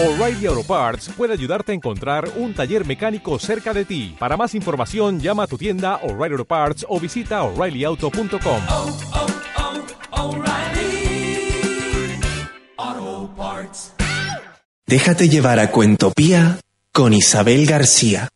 O'Reilly 0.00 0.46
Auto 0.46 0.62
Parts 0.62 1.10
puede 1.16 1.32
ayudarte 1.32 1.72
a 1.72 1.74
encontrar 1.74 2.30
un 2.36 2.54
taller 2.54 2.86
mecánico 2.86 3.36
cerca 3.40 3.74
de 3.74 3.84
ti. 3.84 4.14
Para 4.16 4.36
más 4.36 4.54
información, 4.54 5.18
llama 5.18 5.42
a 5.42 5.46
tu 5.48 5.58
tienda 5.58 5.96
O'Reilly 6.04 6.34
Auto 6.34 6.44
Parts 6.44 6.86
o 6.88 7.00
visita 7.00 7.42
oreillyauto.com. 7.42 8.62
oh, 8.68 8.96
oh, 12.78 13.30
Parts. 13.36 13.92
Déjate 14.86 15.28
llevar 15.28 15.58
a 15.58 15.72
Cuentopía 15.72 16.60
con 16.92 17.12
Isabel 17.12 17.66
García. 17.66 18.28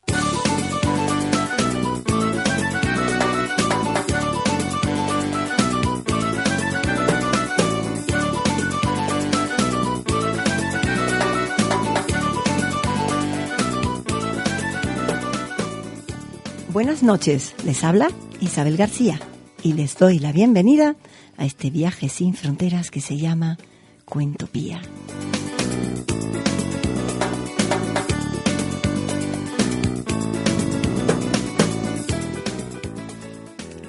Noches, 17.02 17.56
les 17.64 17.82
habla 17.82 18.10
Isabel 18.40 18.76
García 18.76 19.18
y 19.64 19.72
les 19.72 19.98
doy 19.98 20.20
la 20.20 20.30
bienvenida 20.30 20.94
a 21.36 21.44
este 21.44 21.68
viaje 21.68 22.08
sin 22.08 22.32
fronteras 22.34 22.92
que 22.92 23.00
se 23.00 23.16
llama 23.16 23.58
Cuentopía. 24.04 24.80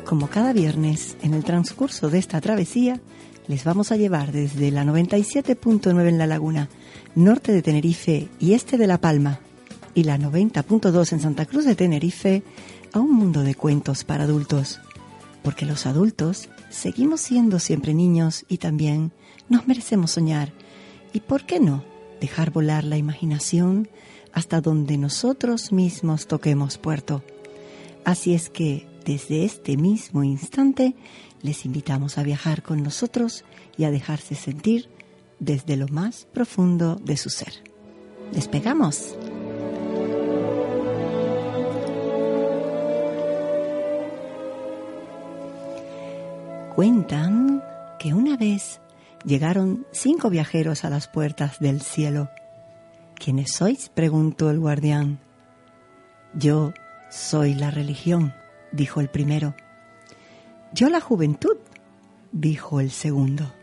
Como 0.05 0.27
cada 0.27 0.51
viernes, 0.51 1.15
en 1.21 1.35
el 1.35 1.43
transcurso 1.43 2.09
de 2.09 2.17
esta 2.17 2.41
travesía, 2.41 2.99
les 3.45 3.63
vamos 3.63 3.91
a 3.91 3.95
llevar 3.95 4.31
desde 4.31 4.71
la 4.71 4.83
97.9 4.85 6.07
en 6.07 6.17
La 6.17 6.25
Laguna, 6.25 6.67
norte 7.13 7.51
de 7.51 7.61
Tenerife 7.61 8.27
y 8.39 8.53
este 8.53 8.79
de 8.79 8.87
La 8.87 8.97
Palma, 8.97 9.39
y 9.93 10.03
la 10.03 10.17
90.2 10.17 11.13
en 11.13 11.19
Santa 11.19 11.45
Cruz 11.45 11.65
de 11.65 11.75
Tenerife, 11.75 12.41
a 12.93 12.99
un 12.99 13.11
mundo 13.11 13.41
de 13.43 13.55
cuentos 13.55 14.03
para 14.03 14.23
adultos. 14.23 14.79
Porque 15.43 15.65
los 15.65 15.85
adultos 15.85 16.49
seguimos 16.69 17.21
siendo 17.21 17.59
siempre 17.59 17.93
niños 17.93 18.45
y 18.47 18.59
también 18.59 19.11
nos 19.49 19.67
merecemos 19.67 20.11
soñar. 20.11 20.53
¿Y 21.11 21.19
por 21.19 21.45
qué 21.45 21.59
no 21.59 21.83
dejar 22.21 22.51
volar 22.51 22.83
la 22.83 22.97
imaginación 22.97 23.89
hasta 24.31 24.61
donde 24.61 24.97
nosotros 24.97 25.71
mismos 25.71 26.27
toquemos 26.27 26.77
puerto? 26.77 27.23
Así 28.05 28.33
es 28.33 28.49
que 28.49 28.87
desde 29.05 29.43
este 29.43 29.75
mismo 29.75 30.23
instante 30.23 30.95
les 31.41 31.65
invitamos 31.65 32.17
a 32.17 32.23
viajar 32.23 32.63
con 32.63 32.81
nosotros 32.83 33.43
y 33.77 33.83
a 33.83 33.91
dejarse 33.91 34.35
sentir 34.35 34.89
desde 35.39 35.75
lo 35.75 35.87
más 35.87 36.25
profundo 36.33 36.95
de 36.95 37.17
su 37.17 37.29
ser. 37.29 37.53
¡Despegamos! 38.31 39.15
Cuentan 46.75 47.63
que 47.99 48.15
una 48.15 48.35
vez 48.35 48.81
llegaron 49.23 49.85
cinco 49.91 50.31
viajeros 50.31 50.83
a 50.83 50.89
las 50.89 51.07
puertas 51.07 51.59
del 51.59 51.81
cielo. 51.81 52.31
¿Quiénes 53.13 53.51
sois? 53.51 53.89
preguntó 53.89 54.49
el 54.49 54.59
guardián. 54.59 55.19
Yo 56.33 56.73
soy 57.11 57.53
la 57.53 57.69
religión, 57.69 58.33
dijo 58.71 59.01
el 59.01 59.09
primero. 59.09 59.53
Yo 60.73 60.89
la 60.89 60.99
juventud, 60.99 61.57
dijo 62.31 62.79
el 62.79 62.89
segundo. 62.89 63.53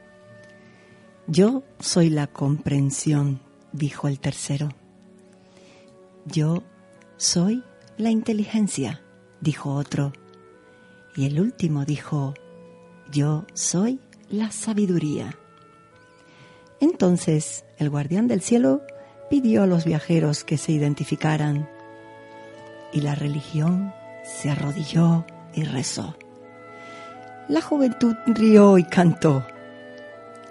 Yo 1.27 1.65
soy 1.81 2.11
la 2.11 2.29
comprensión, 2.29 3.41
dijo 3.73 4.07
el 4.07 4.21
tercero. 4.21 4.69
Yo 6.27 6.63
soy 7.17 7.65
la 7.99 8.11
inteligencia, 8.11 9.03
dijo 9.41 9.75
otro. 9.75 10.13
Y 11.17 11.27
el 11.27 11.41
último 11.41 11.85
dijo, 11.85 12.35
yo 13.11 13.45
soy 13.55 14.01
la 14.29 14.51
sabiduría. 14.51 15.37
Entonces 16.81 17.65
el 17.79 17.91
guardián 17.91 18.29
del 18.29 18.41
cielo 18.41 18.83
pidió 19.29 19.63
a 19.63 19.67
los 19.67 19.85
viajeros 19.85 20.45
que 20.45 20.59
se 20.59 20.73
identificaran 20.73 21.69
y 22.93 23.01
la 23.01 23.15
religión 23.15 23.93
se 24.25 24.51
arrodilló 24.51 25.25
y 25.55 25.65
rezó. 25.65 26.17
La 27.49 27.61
juventud 27.61 28.15
rió 28.27 28.79
y 28.79 28.85
cantó. 28.85 29.45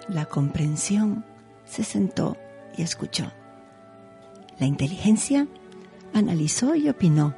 La 0.08 0.26
comprensión 0.26 1.24
se 1.64 1.84
sentó 1.84 2.36
y 2.76 2.82
escuchó. 2.82 3.30
La 4.58 4.66
inteligencia 4.66 5.46
analizó 6.12 6.74
y 6.74 6.88
opinó. 6.88 7.34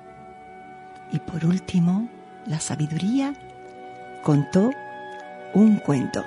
Y 1.12 1.18
por 1.20 1.44
último, 1.44 2.08
la 2.46 2.58
sabiduría 2.58 3.34
contó 4.22 4.70
un 5.54 5.76
cuento. 5.76 6.24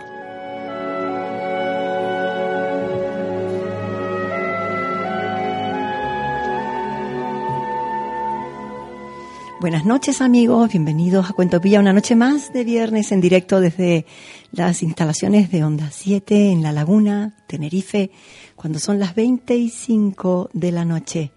Buenas 9.61 9.85
noches 9.85 10.21
amigos, 10.21 10.69
bienvenidos 10.69 11.27
a 11.29 11.33
Cuentopía, 11.33 11.79
una 11.79 11.93
noche 11.93 12.15
más 12.15 12.53
de 12.53 12.63
viernes 12.63 13.11
en 13.11 13.19
directo 13.19 13.61
desde 13.61 14.05
las 14.51 14.83
instalaciones 14.83 15.49
de 15.49 15.63
Onda 15.63 15.89
7 15.91 16.51
en 16.51 16.61
La 16.61 16.71
Laguna, 16.71 17.33
Tenerife, 17.47 18.11
cuando 18.55 18.77
son 18.77 18.99
las 18.99 19.15
25 19.15 20.51
de 20.53 20.71
la 20.71 20.85
noche. 20.85 21.31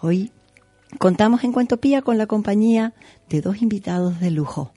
Hoy 0.00 0.30
contamos 0.98 1.42
en 1.42 1.50
Cuentopía 1.50 2.02
con 2.02 2.18
la 2.18 2.26
compañía 2.26 2.94
de 3.28 3.40
dos 3.40 3.60
invitados 3.62 4.20
de 4.20 4.30
lujo 4.30 4.75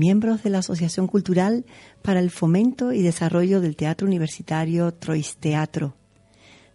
miembros 0.00 0.42
de 0.42 0.48
la 0.48 0.60
Asociación 0.60 1.06
Cultural 1.06 1.66
para 2.00 2.20
el 2.20 2.30
Fomento 2.30 2.92
y 2.92 3.02
Desarrollo 3.02 3.60
del 3.60 3.76
Teatro 3.76 4.06
Universitario 4.06 4.94
Trois 4.94 5.36
Teatro. 5.36 5.94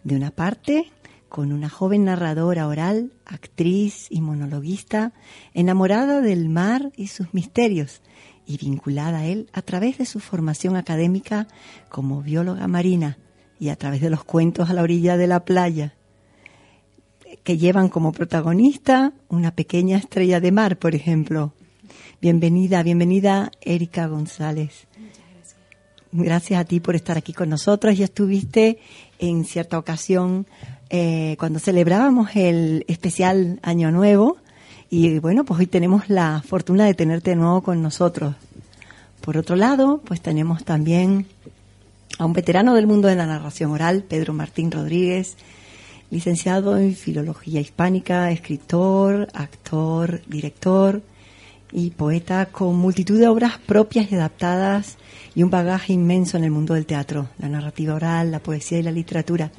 De 0.04 0.14
una 0.14 0.30
parte, 0.30 0.92
con 1.28 1.52
una 1.52 1.68
joven 1.68 2.04
narradora 2.04 2.68
oral, 2.68 3.10
actriz 3.24 4.06
y 4.10 4.20
monologuista, 4.20 5.12
enamorada 5.54 6.20
del 6.20 6.48
mar 6.48 6.92
y 6.96 7.08
sus 7.08 7.34
misterios, 7.34 8.00
y 8.46 8.58
vinculada 8.58 9.18
a 9.18 9.26
él 9.26 9.50
a 9.52 9.60
través 9.60 9.98
de 9.98 10.06
su 10.06 10.20
formación 10.20 10.76
académica 10.76 11.48
como 11.88 12.22
bióloga 12.22 12.68
marina 12.68 13.18
y 13.58 13.70
a 13.70 13.76
través 13.76 14.02
de 14.02 14.10
los 14.10 14.22
cuentos 14.22 14.70
a 14.70 14.72
la 14.72 14.82
orilla 14.82 15.16
de 15.16 15.26
la 15.26 15.44
playa, 15.44 15.96
que 17.42 17.58
llevan 17.58 17.88
como 17.88 18.12
protagonista 18.12 19.14
una 19.28 19.50
pequeña 19.50 19.96
estrella 19.96 20.38
de 20.38 20.52
mar, 20.52 20.78
por 20.78 20.94
ejemplo, 20.94 21.54
Bienvenida, 22.20 22.82
bienvenida 22.82 23.50
Erika 23.60 24.06
González. 24.06 24.86
Gracias 26.12 26.60
a 26.60 26.64
ti 26.64 26.80
por 26.80 26.96
estar 26.96 27.18
aquí 27.18 27.32
con 27.32 27.50
nosotros. 27.50 27.98
Ya 27.98 28.04
estuviste 28.06 28.78
en 29.18 29.44
cierta 29.44 29.78
ocasión 29.78 30.46
eh, 30.88 31.36
cuando 31.38 31.58
celebrábamos 31.58 32.30
el 32.34 32.84
especial 32.88 33.60
Año 33.62 33.90
Nuevo 33.90 34.38
y 34.88 35.18
bueno, 35.18 35.44
pues 35.44 35.60
hoy 35.60 35.66
tenemos 35.66 36.08
la 36.08 36.42
fortuna 36.46 36.86
de 36.86 36.94
tenerte 36.94 37.30
de 37.30 37.36
nuevo 37.36 37.62
con 37.62 37.82
nosotros. 37.82 38.34
Por 39.20 39.36
otro 39.36 39.56
lado, 39.56 40.00
pues 40.04 40.20
tenemos 40.20 40.64
también 40.64 41.26
a 42.18 42.24
un 42.24 42.32
veterano 42.32 42.74
del 42.74 42.86
mundo 42.86 43.08
de 43.08 43.16
la 43.16 43.26
narración 43.26 43.72
oral, 43.72 44.04
Pedro 44.04 44.32
Martín 44.32 44.70
Rodríguez, 44.70 45.36
licenciado 46.10 46.78
en 46.78 46.94
Filología 46.94 47.60
Hispánica, 47.60 48.30
escritor, 48.30 49.28
actor, 49.34 50.22
director 50.28 51.02
y 51.72 51.90
poeta 51.90 52.46
con 52.46 52.76
multitud 52.76 53.18
de 53.18 53.28
obras 53.28 53.58
propias 53.58 54.10
y 54.10 54.14
adaptadas 54.14 54.96
y 55.34 55.42
un 55.42 55.50
bagaje 55.50 55.92
inmenso 55.92 56.36
en 56.36 56.44
el 56.44 56.50
mundo 56.50 56.74
del 56.74 56.86
teatro, 56.86 57.28
la 57.38 57.48
narrativa 57.48 57.94
oral, 57.94 58.30
la 58.30 58.40
poesía 58.40 58.78
y 58.78 58.82
la 58.82 58.92
literatura. 58.92 59.50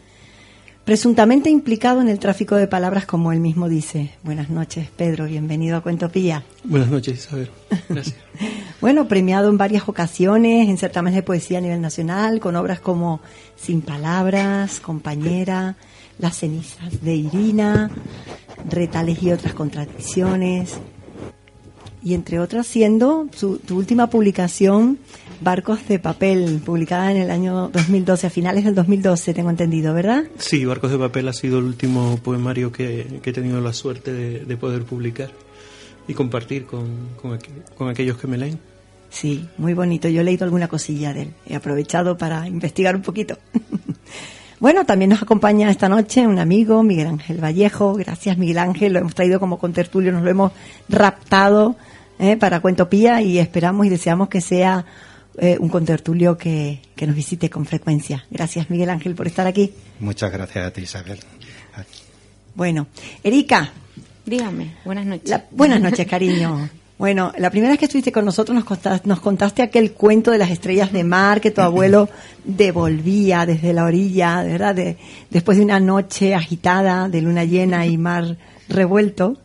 Presuntamente 0.88 1.50
implicado 1.50 2.00
en 2.00 2.08
el 2.08 2.18
tráfico 2.18 2.56
de 2.56 2.66
palabras, 2.66 3.06
como 3.06 3.34
él 3.34 3.42
mismo 3.42 3.68
dice. 3.68 4.12
Buenas 4.24 4.50
noches, 4.50 4.88
Pedro. 4.96 5.26
Bienvenido 5.26 5.76
a 5.76 5.82
Cuentopía. 5.82 6.46
Buenas 6.64 6.88
noches, 6.88 7.20
Isabel. 7.20 7.52
Gracias. 7.90 8.16
bueno, 8.82 9.06
premiado 9.06 9.50
en 9.50 9.58
varias 9.58 9.90
ocasiones 9.90 10.70
en 10.70 10.78
certámenes 10.78 11.18
de 11.18 11.24
poesía 11.24 11.58
a 11.58 11.62
nivel 11.62 11.82
nacional, 11.82 12.40
con 12.40 12.56
obras 12.56 12.80
como 12.80 13.20
Sin 13.58 13.82
Palabras, 13.82 14.80
Compañera, 14.80 15.76
Las 16.20 16.38
cenizas 16.38 17.04
de 17.04 17.16
Irina, 17.16 17.92
Retales 18.70 19.22
y 19.22 19.34
otras 19.34 19.54
contradicciones, 19.54 20.80
y 22.08 22.14
entre 22.14 22.40
otras 22.40 22.66
siendo 22.66 23.28
su, 23.36 23.58
tu 23.58 23.78
última 23.78 24.10
publicación 24.10 24.98
Barcos 25.42 25.86
de 25.90 26.00
Papel, 26.00 26.62
publicada 26.66 27.12
en 27.12 27.18
el 27.18 27.30
año 27.30 27.68
2012, 27.68 28.28
a 28.28 28.30
finales 28.30 28.64
del 28.64 28.76
2012, 28.76 29.34
tengo 29.34 29.50
entendido, 29.50 29.94
¿verdad? 29.94 30.24
Sí, 30.38 30.64
Barcos 30.64 30.90
de 30.92 30.98
Papel 30.98 31.28
ha 31.28 31.34
sido 31.34 31.60
el 31.60 31.66
último 31.66 32.18
poemario 32.24 32.72
que, 32.72 33.20
que 33.22 33.32
he 33.32 33.34
tenido 33.34 33.60
la 33.60 33.74
suerte 33.74 34.14
de, 34.14 34.46
de, 34.46 34.58
poder 34.58 34.84
publicar 34.84 35.32
y 36.08 36.14
compartir 36.14 36.66
con, 36.66 37.10
con, 37.22 37.38
con 37.78 37.90
aquellos 37.90 38.18
que 38.18 38.28
me 38.28 38.38
leen. 38.38 38.58
Sí, 39.10 39.46
muy 39.58 39.74
bonito. 39.74 40.08
Yo 40.08 40.22
he 40.22 40.24
leído 40.24 40.46
alguna 40.46 40.70
cosilla 40.70 41.14
de 41.14 41.24
él. 41.24 41.34
He 41.46 41.56
aprovechado 41.56 42.18
para 42.18 42.48
investigar 42.48 42.96
un 42.96 43.02
poquito. 43.02 43.38
Bueno, 44.60 44.88
también 44.88 45.10
nos 45.10 45.22
acompaña 45.22 45.70
esta 45.70 45.88
noche 45.88 46.26
un 46.26 46.40
amigo, 46.40 46.82
Miguel 46.82 47.06
Ángel 47.06 47.40
Vallejo. 47.40 47.94
Gracias, 47.94 48.40
Miguel 48.40 48.58
Ángel. 48.58 48.94
Lo 48.94 49.00
hemos 49.00 49.14
traído 49.14 49.40
como 49.40 49.60
contertulio, 49.60 50.12
nos 50.12 50.24
lo 50.24 50.32
hemos 50.32 50.52
raptado 50.90 51.76
eh, 52.20 52.38
para 52.38 52.60
Cuentopía 52.60 53.22
y 53.22 53.40
esperamos 53.40 53.86
y 53.86 53.90
deseamos 53.90 54.30
que 54.30 54.42
sea 54.42 54.86
eh, 55.38 55.58
un 55.60 55.70
contertulio 55.70 56.38
que, 56.38 56.82
que 56.96 57.06
nos 57.08 57.16
visite 57.16 57.50
con 57.50 57.66
frecuencia. 57.66 58.26
Gracias, 58.32 58.70
Miguel 58.70 58.90
Ángel, 58.90 59.14
por 59.16 59.28
estar 59.28 59.46
aquí. 59.48 59.72
Muchas 60.00 60.32
gracias 60.32 60.66
a 60.66 60.72
ti, 60.72 60.82
Isabel. 60.82 61.20
Bueno, 62.56 62.88
Erika, 63.24 63.72
Dígame, 64.26 64.76
buenas 64.84 65.06
noches. 65.06 65.30
La- 65.30 65.46
buenas 65.52 65.80
noches, 65.82 66.06
cariño. 66.08 66.70
Bueno, 66.98 67.32
la 67.38 67.52
primera 67.52 67.70
vez 67.74 67.78
que 67.78 67.86
estuviste 67.86 68.12
con 68.12 68.26
nosotros 68.26 68.56
nos 68.56 68.64
contaste, 68.66 69.08
nos 69.08 69.20
contaste 69.20 69.62
aquel 69.62 69.92
cuento 69.92 70.32
de 70.32 70.40
las 70.40 70.50
estrellas 70.50 70.92
de 70.92 71.04
mar 71.04 71.42
que 71.42 71.52
tu 71.52 71.62
abuelo 71.62 72.10
devolvía 72.44 73.46
desde 73.46 73.72
la 73.72 73.84
orilla, 73.84 74.42
¿verdad? 74.42 74.74
De- 74.74 74.98
después 75.30 75.60
de 75.60 75.64
una 75.64 75.80
noche 75.80 76.34
agitada 76.34 77.08
de 77.08 77.22
luna 77.22 77.44
llena 77.44 77.86
y 77.86 78.00
mar 78.00 78.38
revuelto. 78.68 79.38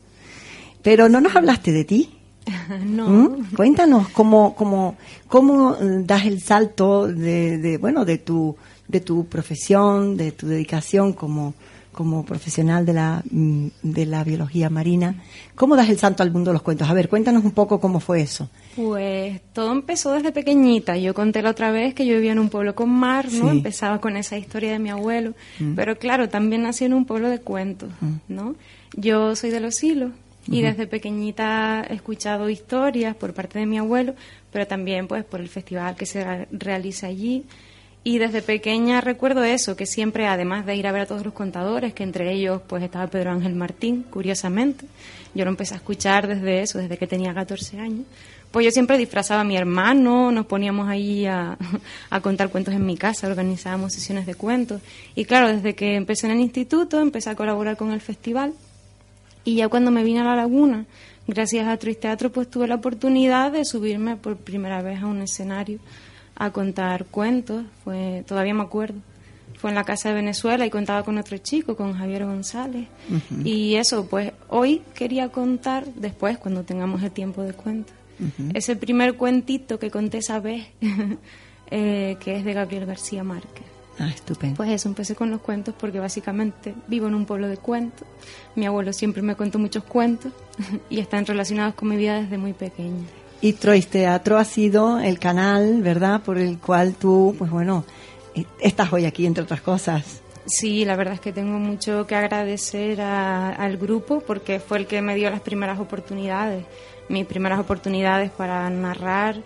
Pero 0.81 1.11
no 1.11 1.21
nos 1.21 1.37
hablaste 1.37 1.73
de 1.73 1.85
ti. 1.85 2.09
no, 2.85 3.09
¿Mm? 3.09 3.55
Cuéntanos 3.55 4.09
cómo, 4.09 4.55
cómo, 4.55 4.97
cómo 5.29 5.75
eh, 5.75 6.03
das 6.05 6.27
el 6.27 6.41
salto 6.41 7.07
de, 7.07 7.59
de, 7.59 7.79
bueno, 7.79 8.05
de 8.05 8.19
tu, 8.19 8.57
de 8.89 9.01
tu 9.01 9.27
profesión, 9.27 10.17
de 10.17 10.33
tu 10.33 10.47
dedicación 10.47 11.13
como, 11.13 11.55
como 11.93 12.25
profesional 12.25 12.85
de 12.85 12.93
la, 12.95 13.23
mm, 13.31 13.67
de 13.83 14.07
la 14.07 14.25
biología 14.25 14.71
marina. 14.71 15.23
¿Cómo 15.55 15.77
das 15.77 15.89
el 15.89 15.99
salto 15.99 16.23
al 16.23 16.33
mundo 16.33 16.51
de 16.51 16.55
los 16.55 16.63
cuentos? 16.63 16.89
A 16.89 16.95
ver, 16.95 17.09
cuéntanos 17.09 17.45
un 17.45 17.53
poco 17.53 17.81
cómo 17.81 18.01
fue 18.01 18.23
eso. 18.23 18.49
pues 18.75 19.41
todo 19.53 19.73
empezó 19.73 20.13
desde 20.13 20.33
pequeñita. 20.33 20.97
Yo 20.97 21.15
conté 21.15 21.43
la 21.43 21.51
otra 21.51 21.71
vez 21.71 21.95
que 21.95 22.07
yo 22.07 22.15
vivía 22.15 22.33
en 22.33 22.39
un 22.39 22.49
pueblo 22.49 22.75
con 22.75 22.91
mar, 22.91 23.27
¿no? 23.33 23.45
Sí. 23.45 23.57
Empezaba 23.57 24.01
con 24.01 24.17
esa 24.17 24.37
historia 24.39 24.73
de 24.73 24.79
mi 24.79 24.91
abuelo, 24.91 25.35
pero 25.77 25.97
claro, 25.97 26.29
también 26.29 26.63
nací 26.63 26.85
en 26.85 26.95
un 26.95 27.05
pueblo 27.05 27.29
de 27.29 27.41
cuentos, 27.41 27.91
¿no? 28.29 28.55
Yo 28.97 29.37
soy 29.37 29.51
de 29.51 29.61
Los 29.61 29.83
Hilos 29.83 30.11
y 30.49 30.63
desde 30.63 30.87
pequeñita 30.87 31.87
he 31.89 31.95
escuchado 31.95 32.49
historias 32.49 33.15
por 33.15 33.33
parte 33.33 33.59
de 33.59 33.67
mi 33.67 33.79
abuelo, 33.79 34.15
pero 34.51 34.67
también 34.67 35.07
pues 35.07 35.25
por 35.25 35.41
el 35.41 35.49
festival 35.49 35.97
que 35.97 36.07
se 36.07 36.47
realiza 36.51 37.07
allí. 37.07 37.45
Y 38.05 38.19
desde 38.19 38.43
pequeña 38.43 39.01
recuerdo 39.01 39.45
eso, 39.45 39.77
que 39.77 39.87
siempre, 39.87 40.27
además 40.27 40.67
de 40.67 40.75
ir 40.75 40.89
a 40.89 40.93
ver 40.93 41.03
a 41.03 41.07
todos 41.07 41.25
los 41.25 41.33
contadores, 41.33 41.95
que 41.95 42.03
entre 42.03 42.33
ellos 42.33 42.61
pues 42.67 42.83
estaba 42.83 43.07
Pedro 43.07 43.31
Ángel 43.31 43.55
Martín, 43.55 44.05
curiosamente, 44.11 44.87
yo 45.35 45.45
lo 45.45 45.51
empecé 45.51 45.75
a 45.75 45.77
escuchar 45.77 46.27
desde 46.27 46.63
eso, 46.63 46.79
desde 46.79 46.99
que 46.99 47.07
tenía 47.07 47.33
14 47.33 47.79
años, 47.79 48.05
pues 48.51 48.65
yo 48.65 48.73
siempre 48.73 48.99
disfrazaba 48.99 49.43
a 49.43 49.45
mi 49.45 49.57
hermano, 49.57 50.33
nos 50.33 50.47
poníamos 50.47 50.89
ahí 50.89 51.27
a, 51.27 51.57
a 52.11 52.21
contar 52.21 52.51
cuentos 52.51 52.75
en 52.75 52.85
mi 52.85 52.97
casa, 52.97 53.29
organizábamos 53.29 53.93
sesiones 53.93 54.27
de 54.27 54.35
cuentos. 54.35 54.83
Y 55.15 55.25
claro, 55.25 55.47
desde 55.47 55.77
que 55.77 55.95
empecé 55.95 56.27
en 56.27 56.33
el 56.33 56.41
instituto, 56.41 57.01
empecé 57.01 57.31
a 57.31 57.37
colaborar 57.37 57.77
con 57.77 57.93
el 57.93 58.01
festival. 58.01 58.53
Y 59.45 59.57
ya 59.57 59.69
cuando 59.69 59.91
me 59.91 60.05
vine 60.05 60.21
a 60.21 60.25
la 60.25 60.37
laguna, 60.37 60.87
gracias 61.27 61.67
a 61.67 61.77
Truis 61.77 61.99
Teatro, 61.99 62.31
pues 62.31 62.49
tuve 62.49 62.69
la 62.69 62.77
oportunidad 62.77 63.53
de 63.53 63.65
subirme 63.65 64.17
por 64.17 64.37
primera 64.37 64.83
vez 64.83 65.03
a 65.03 65.07
un 65.07 65.23
escenario 65.23 65.79
a 66.37 66.51
contar 66.51 67.07
cuentos. 67.07 67.65
Fue, 67.85 68.25
todavía 68.27 68.55
me 68.55 68.63
acuerdo. 68.63 68.99
Fue 69.57 69.71
en 69.71 69.77
la 69.77 69.85
casa 69.85 70.09
de 70.09 70.17
Venezuela 70.17 70.67
y 70.67 70.71
contaba 70.71 71.05
con 71.05 71.19
otro 71.19 71.39
chico, 71.39 71.77
con 71.77 71.93
Javier 71.93 72.25
González. 72.25 72.89
Y 73.45 73.77
eso, 73.77 74.07
pues 74.07 74.33
hoy 74.49 74.83
quería 74.93 75.29
contar, 75.29 75.87
después, 75.95 76.37
cuando 76.39 76.65
tengamos 76.65 77.03
el 77.03 77.13
tiempo 77.13 77.43
de 77.43 77.53
cuento, 77.53 77.93
ese 78.55 78.75
primer 78.75 79.15
cuentito 79.15 79.79
que 79.79 79.91
conté 79.91 80.19
esa 80.19 80.41
vez, 80.41 80.67
eh, 81.71 82.17
que 82.19 82.37
es 82.37 82.45
de 82.45 82.53
Gabriel 82.55 82.87
García 82.87 83.23
Márquez. 83.23 83.72
Ah, 83.99 84.09
estupendo. 84.09 84.57
Pues 84.57 84.71
eso, 84.71 84.89
empecé 84.89 85.15
con 85.15 85.31
los 85.31 85.41
cuentos 85.41 85.75
porque 85.79 86.01
básicamente 86.01 86.75
vivo 86.89 87.09
en 87.09 87.15
un 87.15 87.27
pueblo 87.27 87.47
de 87.49 87.59
cuentos. 87.59 88.07
Mi 88.57 88.67
abuelo 88.67 88.93
siempre 88.93 89.23
me 89.23 89.37
contó 89.37 89.59
muchos 89.59 89.85
cuentos 89.85 90.33
y 90.91 90.99
están 91.01 91.27
relacionados 91.27 91.75
con 91.75 91.89
mi 91.89 91.97
vida 91.97 92.21
desde 92.23 92.39
muy 92.39 92.53
pequeña. 92.55 93.05
Y 93.41 93.55
Troyes 93.55 93.89
Teatro 93.89 94.39
ha 94.39 94.45
sido 94.45 94.99
el 95.01 95.19
canal, 95.19 95.83
¿verdad?, 95.83 96.21
por 96.23 96.39
el 96.39 96.59
cual 96.59 96.95
tú, 96.95 97.35
pues 97.39 97.51
bueno, 97.51 97.85
eh, 98.35 98.45
estás 98.61 98.93
hoy 98.93 99.05
aquí, 99.05 99.27
entre 99.27 99.43
otras 99.45 99.61
cosas. 99.61 100.21
Sí, 100.47 100.85
la 100.85 100.97
verdad 100.97 101.15
es 101.15 101.21
que 101.21 101.33
tengo 101.33 101.59
mucho 101.59 102.07
que 102.07 102.15
agradecer 102.15 103.01
a- 103.01 103.51
al 103.51 103.77
grupo 103.77 104.21
porque 104.21 104.59
fue 104.61 104.79
el 104.79 104.87
que 104.87 105.03
me 105.03 105.15
dio 105.17 105.29
las 105.31 105.41
primeras 105.41 105.79
oportunidades, 105.81 106.65
mis 107.09 107.27
primeras 107.27 107.59
oportunidades 107.61 108.31
para 108.31 108.69
narrar, 108.71 109.37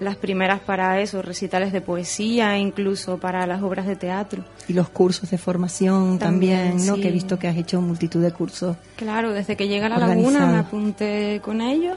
las 0.00 0.16
primeras 0.16 0.60
para 0.60 1.00
eso, 1.00 1.22
recitales 1.22 1.72
de 1.72 1.80
poesía, 1.80 2.56
incluso 2.58 3.18
para 3.18 3.46
las 3.46 3.62
obras 3.62 3.86
de 3.86 3.96
teatro. 3.96 4.44
Y 4.68 4.72
los 4.72 4.88
cursos 4.88 5.30
de 5.30 5.38
formación 5.38 6.18
también, 6.18 6.68
También, 6.70 6.86
¿no? 6.86 6.94
sí. 6.96 7.00
Que 7.02 7.08
he 7.08 7.12
visto 7.12 7.38
que 7.38 7.48
has 7.48 7.56
hecho 7.56 7.80
multitud 7.80 8.22
de 8.22 8.32
cursos. 8.32 8.76
Claro, 8.96 9.32
desde 9.32 9.56
que 9.56 9.68
llegué 9.68 9.84
a 9.86 9.88
la 9.90 9.98
laguna 9.98 10.46
me 10.46 10.58
apunté 10.58 11.40
con 11.42 11.60
ellos 11.60 11.96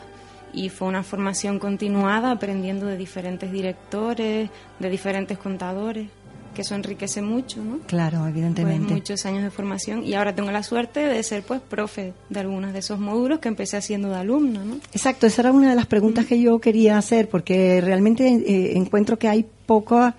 y 0.51 0.69
fue 0.69 0.87
una 0.87 1.03
formación 1.03 1.59
continuada 1.59 2.31
aprendiendo 2.31 2.87
de 2.87 2.97
diferentes 2.97 3.51
directores, 3.51 4.49
de 4.79 4.89
diferentes 4.89 5.37
contadores, 5.37 6.07
que 6.53 6.61
eso 6.63 6.75
enriquece 6.75 7.21
mucho, 7.21 7.63
¿no? 7.63 7.79
Claro, 7.87 8.19
Pues 8.19 8.31
evidentemente. 8.31 8.93
muchos 8.93 9.25
años 9.25 9.43
de 9.43 9.49
formación 9.49 10.03
y 10.03 10.13
ahora 10.13 10.33
tengo 10.35 10.51
la 10.51 10.63
suerte 10.63 11.01
de 11.01 11.21
ser 11.23 11.43
pues 11.43 11.61
profe 11.61 12.13
de 12.29 12.39
algunos 12.39 12.73
de 12.73 12.79
esos 12.79 12.99
módulos 12.99 13.39
que 13.39 13.47
empecé 13.47 13.77
haciendo 13.77 14.09
de 14.09 14.15
alumno, 14.17 14.63
¿no? 14.63 14.75
Exacto, 14.93 15.27
esa 15.27 15.41
era 15.41 15.51
una 15.51 15.69
de 15.69 15.75
las 15.75 15.85
preguntas 15.85 16.25
que 16.25 16.39
yo 16.41 16.59
quería 16.59 16.97
hacer, 16.97 17.29
porque 17.29 17.81
realmente 17.81 18.27
eh, 18.27 18.77
encuentro 18.77 19.17
que 19.19 19.27
hay 19.27 19.45
poca, 19.65 20.15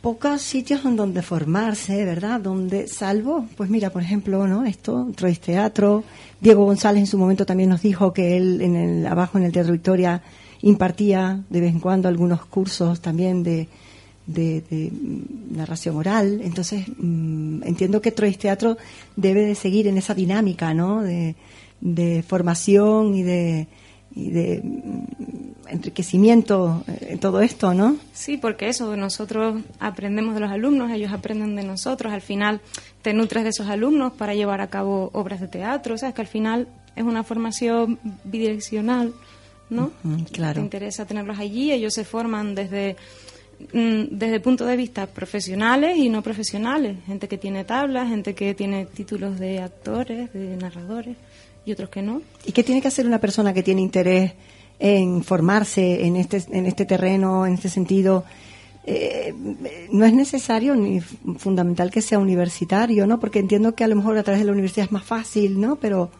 pocos 0.00 0.40
sitios 0.42 0.84
en 0.84 0.96
donde 0.96 1.22
formarse, 1.22 2.04
¿verdad? 2.04 2.40
Donde, 2.40 2.88
salvo, 2.88 3.46
pues 3.56 3.68
mira, 3.70 3.90
por 3.90 4.02
ejemplo, 4.02 4.46
¿no? 4.46 4.64
Esto, 4.64 5.08
Troyes 5.14 5.40
Teatro, 5.40 6.04
Diego 6.40 6.64
González 6.64 7.00
en 7.00 7.06
su 7.06 7.18
momento 7.18 7.44
también 7.46 7.68
nos 7.70 7.82
dijo 7.82 8.12
que 8.12 8.36
él 8.36 8.60
en 8.62 8.76
el, 8.76 9.06
abajo 9.06 9.38
en 9.38 9.44
el 9.44 9.52
Teatro 9.52 9.72
Victoria 9.72 10.22
impartía 10.62 11.40
de 11.48 11.60
vez 11.60 11.72
en 11.72 11.80
cuando 11.80 12.08
algunos 12.08 12.44
cursos 12.46 13.00
también 13.00 13.42
de, 13.42 13.68
de, 14.32 14.62
de, 14.62 14.92
narración 15.50 15.96
oral. 15.96 16.40
Entonces, 16.42 16.86
mm, 16.96 17.62
entiendo 17.64 18.00
que 18.00 18.12
Troyes 18.12 18.38
Teatro 18.38 18.76
debe 19.16 19.44
de 19.44 19.54
seguir 19.54 19.86
en 19.86 19.98
esa 19.98 20.14
dinámica, 20.14 20.74
¿no? 20.74 21.02
De, 21.02 21.34
de 21.80 22.22
formación 22.26 23.14
y 23.14 23.22
de, 23.22 23.66
y 24.14 24.30
de 24.30 24.60
mm, 24.62 25.68
enriquecimiento 25.68 26.84
eh, 26.86 27.08
en 27.10 27.18
todo 27.18 27.40
esto, 27.40 27.74
¿no? 27.74 27.96
Sí, 28.12 28.36
porque 28.36 28.68
eso, 28.68 28.96
nosotros 28.96 29.62
aprendemos 29.78 30.34
de 30.34 30.40
los 30.40 30.50
alumnos, 30.50 30.90
ellos 30.90 31.12
aprenden 31.12 31.56
de 31.56 31.62
nosotros, 31.62 32.12
al 32.12 32.22
final 32.22 32.60
te 33.02 33.12
nutres 33.12 33.44
de 33.44 33.50
esos 33.50 33.68
alumnos 33.68 34.12
para 34.12 34.34
llevar 34.34 34.60
a 34.60 34.68
cabo 34.68 35.10
obras 35.12 35.40
de 35.40 35.48
teatro, 35.48 35.94
o 35.94 35.98
sea, 35.98 36.10
es 36.10 36.14
que 36.14 36.22
al 36.22 36.28
final 36.28 36.68
es 36.96 37.04
una 37.04 37.22
formación 37.22 37.98
bidireccional, 38.24 39.12
¿no? 39.70 39.92
Claro. 40.32 40.54
Te 40.54 40.60
interesa 40.60 41.06
tenerlos 41.06 41.38
allí, 41.38 41.72
ellos 41.72 41.94
se 41.94 42.04
forman 42.04 42.54
desde 42.54 42.96
desde 43.72 44.34
el 44.34 44.40
punto 44.40 44.64
de 44.66 44.76
vista 44.76 45.06
profesionales 45.06 45.96
y 45.96 46.08
no 46.08 46.22
profesionales, 46.22 46.96
gente 47.06 47.28
que 47.28 47.38
tiene 47.38 47.64
tablas, 47.64 48.08
gente 48.08 48.34
que 48.34 48.54
tiene 48.54 48.86
títulos 48.86 49.38
de 49.38 49.60
actores, 49.60 50.32
de 50.32 50.56
narradores 50.56 51.16
y 51.64 51.72
otros 51.72 51.90
que 51.90 52.02
no. 52.02 52.22
¿Y 52.44 52.52
qué 52.52 52.64
tiene 52.64 52.80
que 52.80 52.88
hacer 52.88 53.06
una 53.06 53.18
persona 53.18 53.52
que 53.52 53.62
tiene 53.62 53.80
interés 53.80 54.32
en 54.78 55.22
formarse 55.22 56.06
en 56.06 56.16
este, 56.16 56.42
en 56.50 56.66
este 56.66 56.84
terreno, 56.84 57.46
en 57.46 57.54
este 57.54 57.68
sentido? 57.68 58.24
Eh, 58.84 59.34
no 59.92 60.06
es 60.06 60.14
necesario 60.14 60.74
ni 60.74 61.00
fundamental 61.00 61.90
que 61.90 62.00
sea 62.00 62.18
universitario, 62.18 63.06
¿no? 63.06 63.20
Porque 63.20 63.38
entiendo 63.38 63.74
que 63.74 63.84
a 63.84 63.88
lo 63.88 63.96
mejor 63.96 64.16
a 64.16 64.22
través 64.22 64.40
de 64.40 64.46
la 64.46 64.52
universidad 64.52 64.86
es 64.86 64.92
más 64.92 65.04
fácil, 65.04 65.60
¿no? 65.60 65.76
Pero 65.76 66.10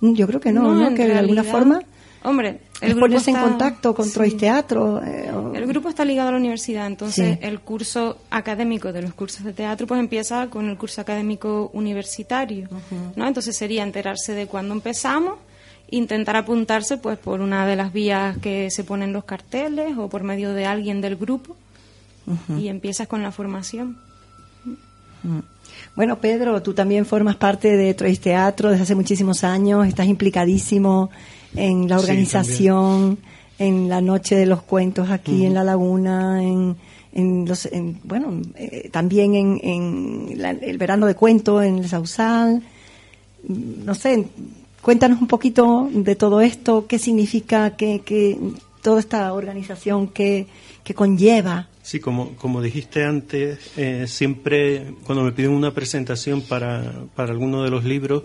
mm, 0.00 0.14
yo 0.14 0.26
creo 0.26 0.40
que 0.40 0.52
no, 0.52 0.74
¿no? 0.74 0.94
Que 0.94 1.06
de 1.06 1.18
alguna 1.18 1.44
forma 1.44 1.82
hombre, 2.22 2.60
el 2.80 2.88
es 2.90 2.94
grupo 2.94 3.00
ponerse 3.00 3.30
en 3.30 3.36
está- 3.36 3.48
contacto 3.48 3.94
con 3.94 4.06
sí. 4.08 4.30
Teatro. 4.36 5.02
eh, 5.04 5.30
o- 5.32 5.54
El 5.54 5.66
grupo 5.66 5.88
está 5.88 6.04
ligado 6.04 6.28
a 6.28 6.32
la 6.32 6.38
universidad, 6.38 6.86
entonces 6.86 7.38
Sí. 7.38 7.46
el 7.46 7.60
curso 7.60 8.18
académico 8.30 8.92
de 8.92 9.02
los 9.02 9.14
cursos 9.14 9.44
de 9.44 9.52
teatro 9.52 9.86
pues 9.86 9.98
empieza 10.00 10.48
con 10.48 10.68
el 10.68 10.76
curso 10.76 11.00
académico 11.00 11.70
universitario, 11.72 12.68
¿no? 13.16 13.26
Entonces 13.26 13.56
sería 13.56 13.82
enterarse 13.82 14.34
de 14.34 14.46
cuándo 14.46 14.74
empezamos, 14.74 15.34
intentar 15.90 16.36
apuntarse 16.36 16.98
pues 16.98 17.18
por 17.18 17.40
una 17.40 17.66
de 17.66 17.76
las 17.76 17.92
vías 17.92 18.38
que 18.38 18.70
se 18.70 18.84
ponen 18.84 19.08
en 19.08 19.12
los 19.14 19.24
carteles 19.24 19.96
o 19.98 20.08
por 20.08 20.22
medio 20.22 20.52
de 20.54 20.66
alguien 20.66 21.00
del 21.00 21.16
grupo 21.16 21.56
y 22.58 22.68
empiezas 22.68 23.08
con 23.08 23.22
la 23.22 23.32
formación. 23.32 23.98
Mm. 25.22 25.38
Bueno, 25.96 26.18
Pedro, 26.18 26.62
tú 26.62 26.72
también 26.74 27.04
formas 27.06 27.36
parte 27.36 27.76
de 27.76 27.92
Troyes 27.94 28.20
Teatro 28.20 28.70
desde 28.70 28.84
hace 28.84 28.94
muchísimos 28.94 29.42
años, 29.44 29.86
estás 29.86 30.06
implicadísimo 30.06 31.10
en 31.56 31.88
la 31.88 31.98
Sí, 31.98 32.04
organización, 32.04 33.18
en 33.58 33.88
la 33.88 34.00
noche 34.00 34.36
de 34.36 34.46
los 34.46 34.62
cuentos 34.62 35.10
aquí 35.10 35.44
en 35.44 35.54
La 35.54 35.64
Laguna, 35.64 36.42
en, 36.42 36.76
en 37.12 37.44
los, 37.46 37.66
en- 37.66 37.98
bueno, 38.04 38.40
eh, 38.56 38.88
también 38.92 39.34
en, 39.34 39.60
en 39.62 40.32
la- 40.40 40.50
el 40.50 40.78
verano 40.78 41.06
de 41.06 41.14
cuento 41.14 41.62
en 41.62 41.78
el 41.78 41.88
Sausal. 41.88 42.62
No 43.48 43.94
sé, 43.94 44.26
cuéntanos 44.82 45.20
un 45.20 45.26
poquito 45.26 45.88
de 45.92 46.14
todo 46.16 46.40
esto, 46.40 46.86
qué 46.86 46.98
significa, 46.98 47.76
qué, 47.76 48.02
qué- 48.04 48.38
toda 48.82 49.00
esta 49.00 49.32
organización 49.32 50.08
que, 50.08 50.46
que 50.84 50.94
conlleva. 50.94 51.68
Sí, 51.82 51.98
como, 52.00 52.36
como 52.36 52.62
dijiste 52.62 53.04
antes, 53.04 53.58
eh, 53.76 54.04
siempre 54.06 54.94
cuando 55.04 55.24
me 55.24 55.32
piden 55.32 55.50
una 55.52 55.72
presentación 55.74 56.42
para, 56.42 56.92
para 57.16 57.32
alguno 57.32 57.62
de 57.64 57.70
los 57.70 57.84
libros, 57.84 58.22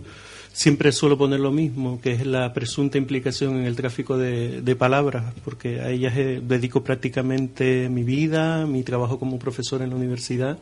siempre 0.56 0.94
suelo 0.94 1.18
poner 1.18 1.42
lo 1.42 1.52
mismo, 1.52 2.00
que 2.00 2.14
es 2.14 2.26
la 2.26 2.54
presunta 2.54 2.98
implicación 2.98 3.58
en 3.58 3.66
el 3.66 3.76
tráfico 3.76 4.18
de, 4.18 4.62
de 4.62 4.76
palabras, 4.78 5.34
porque 5.44 5.82
a 5.82 5.90
ellas 5.90 6.14
eh, 6.16 6.42
dedico 6.42 6.82
prácticamente 6.82 7.90
mi 7.90 8.04
vida, 8.04 8.66
mi 8.66 8.82
trabajo 8.82 9.20
como 9.20 9.38
profesor 9.38 9.82
en 9.82 9.90
la 9.90 9.98
universidad 9.98 10.58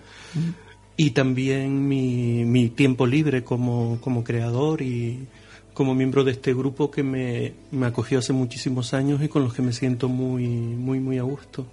y 0.98 1.12
también 1.12 1.88
mi, 1.88 2.44
mi 2.44 2.70
tiempo 2.70 3.06
libre 3.06 3.44
como, 3.44 4.00
como 4.02 4.24
creador 4.24 4.82
y 4.82 5.28
como 5.76 5.94
miembro 5.94 6.24
de 6.24 6.32
este 6.32 6.56
grupo 6.56 6.90
que 6.90 7.04
me, 7.04 7.54
me 7.70 7.86
acogió 7.86 8.18
hace 8.18 8.34
muchísimos 8.34 8.96
años 8.96 9.22
y 9.22 9.28
con 9.28 9.44
los 9.44 9.54
que 9.54 9.62
me 9.62 9.74
siento 9.74 10.10
muy, 10.10 10.48
muy, 10.48 11.00
muy 11.00 11.20
a 11.20 11.24
gusto. 11.24 11.68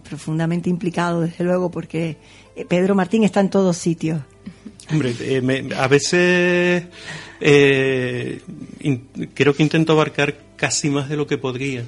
Profundamente 0.00 0.70
implicado, 0.70 1.20
desde 1.20 1.44
luego, 1.44 1.70
porque 1.70 2.16
eh, 2.56 2.64
Pedro 2.66 2.94
Martín 2.94 3.24
está 3.24 3.40
en 3.40 3.50
todos 3.50 3.76
sitios. 3.76 4.20
Hombre, 4.90 5.14
eh, 5.20 5.40
me- 5.42 5.74
a 5.74 5.86
veces 5.88 6.84
eh, 7.40 8.40
creo 9.34 9.54
que 9.54 9.62
intento 9.62 9.92
abarcar 9.92 10.34
casi 10.56 10.90
más 10.90 11.08
de 11.08 11.16
lo 11.16 11.26
que 11.26 11.38
podría, 11.38 11.84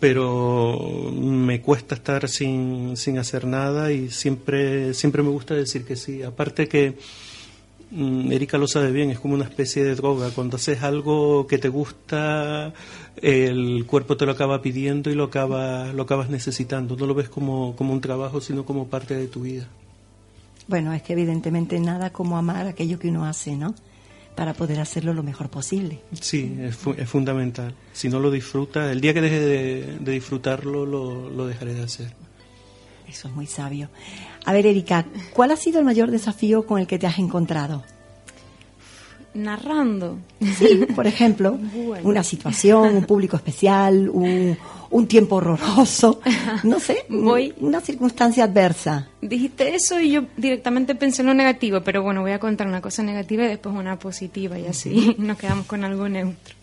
pero 0.00 1.10
me 1.14 1.60
cuesta 1.60 1.94
estar 1.94 2.28
sin, 2.28 2.96
sin 2.96 3.18
hacer 3.18 3.44
nada 3.46 3.92
y 3.92 4.10
siempre, 4.10 4.94
siempre 4.94 5.22
me 5.22 5.30
gusta 5.30 5.54
decir 5.54 5.84
que 5.84 5.96
sí. 5.96 6.22
Aparte 6.22 6.68
que 6.68 6.94
Erika 7.90 8.58
lo 8.58 8.68
sabe 8.68 8.92
bien, 8.92 9.10
es 9.10 9.18
como 9.18 9.34
una 9.34 9.44
especie 9.44 9.82
de 9.82 9.94
droga. 9.94 10.30
Cuando 10.34 10.56
haces 10.56 10.82
algo 10.82 11.46
que 11.46 11.56
te 11.58 11.68
gusta, 11.68 12.72
el 13.22 13.84
cuerpo 13.86 14.16
te 14.16 14.26
lo 14.26 14.32
acaba 14.32 14.60
pidiendo 14.60 15.10
y 15.10 15.14
lo 15.14 15.24
acabas, 15.24 15.94
lo 15.94 16.02
acabas 16.02 16.28
necesitando. 16.28 16.96
No 16.96 17.06
lo 17.06 17.14
ves 17.14 17.28
como, 17.28 17.74
como 17.76 17.92
un 17.94 18.00
trabajo, 18.00 18.40
sino 18.40 18.64
como 18.66 18.88
parte 18.88 19.14
de 19.14 19.26
tu 19.26 19.40
vida. 19.42 19.66
Bueno, 20.66 20.92
es 20.92 21.02
que 21.02 21.14
evidentemente 21.14 21.80
nada 21.80 22.10
como 22.10 22.36
amar 22.36 22.66
aquello 22.66 22.98
que 22.98 23.08
uno 23.08 23.24
hace, 23.24 23.56
¿no? 23.56 23.74
Para 24.36 24.52
poder 24.52 24.78
hacerlo 24.80 25.14
lo 25.14 25.22
mejor 25.22 25.48
posible. 25.48 26.00
Sí, 26.20 26.56
es, 26.60 26.76
fu- 26.76 26.94
es 26.96 27.08
fundamental. 27.08 27.74
Si 27.94 28.08
no 28.10 28.20
lo 28.20 28.30
disfrutas, 28.30 28.92
el 28.92 29.00
día 29.00 29.14
que 29.14 29.22
deje 29.22 29.40
de, 29.40 29.98
de 29.98 30.12
disfrutarlo, 30.12 30.84
lo, 30.84 31.30
lo 31.30 31.46
dejaré 31.46 31.72
de 31.74 31.82
hacer. 31.84 32.12
Eso 33.08 33.28
es 33.28 33.34
muy 33.34 33.46
sabio. 33.46 33.88
A 34.48 34.52
ver, 34.54 34.64
Erika, 34.66 35.04
¿cuál 35.34 35.50
ha 35.50 35.56
sido 35.56 35.78
el 35.78 35.84
mayor 35.84 36.10
desafío 36.10 36.64
con 36.64 36.80
el 36.80 36.86
que 36.86 36.98
te 36.98 37.06
has 37.06 37.18
encontrado? 37.18 37.84
Narrando. 39.34 40.18
Sí, 40.58 40.86
por 40.96 41.06
ejemplo, 41.06 41.52
Bueno. 41.74 42.08
una 42.08 42.22
situación, 42.24 42.96
un 42.96 43.04
público 43.04 43.36
especial, 43.36 44.08
un, 44.08 44.56
un 44.90 45.06
tiempo 45.06 45.36
horroroso, 45.36 46.20
no 46.64 46.80
sé, 46.80 47.04
Voy- 47.10 47.52
una 47.60 47.80
circunstancia 47.80 48.44
adversa. 48.44 49.08
Dijiste 49.20 49.74
eso 49.74 50.00
y 50.00 50.12
yo 50.12 50.22
directamente 50.38 50.94
pensé 50.94 51.20
en 51.22 51.28
lo 51.28 51.34
negativo, 51.34 51.82
pero 51.82 52.02
bueno, 52.02 52.22
voy 52.22 52.32
a 52.32 52.40
contar 52.40 52.66
una 52.66 52.80
cosa 52.80 53.02
negativa 53.02 53.44
y 53.44 53.48
después 53.48 53.74
una 53.76 53.98
positiva 53.98 54.58
y 54.58 54.66
así 54.66 55.14
nos 55.18 55.36
quedamos 55.38 55.66
con 55.66 55.84
algo 55.84 56.08
neutro. 56.08 56.54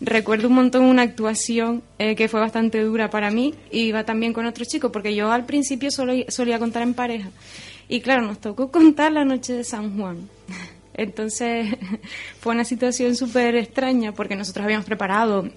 Recuerdo 0.00 0.48
un 0.48 0.54
montón 0.54 0.84
una 0.84 1.02
actuación 1.02 1.82
eh, 1.98 2.14
que 2.16 2.28
fue 2.28 2.40
bastante 2.40 2.82
dura 2.82 3.10
para 3.10 3.30
mí 3.30 3.54
y 3.70 3.84
iba 3.84 4.04
también 4.04 4.32
con 4.32 4.46
otro 4.46 4.64
chico, 4.64 4.92
porque 4.92 5.14
yo 5.14 5.32
al 5.32 5.46
principio 5.46 5.90
solo, 5.90 6.12
solía 6.28 6.58
contar 6.58 6.82
en 6.82 6.94
pareja. 6.94 7.30
Y 7.88 8.00
claro, 8.00 8.22
nos 8.22 8.40
tocó 8.40 8.70
contar 8.72 9.12
la 9.12 9.24
noche 9.24 9.52
de 9.54 9.64
San 9.64 9.96
Juan. 9.98 10.28
Entonces 10.94 11.68
fue 12.40 12.54
una 12.54 12.64
situación 12.64 13.16
súper 13.16 13.56
extraña 13.56 14.12
porque 14.12 14.36
nosotros 14.36 14.64
habíamos 14.64 14.86
preparado 14.86 15.48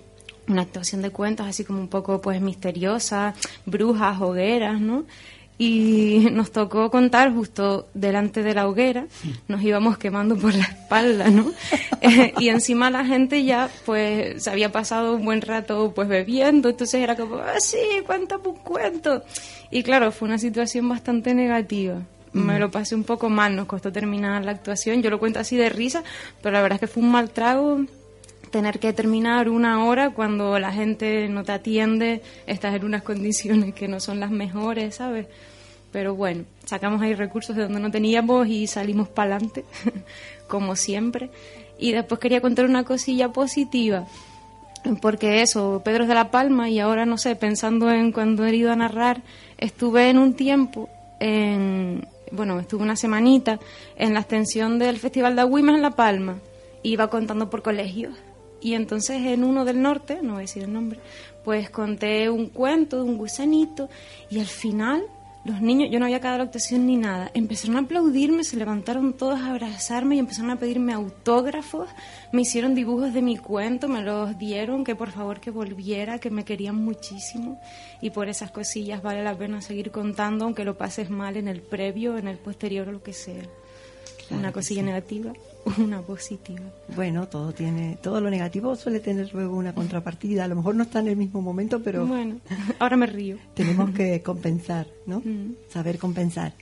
una 0.47 0.63
actuación 0.63 1.01
de 1.01 1.11
cuentos 1.11 1.45
así 1.45 1.63
como 1.63 1.79
un 1.79 1.87
poco 1.87 2.21
pues 2.21 2.41
misteriosa, 2.41 3.35
brujas, 3.65 4.19
hogueras, 4.19 4.81
¿no? 4.81 5.05
Y 5.59 6.29
nos 6.31 6.51
tocó 6.51 6.89
contar 6.89 7.31
justo 7.31 7.87
delante 7.93 8.41
de 8.41 8.55
la 8.55 8.67
hoguera, 8.67 9.05
nos 9.47 9.61
íbamos 9.61 9.99
quemando 9.99 10.35
por 10.35 10.55
la 10.55 10.63
espalda, 10.63 11.29
¿no? 11.29 11.51
Eh, 12.01 12.33
y 12.39 12.47
encima 12.47 12.89
la 12.89 13.03
gente 13.03 13.43
ya 13.43 13.69
pues 13.85 14.41
se 14.41 14.49
había 14.49 14.71
pasado 14.71 15.15
un 15.15 15.25
buen 15.25 15.41
rato 15.41 15.91
pues 15.93 16.07
bebiendo, 16.07 16.69
entonces 16.69 17.01
era 17.03 17.17
como, 17.17 17.35
ah, 17.35 17.59
sí, 17.59 17.77
cuéntame 18.05 18.47
un 18.47 18.55
cuento. 18.55 19.21
Y 19.69 19.83
claro, 19.83 20.13
fue 20.13 20.29
una 20.29 20.37
situación 20.37 20.87
bastante 20.87 21.33
negativa. 21.33 21.97
Me 22.31 22.57
lo 22.57 22.71
pasé 22.71 22.95
un 22.95 23.03
poco 23.03 23.29
mal, 23.29 23.53
nos 23.53 23.65
costó 23.65 23.91
terminar 23.91 24.45
la 24.45 24.51
actuación. 24.51 25.01
Yo 25.01 25.09
lo 25.09 25.19
cuento 25.19 25.39
así 25.39 25.57
de 25.57 25.67
risa, 25.67 26.03
pero 26.41 26.53
la 26.53 26.61
verdad 26.61 26.75
es 26.75 26.79
que 26.79 26.87
fue 26.87 27.03
un 27.03 27.11
mal 27.11 27.31
trago 27.31 27.81
tener 28.49 28.79
que 28.79 28.93
terminar 28.93 29.49
una 29.49 29.85
hora 29.85 30.11
cuando 30.11 30.59
la 30.59 30.71
gente 30.71 31.27
no 31.29 31.43
te 31.43 31.51
atiende, 31.51 32.21
estás 32.47 32.75
en 32.75 32.85
unas 32.85 33.03
condiciones 33.03 33.73
que 33.73 33.87
no 33.87 33.99
son 33.99 34.19
las 34.19 34.31
mejores, 34.31 34.95
¿sabes? 34.95 35.27
Pero 35.91 36.15
bueno, 36.15 36.43
sacamos 36.65 37.01
ahí 37.01 37.15
recursos 37.15 37.55
de 37.55 37.63
donde 37.63 37.79
no 37.79 37.89
teníamos 37.89 38.47
y 38.47 38.67
salimos 38.67 39.07
para 39.07 39.35
adelante, 39.35 39.65
como 40.47 40.75
siempre. 40.75 41.31
Y 41.79 41.93
después 41.93 42.19
quería 42.19 42.41
contar 42.41 42.65
una 42.65 42.83
cosilla 42.83 43.29
positiva, 43.29 44.05
porque 45.01 45.41
eso, 45.41 45.81
Pedro 45.83 46.03
es 46.03 46.09
de 46.09 46.15
la 46.15 46.29
Palma 46.29 46.69
y 46.69 46.79
ahora 46.79 47.05
no 47.05 47.17
sé, 47.17 47.35
pensando 47.35 47.89
en 47.91 48.11
cuando 48.11 48.45
he 48.45 48.55
ido 48.55 48.71
a 48.71 48.75
narrar, 48.75 49.21
estuve 49.57 50.09
en 50.09 50.17
un 50.17 50.33
tiempo 50.35 50.89
en, 51.19 52.05
bueno, 52.31 52.59
estuve 52.59 52.83
una 52.83 52.95
semanita 52.95 53.59
en 53.95 54.13
la 54.13 54.19
extensión 54.19 54.77
del 54.77 54.99
Festival 54.99 55.35
de 55.35 55.41
Agüimes 55.41 55.75
en 55.75 55.81
La 55.81 55.91
Palma, 55.91 56.37
iba 56.83 57.09
contando 57.09 57.49
por 57.49 57.61
colegios 57.61 58.13
y 58.61 58.73
entonces 58.73 59.21
en 59.25 59.43
uno 59.43 59.65
del 59.65 59.81
norte, 59.81 60.19
no 60.21 60.33
voy 60.33 60.39
a 60.39 60.41
decir 60.41 60.63
el 60.63 60.73
nombre, 60.73 60.99
pues 61.43 61.69
conté 61.69 62.29
un 62.29 62.47
cuento 62.47 62.97
de 62.97 63.03
un 63.03 63.17
gusanito 63.17 63.89
y 64.29 64.39
al 64.39 64.47
final 64.47 65.03
los 65.45 65.61
niños, 65.61 65.89
yo 65.89 65.99
no 65.99 66.05
había 66.05 66.17
acabado 66.17 66.39
la 66.39 66.43
actuación 66.45 66.85
ni 66.85 66.97
nada, 66.97 67.31
empezaron 67.33 67.77
a 67.77 67.79
aplaudirme, 67.79 68.43
se 68.43 68.57
levantaron 68.57 69.13
todos 69.13 69.39
a 69.39 69.51
abrazarme 69.51 70.17
y 70.17 70.19
empezaron 70.19 70.51
a 70.51 70.59
pedirme 70.59 70.93
autógrafos, 70.93 71.89
me 72.33 72.41
hicieron 72.41 72.75
dibujos 72.75 73.13
de 73.13 73.21
mi 73.21 73.37
cuento, 73.37 73.87
me 73.87 74.03
los 74.03 74.37
dieron, 74.37 74.83
que 74.83 74.95
por 74.95 75.11
favor 75.11 75.39
que 75.39 75.49
volviera, 75.49 76.19
que 76.19 76.29
me 76.29 76.43
querían 76.43 76.75
muchísimo 76.75 77.59
y 78.01 78.09
por 78.09 78.27
esas 78.27 78.51
cosillas 78.51 79.01
vale 79.01 79.23
la 79.23 79.35
pena 79.35 79.61
seguir 79.61 79.91
contando, 79.91 80.43
aunque 80.43 80.65
lo 80.65 80.77
pases 80.77 81.09
mal 81.09 81.37
en 81.37 81.47
el 81.47 81.61
previo, 81.61 82.17
en 82.17 82.27
el 82.27 82.37
posterior 82.37 82.89
o 82.89 82.91
lo 82.91 83.01
que 83.01 83.13
sea. 83.13 83.43
Una 84.31 84.51
cosilla 84.51 84.83
negativa, 84.83 85.33
una 85.77 86.01
positiva. 86.01 86.63
Bueno, 86.95 87.27
todo 87.27 87.51
tiene, 87.51 87.97
todo 88.01 88.21
lo 88.21 88.29
negativo 88.29 88.75
suele 88.75 88.99
tener 88.99 89.33
luego 89.33 89.55
una 89.55 89.73
contrapartida. 89.73 90.45
A 90.45 90.47
lo 90.47 90.55
mejor 90.55 90.75
no 90.75 90.83
está 90.83 90.99
en 90.99 91.07
el 91.07 91.15
mismo 91.15 91.41
momento, 91.41 91.81
pero 91.81 92.05
Bueno, 92.05 92.39
ahora 92.79 92.97
me 92.97 93.05
río. 93.05 93.37
tenemos 93.53 93.91
que 93.91 94.21
compensar, 94.21 94.87
¿no? 95.05 95.19
Mm. 95.19 95.55
Saber 95.69 95.97
compensar. 95.97 96.53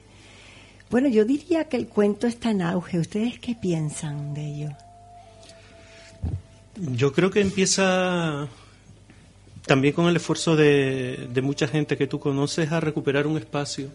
Bueno, 0.90 1.10
yo 1.10 1.26
diría 1.26 1.66
que 1.66 1.78
el 1.78 1.88
cuento 1.88 2.28
está 2.28 2.52
en 2.52 2.62
auge. 2.62 3.00
¿Ustedes 3.00 3.40
qué 3.40 3.56
piensan 3.56 4.34
de 4.34 4.46
ello? 4.46 4.70
Yo 6.96 7.12
creo 7.12 7.30
que 7.30 7.42
empieza 7.42 8.48
también 9.66 9.94
con 9.94 10.08
el 10.08 10.16
esfuerzo 10.16 10.56
de, 10.56 11.28
de 11.34 11.42
mucha 11.42 11.68
gente 11.68 11.98
que 11.98 12.08
tú 12.08 12.20
conoces 12.20 12.72
a 12.72 12.80
recuperar 12.80 13.28
un 13.28 13.38
espacio, 13.38 13.90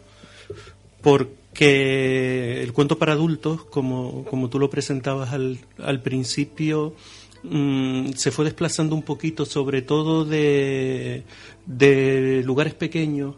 porque 1.01 1.42
el 1.59 2.73
cuento 2.73 2.99
para 2.99 3.13
adultos, 3.13 3.65
como, 3.65 4.25
como 4.25 4.49
tú 4.49 4.59
lo 4.59 4.71
presentabas 4.71 5.33
al, 5.33 5.59
al 5.79 6.03
principio, 6.03 6.95
mm, 7.43 8.13
se 8.13 8.31
fue 8.31 8.45
desplazando 8.45 8.95
un 8.95 9.03
poquito, 9.03 9.45
sobre 9.45 9.83
todo 9.83 10.25
de, 10.25 11.25
de 11.67 12.43
lugares 12.45 12.75
pequeños, 12.75 13.37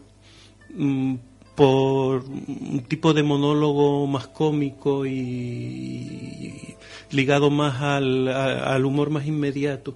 mm, 0.73 1.15
por 1.55 2.25
un 2.25 2.83
tipo 2.87 3.13
de 3.13 3.23
monólogo 3.23 4.05
más 4.07 4.27
cómico 4.27 5.05
y 5.05 6.75
ligado 7.11 7.49
más 7.49 7.81
al, 7.81 8.27
al 8.27 8.85
humor 8.85 9.09
más 9.09 9.25
inmediato. 9.25 9.95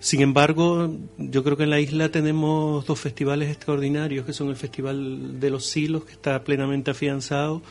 Sin 0.00 0.20
embargo, 0.20 0.94
yo 1.18 1.42
creo 1.42 1.56
que 1.56 1.64
en 1.64 1.70
la 1.70 1.80
isla 1.80 2.08
tenemos 2.10 2.86
dos 2.86 3.00
festivales 3.00 3.50
extraordinarios, 3.50 4.24
que 4.24 4.32
son 4.32 4.48
el 4.48 4.54
Festival 4.54 5.40
de 5.40 5.50
los 5.50 5.66
Silos, 5.66 6.04
que 6.04 6.12
está 6.12 6.44
plenamente 6.44 6.92
afianzado, 6.92 7.62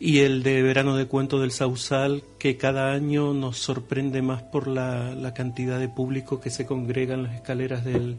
y 0.00 0.20
el 0.20 0.42
de 0.42 0.62
Verano 0.62 0.96
de 0.96 1.06
Cuento 1.06 1.38
del 1.40 1.50
Sausal, 1.50 2.22
que 2.38 2.56
cada 2.56 2.92
año 2.92 3.34
nos 3.34 3.58
sorprende 3.58 4.22
más 4.22 4.42
por 4.42 4.66
la, 4.66 5.14
la 5.14 5.34
cantidad 5.34 5.78
de 5.78 5.90
público 5.90 6.40
que 6.40 6.48
se 6.48 6.64
congrega 6.64 7.14
en 7.14 7.24
las 7.24 7.34
escaleras 7.34 7.84
del, 7.84 8.16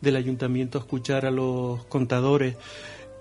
del 0.00 0.14
ayuntamiento 0.14 0.78
a 0.78 0.82
escuchar 0.82 1.26
a 1.26 1.32
los 1.32 1.84
contadores. 1.86 2.54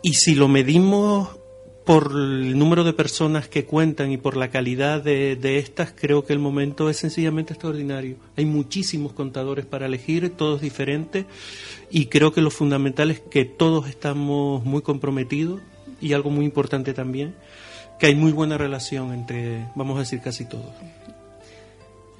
Y 0.03 0.13
si 0.13 0.35
lo 0.35 0.47
medimos 0.47 1.39
por 1.87 2.11
el 2.11 2.59
número 2.59 2.83
de 2.83 2.91
personas 2.91 3.47
que 3.47 3.63
cuentan 3.63 4.11
y 4.11 4.17
por 4.17 4.35
la 4.35 4.49
calidad 4.49 5.01
de, 5.01 5.37
de 5.37 5.57
estas, 5.57 5.93
creo 5.93 6.25
que 6.25 6.33
el 6.33 6.39
momento 6.39 6.89
es 6.89 6.97
sencillamente 6.97 7.53
extraordinario. 7.53 8.17
Hay 8.35 8.45
muchísimos 8.45 9.13
contadores 9.13 9.65
para 9.65 9.85
elegir, 9.85 10.29
todos 10.35 10.59
diferentes, 10.59 11.25
y 11.89 12.07
creo 12.07 12.33
que 12.33 12.41
lo 12.41 12.51
fundamental 12.51 13.09
es 13.09 13.21
que 13.21 13.45
todos 13.45 13.87
estamos 13.87 14.65
muy 14.65 14.81
comprometidos 14.81 15.61
y 16.01 16.11
algo 16.11 16.29
muy 16.29 16.43
importante 16.43 16.93
también, 16.93 17.35
que 17.99 18.07
hay 18.07 18.15
muy 18.15 18.33
buena 18.33 18.57
relación 18.57 19.13
entre, 19.13 19.69
vamos 19.73 19.95
a 19.95 19.99
decir, 20.01 20.19
casi 20.19 20.43
todos. 20.43 20.65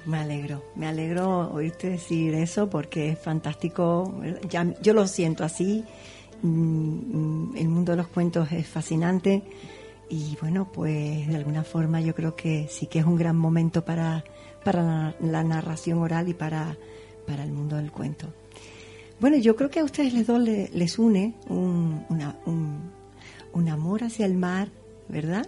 Me 0.06 0.16
alegro, 0.16 0.64
me 0.76 0.86
alegro 0.86 1.52
oírte 1.52 1.90
decir 1.90 2.32
eso 2.32 2.70
porque 2.70 3.10
es 3.10 3.18
fantástico. 3.18 4.18
Yo 4.80 4.94
lo 4.94 5.06
siento 5.06 5.44
así 5.44 5.84
el 6.42 7.68
mundo 7.68 7.92
de 7.92 7.96
los 7.96 8.08
cuentos 8.08 8.50
es 8.52 8.66
fascinante 8.66 9.42
y 10.10 10.36
bueno, 10.40 10.70
pues 10.72 11.26
de 11.28 11.36
alguna 11.36 11.64
forma 11.64 12.00
yo 12.00 12.14
creo 12.14 12.34
que 12.36 12.66
sí 12.70 12.86
que 12.86 13.00
es 13.00 13.04
un 13.04 13.16
gran 13.16 13.36
momento 13.36 13.84
para, 13.84 14.24
para 14.64 15.14
la, 15.20 15.44
narración 15.44 15.98
oral 15.98 16.28
y 16.28 16.34
para, 16.34 16.76
para 17.26 17.44
el 17.44 17.52
mundo 17.52 17.76
del 17.76 17.90
cuento. 17.92 18.26
Bueno, 19.20 19.36
yo 19.36 19.56
creo 19.56 19.68
que 19.68 19.80
a 19.80 19.84
ustedes 19.84 20.14
les 20.14 20.26
dos 20.26 20.40
le- 20.40 20.70
les 20.72 20.98
une 20.98 21.34
un- 21.48 22.04
un 23.52 23.68
amor 23.68 24.04
hacia 24.04 24.24
el 24.26 24.34
mar, 24.36 24.68
¿verdad? 25.08 25.46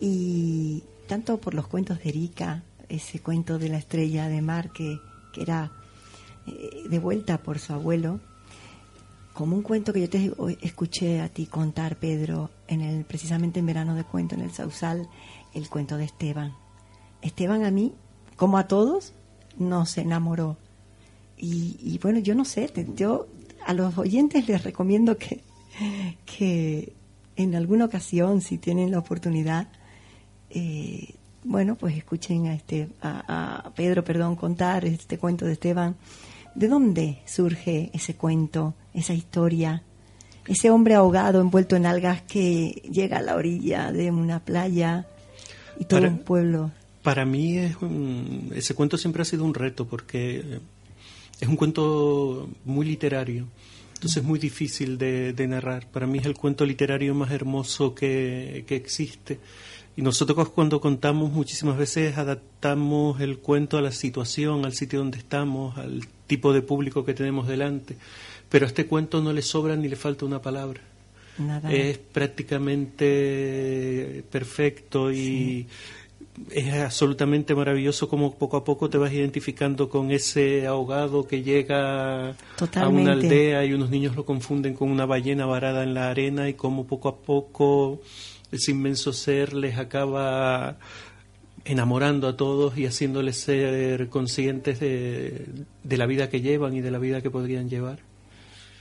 Y 0.00 0.84
tanto 1.08 1.38
por 1.38 1.54
los 1.54 1.66
cuentos 1.66 1.98
de 2.02 2.10
Erika, 2.10 2.62
ese 2.88 3.18
cuento 3.20 3.58
de 3.58 3.68
la 3.68 3.78
estrella 3.78 4.28
de 4.28 4.40
mar 4.42 4.72
que, 4.72 4.98
que 5.32 5.42
era 5.42 5.72
eh, 6.46 6.88
de 6.88 6.98
vuelta 6.98 7.38
por 7.42 7.58
su 7.58 7.72
abuelo, 7.72 8.20
como 9.32 9.56
un 9.56 9.62
cuento 9.62 9.92
que 9.92 10.00
yo 10.00 10.10
te 10.10 10.32
escuché 10.60 11.20
a 11.20 11.28
ti 11.28 11.46
contar, 11.46 11.96
Pedro, 11.96 12.50
en 12.68 12.80
el 12.82 13.04
precisamente 13.04 13.60
en 13.60 13.66
verano 13.66 13.94
de 13.94 14.04
cuento 14.04 14.34
en 14.34 14.42
el 14.42 14.52
Sausal, 14.52 15.08
el 15.54 15.68
cuento 15.68 15.96
de 15.96 16.04
Esteban. 16.04 16.54
Esteban 17.22 17.64
a 17.64 17.70
mí, 17.70 17.92
como 18.36 18.58
a 18.58 18.66
todos, 18.68 19.14
nos 19.58 19.96
enamoró. 19.96 20.56
Y, 21.36 21.76
y 21.80 21.98
bueno, 21.98 22.18
yo 22.18 22.34
no 22.34 22.44
sé, 22.44 22.70
yo 22.94 23.26
a 23.64 23.74
los 23.74 23.96
oyentes 23.96 24.48
les 24.48 24.62
recomiendo 24.62 25.16
que, 25.16 25.42
que 26.24 26.92
en 27.36 27.54
alguna 27.54 27.86
ocasión, 27.86 28.40
si 28.40 28.58
tienen 28.58 28.90
la 28.90 28.98
oportunidad, 28.98 29.68
eh, 30.50 31.14
bueno, 31.44 31.76
pues 31.76 31.96
escuchen 31.96 32.46
a 32.46 32.54
este 32.54 32.88
a, 33.00 33.66
a 33.66 33.70
Pedro, 33.74 34.04
perdón, 34.04 34.36
contar 34.36 34.84
este 34.84 35.18
cuento 35.18 35.46
de 35.46 35.52
Esteban. 35.52 35.96
¿De 36.54 36.68
dónde 36.68 37.18
surge 37.26 37.90
ese 37.94 38.14
cuento, 38.14 38.74
esa 38.94 39.14
historia? 39.14 39.82
Ese 40.46 40.70
hombre 40.70 40.94
ahogado, 40.94 41.40
envuelto 41.40 41.76
en 41.76 41.86
algas 41.86 42.22
que 42.22 42.82
llega 42.90 43.18
a 43.18 43.22
la 43.22 43.36
orilla 43.36 43.92
de 43.92 44.10
una 44.10 44.40
playa 44.40 45.06
y 45.78 45.84
todo 45.84 46.00
Para- 46.00 46.12
un 46.12 46.18
pueblo. 46.18 46.70
Para 47.02 47.24
mí 47.24 47.58
es 47.58 47.76
un- 47.80 48.52
ese 48.54 48.74
cuento 48.74 48.96
siempre 48.98 49.22
ha 49.22 49.24
sido 49.24 49.44
un 49.44 49.54
reto 49.54 49.86
porque 49.86 50.38
eh, 50.40 50.60
es 51.40 51.48
un 51.48 51.56
cuento 51.56 52.48
muy 52.64 52.86
literario, 52.86 53.46
entonces 53.94 54.18
es 54.18 54.24
muy 54.24 54.38
difícil 54.38 54.98
de, 54.98 55.32
de 55.32 55.46
narrar. 55.48 55.86
Para 55.90 56.06
mí 56.06 56.18
es 56.18 56.26
el 56.26 56.34
cuento 56.34 56.64
literario 56.64 57.14
más 57.14 57.30
hermoso 57.32 57.94
que, 57.94 58.64
que 58.68 58.76
existe. 58.76 59.40
Y 59.96 60.02
nosotros 60.02 60.48
cuando 60.50 60.80
contamos 60.80 61.32
muchísimas 61.32 61.76
veces 61.76 62.16
adaptamos 62.18 63.20
el 63.20 63.38
cuento 63.38 63.78
a 63.78 63.82
la 63.82 63.92
situación, 63.92 64.64
al 64.64 64.72
sitio 64.74 65.00
donde 65.00 65.18
estamos, 65.18 65.76
al 65.78 66.06
tipo 66.32 66.54
de 66.54 66.62
público 66.62 67.04
que 67.04 67.12
tenemos 67.12 67.46
delante. 67.46 67.98
Pero 68.48 68.64
a 68.64 68.68
este 68.68 68.86
cuento 68.86 69.20
no 69.20 69.34
le 69.34 69.42
sobra 69.42 69.76
ni 69.76 69.86
le 69.86 69.96
falta 69.96 70.24
una 70.24 70.40
palabra. 70.40 70.80
Nada. 71.36 71.70
Es 71.70 71.98
prácticamente 71.98 74.24
perfecto 74.30 75.12
y 75.12 75.66
es 76.50 76.72
absolutamente 76.72 77.54
maravilloso 77.54 78.08
como 78.08 78.34
poco 78.34 78.56
a 78.56 78.64
poco 78.64 78.88
te 78.88 78.96
vas 78.96 79.12
identificando 79.12 79.90
con 79.90 80.10
ese 80.10 80.66
ahogado 80.66 81.26
que 81.26 81.42
llega 81.42 82.30
a 82.30 82.88
una 82.88 83.12
aldea 83.12 83.66
y 83.66 83.74
unos 83.74 83.90
niños 83.90 84.16
lo 84.16 84.24
confunden 84.24 84.72
con 84.72 84.90
una 84.90 85.04
ballena 85.04 85.44
varada 85.44 85.82
en 85.82 85.92
la 85.92 86.08
arena 86.08 86.48
y 86.48 86.54
como 86.54 86.86
poco 86.86 87.10
a 87.10 87.16
poco 87.16 88.00
ese 88.50 88.70
inmenso 88.70 89.12
ser 89.12 89.52
les 89.52 89.76
acaba 89.76 90.78
enamorando 91.64 92.28
a 92.28 92.36
todos 92.36 92.76
y 92.76 92.86
haciéndoles 92.86 93.38
ser 93.38 94.08
conscientes 94.08 94.80
de, 94.80 95.46
de 95.82 95.96
la 95.96 96.06
vida 96.06 96.28
que 96.28 96.40
llevan 96.40 96.74
y 96.74 96.80
de 96.80 96.90
la 96.90 96.98
vida 96.98 97.20
que 97.20 97.30
podrían 97.30 97.68
llevar. 97.68 98.00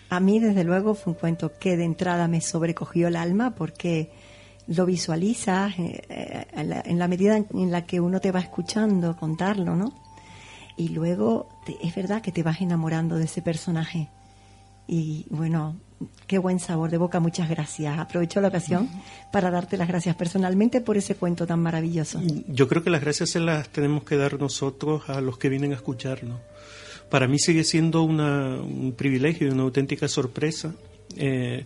A 0.09 0.19
mí, 0.19 0.39
desde 0.39 0.63
luego, 0.63 0.93
fue 0.93 1.13
un 1.13 1.19
cuento 1.19 1.57
que 1.57 1.77
de 1.77 1.85
entrada 1.85 2.27
me 2.27 2.41
sobrecogió 2.41 3.07
el 3.07 3.15
alma 3.15 3.55
porque 3.55 4.11
lo 4.67 4.85
visualizas 4.85 5.77
eh, 5.79 6.45
en, 6.53 6.99
la, 6.99 7.07
medida 7.07 7.37
en, 7.37 7.71
la 7.71 7.85
que 7.85 7.99
uno 7.99 8.19
te 8.19 8.31
va 8.31 8.39
escuchando 8.39 9.15
contarlo, 9.17 9.75
¿no? 9.75 9.93
Y 10.77 10.89
luego 10.89 11.49
es 11.81 11.93
verdad 11.95 12.21
que 12.21 12.31
te 12.31 12.43
vas 12.43 12.61
enamorando 12.61 13.15
de 13.15 13.25
ese 13.25 13.41
personaje. 13.41 14.09
Y 14.87 15.25
bueno, 15.29 15.77
qué 16.27 16.37
buen 16.37 16.59
sabor 16.59 16.89
de 16.89 16.97
boca, 16.97 17.19
muchas 17.19 17.49
gracias. 17.49 17.97
Aprovecho 17.99 18.41
la 18.41 18.47
ocasión 18.49 18.89
para 19.31 19.51
darte 19.51 19.77
las 19.77 19.87
gracias 19.87 20.15
personalmente 20.15 20.81
por 20.81 20.97
ese 20.97 21.15
cuento 21.15 21.45
tan 21.47 21.59
maravilloso. 21.61 22.21
Yo 22.47 22.67
creo 22.67 22.83
que 22.83 22.89
las 22.89 23.01
gracias 23.01 23.29
se 23.31 23.39
las 23.39 23.69
tenemos 23.69 24.03
que 24.03 24.17
dar 24.17 24.39
nosotros 24.39 25.09
a 25.09 25.21
los 25.21 25.37
que 25.37 25.49
vienen 25.49 25.71
a 25.71 25.75
escucharnos. 25.75 26.39
Para 27.09 27.27
mí 27.27 27.39
sigue 27.39 27.63
siendo 27.63 28.03
una- 28.03 28.55
un 28.61 28.93
privilegio 28.93 29.47
y 29.47 29.51
una 29.51 29.63
auténtica 29.63 30.07
sorpresa. 30.07 30.73
Eh, 31.17 31.65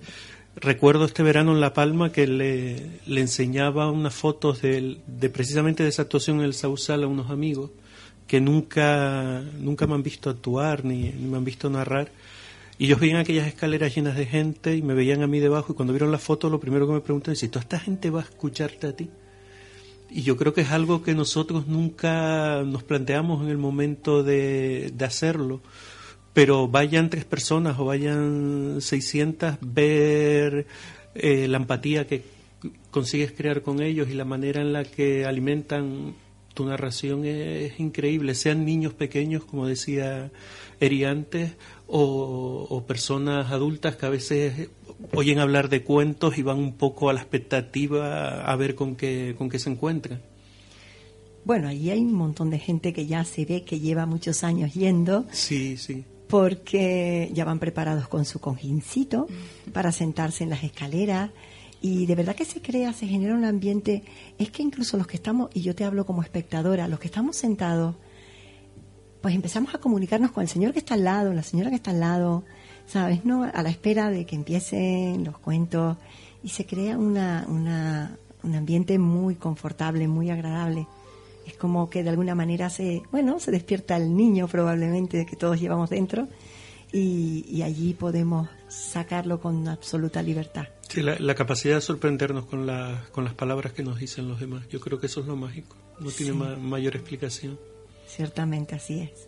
recuerdo 0.56 1.06
este 1.06 1.22
verano 1.22 1.52
en 1.54 1.62
La 1.62 1.74
Palma 1.74 2.12
que 2.12 2.26
le, 2.28 3.00
enseñaba 3.08 3.92
unas 3.92 4.14
fotos 4.16 4.62
de 4.62 5.30
precisamente 5.32 5.84
de 5.84 5.90
esa 5.90 6.04
actuación 6.04 6.40
en 6.40 6.46
el 6.46 6.54
Sausal 6.54 7.04
a 7.04 7.08
unos 7.08 7.30
amigos 7.30 7.70
que 8.26 8.42
nunca, 8.42 9.44
nunca 9.60 9.86
me 9.86 9.94
han 9.94 10.02
visto 10.02 10.32
actuar 10.32 10.84
ni 10.84 11.12
me 11.12 11.38
han 11.38 11.46
visto 11.46 11.70
narrar. 11.70 12.10
Y 12.78 12.86
ellos 12.86 13.00
veían 13.00 13.18
aquellas 13.18 13.48
escaleras 13.48 13.96
llenas 13.96 14.18
de 14.18 14.26
gente 14.26 14.76
y 14.76 14.82
me 14.82 14.94
veían 14.94 15.24
a 15.24 15.28
mí 15.28 15.40
debajo 15.40 15.72
y 15.72 15.76
cuando 15.76 15.94
vieron 15.94 16.12
la 16.12 16.18
foto 16.18 16.50
lo 16.50 16.60
primero 16.60 16.88
que 16.88 16.94
me 16.94 17.02
preguntaron 17.02 17.34
es 17.34 17.40
si 17.40 17.48
toda 17.48 17.62
esta 17.62 17.80
gente 17.80 18.10
va 18.10 18.22
a 18.22 18.24
escucharte 18.24 18.88
a 18.88 18.96
ti. 18.96 19.10
Y 20.10 20.22
yo 20.24 20.38
creo 20.38 20.54
que 20.54 20.62
es 20.62 20.72
algo 20.72 21.02
que 21.02 21.14
nosotros 21.14 21.68
nunca 21.68 22.64
nos 22.64 22.84
planteamos 22.84 23.44
en 23.44 23.50
el 23.50 23.58
momento 23.58 24.24
de, 24.24 24.92
de 24.94 25.06
hacerlo. 25.06 25.62
Pero 26.34 26.68
vayan 26.68 27.10
tres 27.10 27.26
personas 27.26 27.80
o 27.80 27.86
vayan 27.86 28.78
600, 28.82 29.56
ver 29.62 30.68
eh, 31.16 31.48
la 31.48 31.58
empatía 31.58 32.06
que 32.08 32.24
consigues 32.92 33.32
crear 33.32 33.62
con 33.62 33.82
ellos 33.82 34.10
y 34.10 34.14
la 34.14 34.26
manera 34.26 34.62
en 34.62 34.74
la 34.74 34.84
que 34.84 35.26
alimentan 35.26 36.14
tu 36.56 36.66
narración 36.66 37.26
es, 37.26 37.74
es 37.74 37.80
increíble. 37.80 38.34
Sean 38.34 38.66
niños 38.66 38.94
pequeños, 38.94 39.44
como 39.44 39.68
decía 39.68 40.32
Eri 40.80 41.04
antes, 41.04 41.52
o, 41.88 42.66
o 42.68 42.84
personas 42.86 43.52
adultas 43.52 43.96
que 43.98 44.06
a 44.08 44.10
veces 44.10 44.70
oyen 45.14 45.38
hablar 45.40 45.70
de 45.70 45.84
cuentos 45.84 46.38
y 46.38 46.42
van 46.42 46.58
un 46.58 46.74
poco 46.74 47.10
a 47.10 47.14
la 47.14 47.20
expectativa 47.22 48.44
a 48.44 48.56
ver 48.56 48.74
con 48.76 48.96
qué, 48.96 49.36
con 49.38 49.50
qué 49.50 49.60
se 49.60 49.70
encuentran. 49.70 50.22
Bueno, 51.44 51.68
ahí 51.68 51.92
hay 51.92 52.00
un 52.00 52.14
montón 52.14 52.50
de 52.50 52.58
gente 52.58 52.92
que 52.92 53.06
ya 53.06 53.24
se 53.24 53.46
ve 53.46 53.64
que 53.64 53.80
lleva 53.80 54.08
muchos 54.08 54.44
años 54.44 54.74
yendo 54.74 55.26
Sí, 55.32 55.78
sí. 55.78 56.04
porque 56.28 57.30
ya 57.34 57.46
van 57.46 57.60
preparados 57.60 58.08
con 58.08 58.26
su 58.26 58.40
cojincito 58.40 59.28
para 59.72 59.92
sentarse 59.92 60.44
en 60.44 60.50
las 60.50 60.64
escaleras 60.64 61.30
y 61.82 62.06
de 62.06 62.16
verdad 62.16 62.36
que 62.36 62.46
se 62.46 62.62
crea, 62.62 62.94
se 62.94 63.08
genera 63.08 63.36
un 63.36 63.46
ambiente, 63.46 64.04
es 64.38 64.50
que 64.52 64.64
incluso 64.64 64.98
los 64.98 65.08
que 65.08 65.18
estamos, 65.18 65.50
y 65.54 65.62
yo 65.62 65.76
te 65.76 65.84
hablo 65.84 66.06
como 66.06 66.24
espectadora, 66.24 66.88
los 66.88 67.00
que 67.00 67.08
estamos 67.08 67.36
sentados, 67.36 67.96
pues 69.22 69.34
empezamos 69.34 69.74
a 69.74 69.80
comunicarnos 69.80 70.32
con 70.32 70.44
el 70.44 70.50
señor 70.50 70.74
que 70.74 70.80
está 70.80 70.94
al 70.94 71.04
lado, 71.04 71.34
la 71.34 71.44
señora 71.44 71.70
que 71.70 71.78
está 71.78 71.92
al 71.92 72.00
lado, 72.00 72.44
¿sabes? 72.86 73.26
¿No? 73.26 73.44
A 73.44 73.64
la 73.64 73.70
espera 73.70 74.10
de 74.10 74.26
que 74.26 74.36
empiecen 74.36 75.24
los 75.24 75.38
cuentos 75.40 75.98
y 76.44 76.50
se 76.50 76.66
crea 76.66 76.98
una, 76.98 77.46
una, 77.48 78.18
un 78.44 78.56
ambiente 78.56 79.00
muy 79.00 79.36
confortable, 79.36 80.08
muy 80.08 80.30
agradable. 80.30 80.88
Es 81.48 81.56
como 81.56 81.90
que 81.90 82.04
de 82.04 82.12
alguna 82.12 82.36
manera 82.36 82.70
se, 82.70 83.02
bueno, 83.12 83.40
se 83.40 83.52
despierta 83.52 83.98
el 83.98 84.16
niño 84.16 84.48
probablemente 84.48 85.26
que 85.26 85.36
todos 85.36 85.60
llevamos 85.60 85.90
dentro 85.90 86.28
y, 86.92 87.46
y 87.50 87.64
allí 87.64 87.94
podemos 87.94 88.48
sacarlo 88.68 89.40
con 89.40 89.68
absoluta 89.68 90.22
libertad. 90.22 90.68
Sí, 90.96 91.02
la, 91.04 91.18
la 91.20 91.36
capacidad 91.36 91.76
de 91.76 91.82
sorprendernos 91.82 92.46
con, 92.46 92.66
la- 92.66 93.04
con 93.12 93.24
las 93.26 93.34
palabras 93.34 93.74
que 93.74 93.84
nos 93.84 94.00
dicen 94.00 94.28
los 94.28 94.40
demás. 94.40 94.68
Yo 94.70 94.80
creo 94.80 95.00
que 95.00 95.06
eso 95.08 95.20
es 95.22 95.28
lo 95.28 95.36
mágico. 95.36 95.76
No 96.00 96.10
tiene 96.12 96.32
Sí. 96.34 96.38
ma- 96.38 96.56
mayor 96.56 96.96
explicación. 96.96 97.60
Ciertamente 98.08 98.76
así 98.76 99.00
es. 99.02 99.28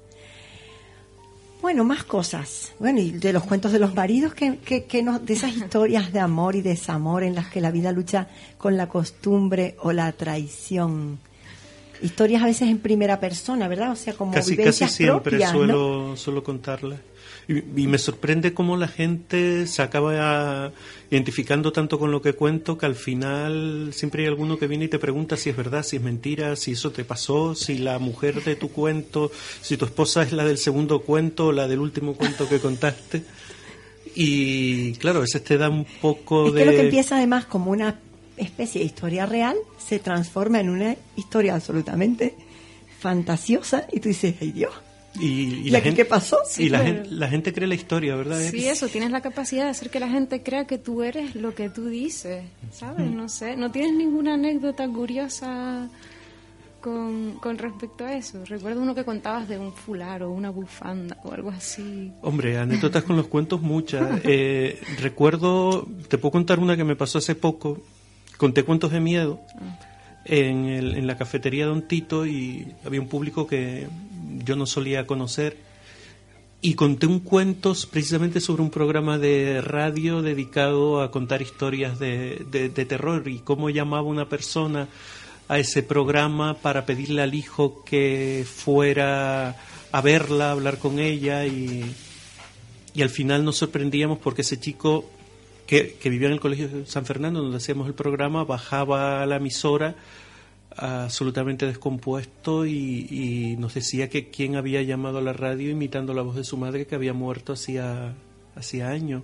Bueno, 1.62 1.84
más 1.84 2.04
cosas. 2.04 2.74
Bueno, 2.80 3.00
y 3.02 3.12
de 3.12 3.34
los 3.34 3.44
cuentos 3.44 3.72
de 3.72 3.80
los 3.80 3.96
maridos, 3.96 4.34
que, 4.36 4.58
que, 4.60 4.86
que 4.86 5.02
nos, 5.02 5.26
de 5.26 5.34
esas 5.34 5.56
historias 5.56 6.14
de 6.14 6.20
amor 6.20 6.56
y 6.56 6.62
desamor 6.62 7.24
en 7.24 7.34
las 7.34 7.48
que 7.48 7.62
la 7.62 7.72
vida 7.72 7.92
lucha 7.92 8.28
con 8.58 8.78
la 8.78 8.88
costumbre 8.88 9.76
o 9.80 9.92
la 9.92 10.12
traición. 10.12 11.18
Historias 12.02 12.44
a 12.44 12.46
veces 12.46 12.70
en 12.70 12.78
primera 12.78 13.20
persona, 13.20 13.68
¿verdad? 13.68 13.92
O 13.92 13.96
sea, 13.96 14.14
como 14.14 14.32
casi, 14.34 14.52
casi 14.52 14.58
vivencias 14.58 14.92
siempre 14.92 15.32
propias, 15.32 15.52
¿no? 15.52 15.58
suelo, 15.60 16.16
suelo 16.16 16.44
contarlas. 16.44 17.00
Y, 17.48 17.82
y 17.82 17.88
me 17.88 17.98
sorprende 17.98 18.54
cómo 18.54 18.76
la 18.76 18.88
gente 18.88 19.68
se 19.68 19.82
acaba 19.82 20.74
identificando 21.10 21.72
tanto 21.72 21.98
con 21.98 22.12
lo 22.12 22.22
que 22.22 22.34
cuento 22.34 22.78
que 22.78 22.86
al 22.86 22.96
final 22.96 23.92
siempre 23.94 24.24
hay 24.24 24.28
alguno 24.28 24.58
que 24.58 24.68
viene 24.68 24.86
y 24.86 24.88
te 24.90 25.00
pregunta 25.00 25.38
si 25.38 25.50
es 25.50 25.56
verdad, 25.56 25.84
si 25.84 25.96
es 25.96 26.02
mentira, 26.02 26.56
si 26.56 26.74
eso 26.74 26.92
te 26.92 27.06
pasó, 27.06 27.56
si 27.56 27.78
la 27.78 28.00
mujer 28.00 28.44
de 28.44 28.56
tu 28.56 28.70
cuento, 28.70 29.32
si 29.62 29.78
tu 29.78 29.86
esposa 29.86 30.24
es 30.24 30.34
la 30.34 30.44
del 30.44 30.58
segundo 30.58 31.02
cuento 31.02 31.48
o 31.48 31.52
la 31.52 31.68
del 31.68 31.80
último 31.80 32.14
cuento 32.16 32.50
que 32.50 32.60
contaste. 32.60 33.24
Y 34.16 34.94
claro, 34.94 35.20
a 35.20 35.22
veces 35.22 35.44
te 35.44 35.58
da 35.58 35.70
un 35.70 35.86
poco 36.02 36.48
Es 36.48 36.54
de... 36.54 36.60
que 36.60 36.66
lo 36.66 36.72
que 36.72 36.82
empieza 36.82 37.18
además 37.18 37.46
como 37.46 37.72
una 37.72 38.00
especie 38.36 38.80
de 38.82 38.86
historia 38.86 39.26
real 39.26 39.56
se 39.78 40.00
transforma 40.00 40.60
en 40.60 40.70
una 40.70 40.96
historia 41.16 41.56
absolutamente 41.56 42.36
fantasiosa 43.00 43.88
y 43.92 44.00
tú 44.00 44.10
dices, 44.10 44.36
ay 44.42 44.52
Dios, 44.52 44.74
Y, 45.20 45.70
¿Y 45.70 45.76
aquí 45.76 45.94
qué 45.94 46.06
pasó? 46.06 46.38
y 46.58 46.70
la, 46.70 46.80
claro. 46.82 47.04
gen- 47.04 47.20
la 47.20 47.28
gente 47.30 47.54
cree 47.54 47.68
la 47.68 47.76
historia, 47.76 48.16
¿verdad? 48.16 48.40
Sí, 48.52 48.66
eso, 48.68 48.88
tienes 48.88 49.12
la 49.12 49.22
capacidad 49.22 49.64
de 49.66 49.70
hacer 49.72 49.90
que 49.90 50.00
la 50.00 50.10
gente 50.10 50.44
crea 50.44 50.66
que 50.66 50.78
tú 50.78 51.04
eres 51.04 51.36
lo 51.36 51.56
que 51.56 51.70
tú 51.70 51.88
dices, 51.88 52.44
¿sabes? 52.72 53.10
No 53.12 53.28
sé, 53.30 53.56
no 53.56 53.72
tienes 53.72 53.94
ninguna 53.96 54.36
anécdota 54.36 54.88
curiosa 54.88 55.90
con, 56.82 57.34
con 57.42 57.58
respecto 57.58 58.06
a 58.06 58.14
eso. 58.16 58.44
Recuerdo 58.46 58.82
uno 58.82 58.94
que 58.96 59.04
contabas 59.04 59.48
de 59.50 59.58
un 59.58 59.74
fular 59.74 60.24
o 60.24 60.32
una 60.32 60.50
bufanda 60.52 61.18
o 61.24 61.32
algo 61.32 61.50
así. 61.50 62.12
Hombre, 62.22 62.58
anécdotas 62.58 63.04
con 63.04 63.16
los 63.18 63.28
cuentos 63.28 63.62
muchas. 63.62 64.22
Eh, 64.24 64.80
recuerdo, 65.02 65.88
te 66.10 66.18
puedo 66.18 66.32
contar 66.32 66.60
una 66.60 66.78
que 66.78 66.84
me 66.84 66.96
pasó 66.96 67.18
hace 67.18 67.34
poco. 67.36 67.82
Conté 68.38 68.64
cuentos 68.64 68.92
de 68.92 69.00
miedo 69.00 69.42
en, 70.26 70.66
el- 70.66 70.96
en 70.96 71.08
la 71.08 71.18
cafetería 71.18 71.66
Don 71.66 71.88
Tito 71.88 72.26
y 72.28 72.68
había 72.86 73.02
un 73.02 73.08
público 73.08 73.48
que 73.48 73.88
yo 74.44 74.56
no 74.56 74.66
solía 74.66 75.08
conocer. 75.08 75.58
Y 76.60 76.74
conté 76.74 77.06
un 77.06 77.20
cuento 77.20 77.76
precisamente 77.92 78.42
sobre 78.42 78.64
un 78.64 78.72
programa 78.72 79.20
de 79.20 79.62
radio 79.62 80.24
dedicado 80.24 81.02
a 81.02 81.12
contar 81.12 81.42
historias 81.44 82.00
de, 82.00 82.46
de- 82.50 82.70
terror 82.86 83.28
y 83.28 83.40
cómo 83.40 83.70
llamaba 83.70 84.08
una 84.08 84.28
persona 84.28 84.88
a 85.50 85.60
ese 85.60 85.84
programa 85.84 86.56
para 86.56 86.86
pedirle 86.86 87.22
al 87.22 87.36
hijo 87.36 87.84
que 87.86 88.44
fuera 88.52 89.56
a 89.92 90.02
verla, 90.02 90.50
a 90.50 90.52
hablar 90.54 90.80
con 90.80 90.98
ella 91.00 91.46
y, 91.46 91.86
y 92.96 93.02
al 93.04 93.10
final 93.10 93.46
nos 93.46 93.58
sorprendíamos 93.58 94.18
porque 94.18 94.42
ese 94.42 94.60
chico 94.60 95.06
que, 95.68 95.94
que 96.02 96.10
vivía 96.10 96.28
en 96.28 96.34
el 96.34 96.40
Colegio 96.40 96.70
San 96.88 97.06
Fernando, 97.06 97.42
donde 97.42 97.58
hacíamos 97.58 97.88
el 97.88 97.94
programa, 97.94 98.44
bajaba 98.46 99.22
a 99.22 99.26
la 99.28 99.36
emisora 99.36 99.96
absolutamente 100.78 101.66
descompuesto 101.66 102.66
y, 102.66 103.08
y 103.10 103.58
nos 103.58 103.74
decía 103.74 104.10
que 104.10 104.30
quién 104.30 104.56
había 104.56 104.82
llamado 104.82 105.18
a 105.18 105.22
la 105.22 105.34
radio 105.34 105.70
imitando 105.70 106.14
la 106.14 106.22
voz 106.22 106.36
de 106.36 106.44
su 106.44 106.58
madre 106.58 106.86
que 106.86 106.96
había 106.96 107.14
muerto 107.14 107.54
hacía, 107.54 108.16
hacía 108.58 108.90
años. 108.90 109.24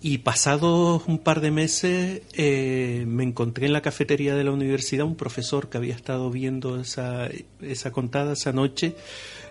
Y 0.00 0.18
pasados 0.18 1.02
un 1.06 1.18
par 1.18 1.40
de 1.40 1.50
meses 1.50 2.22
eh, 2.32 3.04
me 3.06 3.22
encontré 3.22 3.66
en 3.66 3.72
la 3.72 3.82
cafetería 3.82 4.34
de 4.34 4.44
la 4.44 4.52
universidad 4.52 5.06
un 5.06 5.16
profesor 5.16 5.68
que 5.68 5.78
había 5.78 5.94
estado 5.94 6.30
viendo 6.30 6.80
esa, 6.80 7.28
esa 7.60 7.92
contada 7.92 8.32
esa 8.32 8.52
noche 8.52 8.96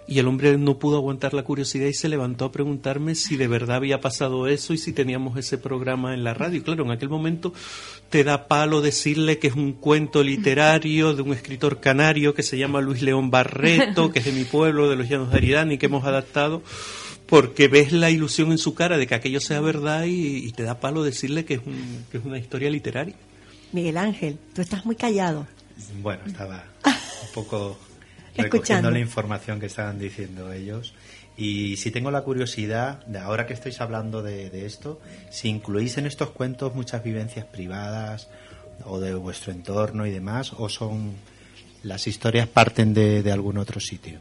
y 0.08 0.20
el 0.20 0.28
hombre 0.28 0.58
no 0.58 0.78
pudo 0.80 0.98
aguantar 0.98 1.34
la 1.34 1.44
curiosidad 1.44 1.88
y 1.88 1.94
se 1.94 2.10
levantó 2.10 2.46
a 2.46 2.52
preguntarme 2.52 3.16
si 3.16 3.38
de 3.38 3.48
verdad 3.48 3.78
había 3.78 4.02
pasado 4.02 4.48
eso 4.48 4.74
y 4.74 4.78
si 4.78 4.92
teníamos 4.94 5.38
ese 5.38 5.58
programa 5.58 6.14
en 6.14 6.24
la 6.24 6.34
radio. 6.34 6.58
Y 6.58 6.62
claro, 6.62 6.84
en 6.84 6.92
aquel 6.92 7.10
momento 7.10 7.54
te 8.10 8.24
da 8.24 8.48
palo 8.48 8.82
decirle 8.82 9.40
que 9.40 9.48
es 9.48 9.56
un 9.56 9.74
cuento 9.74 10.22
literario 10.24 11.14
de 11.16 11.22
un 11.22 11.32
escritor 11.34 11.80
canario 11.80 12.34
que 12.34 12.44
se 12.44 12.58
llama 12.58 12.82
Luis 12.82 13.02
León 13.02 13.32
Barreto, 13.32 14.12
que 14.12 14.20
es 14.20 14.26
de 14.26 14.34
mi 14.34 14.44
pueblo, 14.44 14.90
de 14.90 14.96
los 14.98 15.08
Llanos 15.08 15.32
de 15.32 15.38
Aridane, 15.38 15.76
y 15.76 15.78
que 15.78 15.86
hemos 15.86 16.04
adaptado 16.06 16.62
porque 17.28 17.68
ves 17.70 17.92
la 17.94 18.12
ilusión 18.12 18.52
en 18.52 18.58
su 18.58 18.76
cara 18.76 18.98
de 18.98 19.08
que 19.08 19.16
aquello 19.16 19.40
sea 19.40 19.62
verdad 19.62 20.04
y, 20.04 20.46
y 20.46 20.52
te 20.52 20.64
da 20.64 20.80
palo 20.80 21.04
decirle 21.04 21.46
que 21.46 21.56
es, 21.56 21.62
un- 21.66 22.06
que 22.12 22.18
es 22.18 22.26
una 22.26 22.38
historia 22.38 22.70
literaria. 22.70 23.16
Miguel 23.72 23.98
Ángel, 23.98 24.38
tú 24.54 24.62
estás 24.62 24.86
muy 24.86 24.96
callado. 24.96 25.48
Bueno, 26.02 26.22
estaba 26.28 26.66
un 26.86 27.34
poco 27.34 27.80
recogiendo 28.36 28.58
Escuchando. 28.58 28.92
la 28.92 29.00
información 29.00 29.60
que 29.60 29.68
estaban 29.68 30.00
diciendo 30.00 30.52
ellos. 30.52 30.94
Y 31.36 31.78
si 31.78 31.92
tengo 31.92 32.12
la 32.12 32.22
curiosidad, 32.22 33.06
de 33.06 33.20
ahora 33.20 33.48
que 33.48 33.54
estáis 33.54 33.82
hablando 33.82 34.22
de, 34.22 34.50
de 34.50 34.66
esto, 34.66 35.00
si 35.32 35.50
incluís 35.50 35.98
en 35.98 36.06
estos 36.06 36.30
cuentos 36.30 36.76
muchas 36.76 37.04
vivencias 37.04 37.46
privadas 37.46 38.30
o 38.86 39.00
de 39.00 39.16
vuestro 39.16 39.52
entorno 39.52 40.06
y 40.06 40.12
demás, 40.12 40.54
o 40.58 40.70
son 40.70 41.14
las 41.84 42.08
historias 42.08 42.48
parten 42.48 42.94
de, 42.94 43.24
de 43.24 43.32
algún 43.32 43.58
otro 43.58 43.80
sitio. 43.80 44.20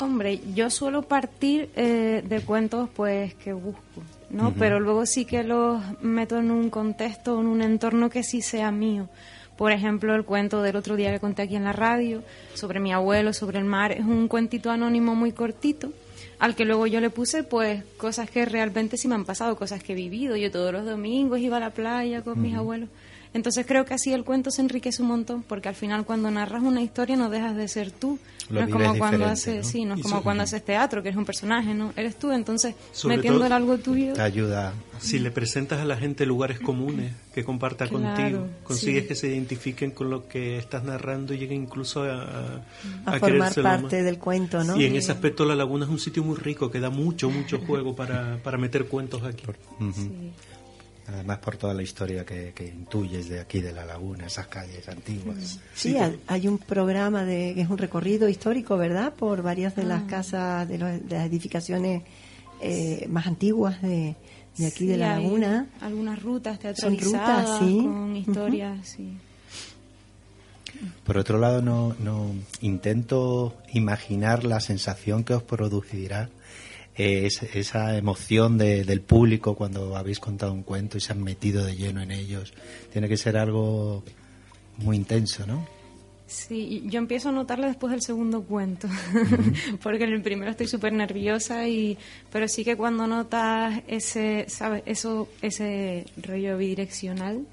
Hombre, 0.00 0.40
yo 0.54 0.70
suelo 0.70 1.02
partir 1.02 1.70
eh, 1.76 2.22
de 2.26 2.40
cuentos 2.40 2.88
pues 2.94 3.34
que 3.34 3.52
busco, 3.52 4.02
¿no? 4.28 4.52
Pero 4.52 4.80
luego 4.80 5.06
sí 5.06 5.24
que 5.24 5.44
los 5.44 5.80
meto 6.02 6.38
en 6.38 6.50
un 6.50 6.68
contexto, 6.68 7.40
en 7.40 7.46
un 7.46 7.62
entorno 7.62 8.10
que 8.10 8.24
sí 8.24 8.42
sea 8.42 8.72
mío. 8.72 9.08
Por 9.56 9.72
ejemplo, 9.72 10.14
el 10.14 10.24
cuento 10.24 10.62
del 10.62 10.76
otro 10.76 10.96
día 10.96 11.12
que 11.12 11.20
conté 11.20 11.42
aquí 11.42 11.56
en 11.56 11.64
la 11.64 11.72
radio 11.72 12.22
sobre 12.54 12.80
mi 12.80 12.92
abuelo, 12.92 13.32
sobre 13.32 13.58
el 13.58 13.64
mar, 13.64 13.92
es 13.92 14.04
un 14.04 14.28
cuentito 14.28 14.70
anónimo 14.70 15.14
muy 15.14 15.32
cortito 15.32 15.92
al 16.38 16.54
que 16.54 16.64
luego 16.64 16.86
yo 16.86 17.00
le 17.00 17.10
puse 17.10 17.44
pues 17.44 17.84
cosas 17.96 18.28
que 18.28 18.44
realmente 18.44 18.96
sí 18.96 19.08
me 19.08 19.14
han 19.14 19.24
pasado, 19.24 19.56
cosas 19.56 19.82
que 19.82 19.92
he 19.92 19.96
vivido. 19.96 20.36
Yo 20.36 20.50
todos 20.50 20.72
los 20.72 20.84
domingos 20.84 21.38
iba 21.38 21.56
a 21.56 21.60
la 21.60 21.70
playa 21.70 22.22
con 22.22 22.40
mis 22.42 22.54
abuelos. 22.54 22.88
Entonces 23.34 23.66
creo 23.66 23.84
que 23.84 23.94
así 23.94 24.12
el 24.12 24.24
cuento 24.24 24.50
se 24.50 24.62
enriquece 24.62 25.02
un 25.02 25.08
montón, 25.08 25.42
porque 25.42 25.68
al 25.68 25.74
final 25.74 26.04
cuando 26.06 26.30
narras 26.30 26.62
una 26.62 26.80
historia 26.82 27.16
no 27.16 27.28
dejas 27.30 27.54
de 27.56 27.68
ser 27.68 27.90
tú. 27.90 28.18
Lo 28.48 28.60
no 28.60 28.66
es 28.66 28.72
como 28.72 28.98
cuando 28.98 29.24
haces, 29.24 29.64
¿no? 29.64 29.70
sí, 29.70 29.84
no 29.86 29.94
es 29.94 30.02
como 30.02 30.22
cuando 30.22 30.42
haces 30.42 30.62
teatro, 30.64 31.02
que 31.02 31.08
eres 31.08 31.16
un 31.18 31.24
personaje, 31.24 31.72
¿no? 31.74 31.92
Eres 31.96 32.16
tú, 32.16 32.30
entonces 32.30 32.74
Sobre 32.92 33.16
metiéndole 33.16 33.46
todo- 33.46 33.56
algo 33.56 33.78
tuyo. 33.78 34.12
Te 34.12 34.20
ayuda. 34.22 34.74
Si 35.00 35.18
le 35.18 35.30
presentas 35.30 35.80
a 35.80 35.84
la 35.84 35.96
gente 35.96 36.26
lugares 36.26 36.60
comunes 36.60 37.12
que 37.34 37.42
comparta 37.42 37.86
Claro, 37.88 38.04
contigo, 38.14 38.46
consigues 38.62 39.02
sí. 39.02 39.08
que 39.08 39.14
se 39.14 39.28
identifiquen 39.28 39.90
con 39.90 40.10
lo 40.10 40.28
que 40.28 40.58
estás 40.58 40.84
narrando 40.84 41.32
y 41.34 41.38
lleguen 41.38 41.62
incluso 41.62 42.02
a, 42.04 42.22
a, 42.22 42.62
A, 43.06 43.14
a 43.16 43.18
formar 43.18 43.52
parte 43.54 43.62
más. 43.62 43.90
del 44.04 44.18
cuento, 44.18 44.62
¿no? 44.62 44.78
Y 44.80 44.84
en 44.84 44.94
ese 44.96 45.10
aspecto 45.10 45.44
la 45.46 45.54
laguna 45.56 45.86
es 45.86 45.90
un 45.90 45.98
sitio 45.98 46.22
muy 46.22 46.36
rico 46.36 46.70
que 46.70 46.80
da 46.80 46.90
mucho, 46.90 47.30
mucho 47.30 47.58
juego 47.58 47.96
para, 47.96 48.38
para 48.44 48.58
meter 48.58 48.86
cuentos 48.86 49.22
aquí. 49.24 49.42
Sí. 49.94 50.30
Además 51.06 51.38
por 51.38 51.56
toda 51.58 51.74
la 51.74 51.82
historia 51.82 52.24
que, 52.24 52.52
que 52.54 52.66
intuyes 52.66 53.28
de 53.28 53.38
aquí, 53.40 53.60
de 53.60 53.72
la 53.72 53.84
laguna, 53.84 54.26
esas 54.26 54.46
calles 54.46 54.88
antiguas. 54.88 55.58
Sí, 55.74 55.96
hay- 55.98 56.18
hay 56.26 56.48
un 56.48 56.56
programa 56.58 57.24
de 57.24 57.52
que 57.54 57.60
es 57.60 57.68
un 57.68 57.76
recorrido 57.76 58.28
histórico, 58.28 58.76
¿verdad? 58.78 59.12
Por 59.12 59.42
varias 59.42 59.76
de 59.76 59.84
las 59.84 60.04
casas, 60.04 60.66
de, 60.66 60.78
los- 60.78 61.06
de 61.08 61.16
las 61.16 61.26
edificaciones 61.26 62.02
eh, 62.62 63.06
más 63.10 63.26
antiguas 63.26 63.82
de, 63.82 64.16
de 64.56 64.66
aquí 64.66 64.86
de 64.86 64.96
la 64.96 65.16
hay 65.16 65.22
laguna. 65.24 65.66
Algunas 65.82 66.22
rutas 66.22 66.54
Son 66.54 66.96
teatralizadas 66.96 67.48
rutas, 67.50 67.58
sí. 67.68 67.78
con 67.82 68.16
historias, 68.16 68.88
sí. 68.88 69.12
Por 71.04 71.18
otro 71.18 71.38
lado, 71.38 71.62
no, 71.62 71.94
no 72.00 72.30
intento 72.60 73.54
imaginar 73.72 74.44
la 74.44 74.60
sensación 74.60 75.22
que 75.22 75.34
os 75.34 75.42
producirá 75.42 76.30
eh, 76.96 77.28
esa, 77.54 77.96
emoción 77.96 78.58
de- 78.58 78.84
del 78.84 79.00
público 79.00 79.54
cuando 79.56 79.96
habéis 79.96 80.20
contado 80.20 80.52
un 80.52 80.62
cuento 80.62 80.96
y 80.98 81.00
se 81.00 81.12
han 81.12 81.22
metido 81.22 81.64
de 81.64 81.76
lleno 81.76 82.00
en 82.02 82.10
ellos. 82.10 82.52
Tiene 82.92 83.08
que 83.08 83.16
ser 83.16 83.36
algo 83.36 84.04
muy 84.78 84.96
intenso, 84.96 85.46
¿no? 85.46 85.66
Sí, 86.34 86.82
yo 86.86 86.98
empiezo 86.98 87.28
a 87.28 87.32
notarlo 87.32 87.68
después 87.68 87.92
del 87.92 88.02
segundo 88.02 88.42
cuento, 88.42 88.88
porque 89.82 90.02
en 90.02 90.12
el 90.14 90.20
primero 90.20 90.50
estoy 90.50 90.66
súper 90.66 90.92
nerviosa 90.92 91.68
y, 91.68 91.96
pero 92.32 92.48
sí 92.48 92.64
que 92.64 92.76
cuando 92.76 93.06
notas 93.06 93.82
ese, 93.86 94.46
sabes, 94.48 94.82
eso, 94.84 95.28
ese 95.42 96.06
rollo 96.20 96.58
bidireccional 96.58 97.46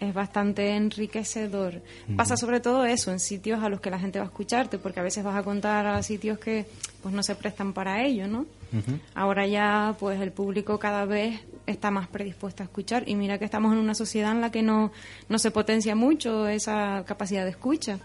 es 0.00 0.14
bastante 0.14 0.70
enriquecedor. 0.74 1.82
Pasa 2.16 2.38
sobre 2.38 2.60
todo 2.60 2.86
eso 2.86 3.12
en 3.12 3.20
sitios 3.20 3.62
a 3.62 3.68
los 3.68 3.82
que 3.82 3.90
la 3.90 3.98
gente 3.98 4.18
va 4.18 4.24
a 4.24 4.28
escucharte, 4.28 4.78
porque 4.78 5.00
a 5.00 5.02
veces 5.02 5.22
vas 5.22 5.36
a 5.36 5.42
contar 5.42 5.86
a 5.86 6.02
sitios 6.02 6.38
que 6.38 6.64
pues 7.02 7.14
no 7.14 7.22
se 7.22 7.34
prestan 7.34 7.74
para 7.74 8.02
ello, 8.04 8.26
¿no? 8.26 8.46
Ahora 9.14 9.46
ya 9.46 9.94
pues 10.00 10.18
el 10.20 10.32
público 10.32 10.78
cada 10.78 11.04
vez 11.04 11.40
está 11.66 11.90
más 11.90 12.08
predispuesto 12.08 12.62
a 12.62 12.66
escuchar 12.66 13.04
y 13.08 13.14
mira 13.14 13.38
que 13.38 13.44
estamos 13.44 13.72
en 13.72 13.78
una 13.78 13.94
sociedad 13.94 14.32
en 14.32 14.40
la 14.40 14.50
que 14.50 14.62
no, 14.62 14.92
no 15.28 15.38
se 15.38 15.50
potencia 15.50 15.94
mucho 15.94 16.46
esa 16.48 17.04
capacidad 17.06 17.44
de 17.44 17.50
escucha. 17.50 17.98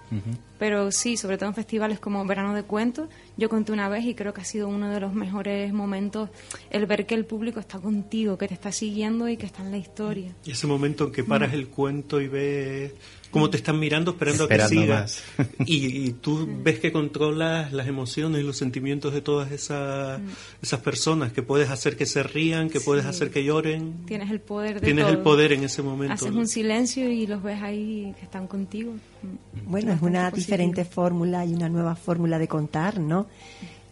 Pero 0.57 0.91
sí, 0.91 1.15
sobre 1.17 1.37
todo 1.37 1.49
en 1.49 1.55
festivales 1.55 1.99
como 1.99 2.25
Verano 2.25 2.53
de 2.53 2.63
Cuentos, 2.63 3.09
yo 3.37 3.49
conté 3.49 3.71
una 3.71 3.87
vez 3.89 4.03
y 4.05 4.13
creo 4.15 4.33
que 4.33 4.41
ha 4.41 4.45
sido 4.45 4.67
uno 4.67 4.89
de 4.89 4.99
los 4.99 5.13
mejores 5.13 5.71
momentos 5.73 6.29
el 6.69 6.85
ver 6.85 7.05
que 7.05 7.15
el 7.15 7.25
público 7.25 7.59
está 7.59 7.79
contigo, 7.79 8.37
que 8.37 8.47
te 8.47 8.53
está 8.53 8.71
siguiendo 8.71 9.29
y 9.29 9.37
que 9.37 9.45
está 9.45 9.61
en 9.63 9.71
la 9.71 9.77
historia. 9.77 10.35
Y 10.45 10.51
ese 10.51 10.67
momento 10.67 11.05
en 11.05 11.11
que 11.11 11.23
Mm. 11.23 11.27
paras 11.27 11.53
el 11.53 11.67
cuento 11.67 12.19
y 12.21 12.27
ves 12.27 12.93
cómo 13.31 13.49
te 13.49 13.57
están 13.57 13.79
mirando 13.79 14.11
esperando, 14.11 14.43
Esperando 14.43 14.65
a 14.65 14.69
que 14.69 14.81
sigas. 14.81 15.23
Y, 15.65 16.07
y 16.07 16.11
tú 16.13 16.39
Mm. 16.47 16.63
ves 16.63 16.79
que 16.79 16.91
controlas 16.91 17.71
las 17.73 17.87
emociones 17.87 18.41
y 18.41 18.43
los 18.43 18.57
sentimientos 18.57 19.13
de 19.13 19.21
todas 19.21 19.51
esas, 19.51 20.19
esas 20.61 20.79
personas, 20.81 21.31
que 21.31 21.43
puedes 21.43 21.69
hacer 21.69 21.95
que 21.97 22.05
se 22.05 22.23
rían, 22.23 22.69
que 22.69 22.79
puedes 22.79 23.05
Mm. 23.05 23.09
Hacer 23.09 23.29
que 23.31 23.43
lloren. 23.43 24.05
Tienes 24.05 24.29
el 24.31 24.39
poder 24.41 24.75
de 24.79 24.85
Tienes 24.85 25.07
el 25.07 25.19
poder 25.19 25.51
en 25.53 25.63
ese 25.63 25.81
momento. 25.81 26.13
Haces 26.13 26.31
un 26.31 26.47
silencio 26.47 27.09
y 27.11 27.27
los 27.27 27.41
ves 27.43 27.61
ahí 27.61 28.13
que 28.17 28.23
están 28.25 28.47
contigo. 28.47 28.93
Mm. 29.21 29.69
Bueno, 29.71 29.93
es 29.93 30.01
una 30.01 30.29
positivo. 30.31 30.45
diferente 30.45 30.85
fórmula 30.85 31.45
y 31.45 31.53
una 31.53 31.69
nueva 31.69 31.95
fórmula 31.95 32.39
de 32.39 32.47
contar, 32.47 32.99
¿no? 32.99 33.27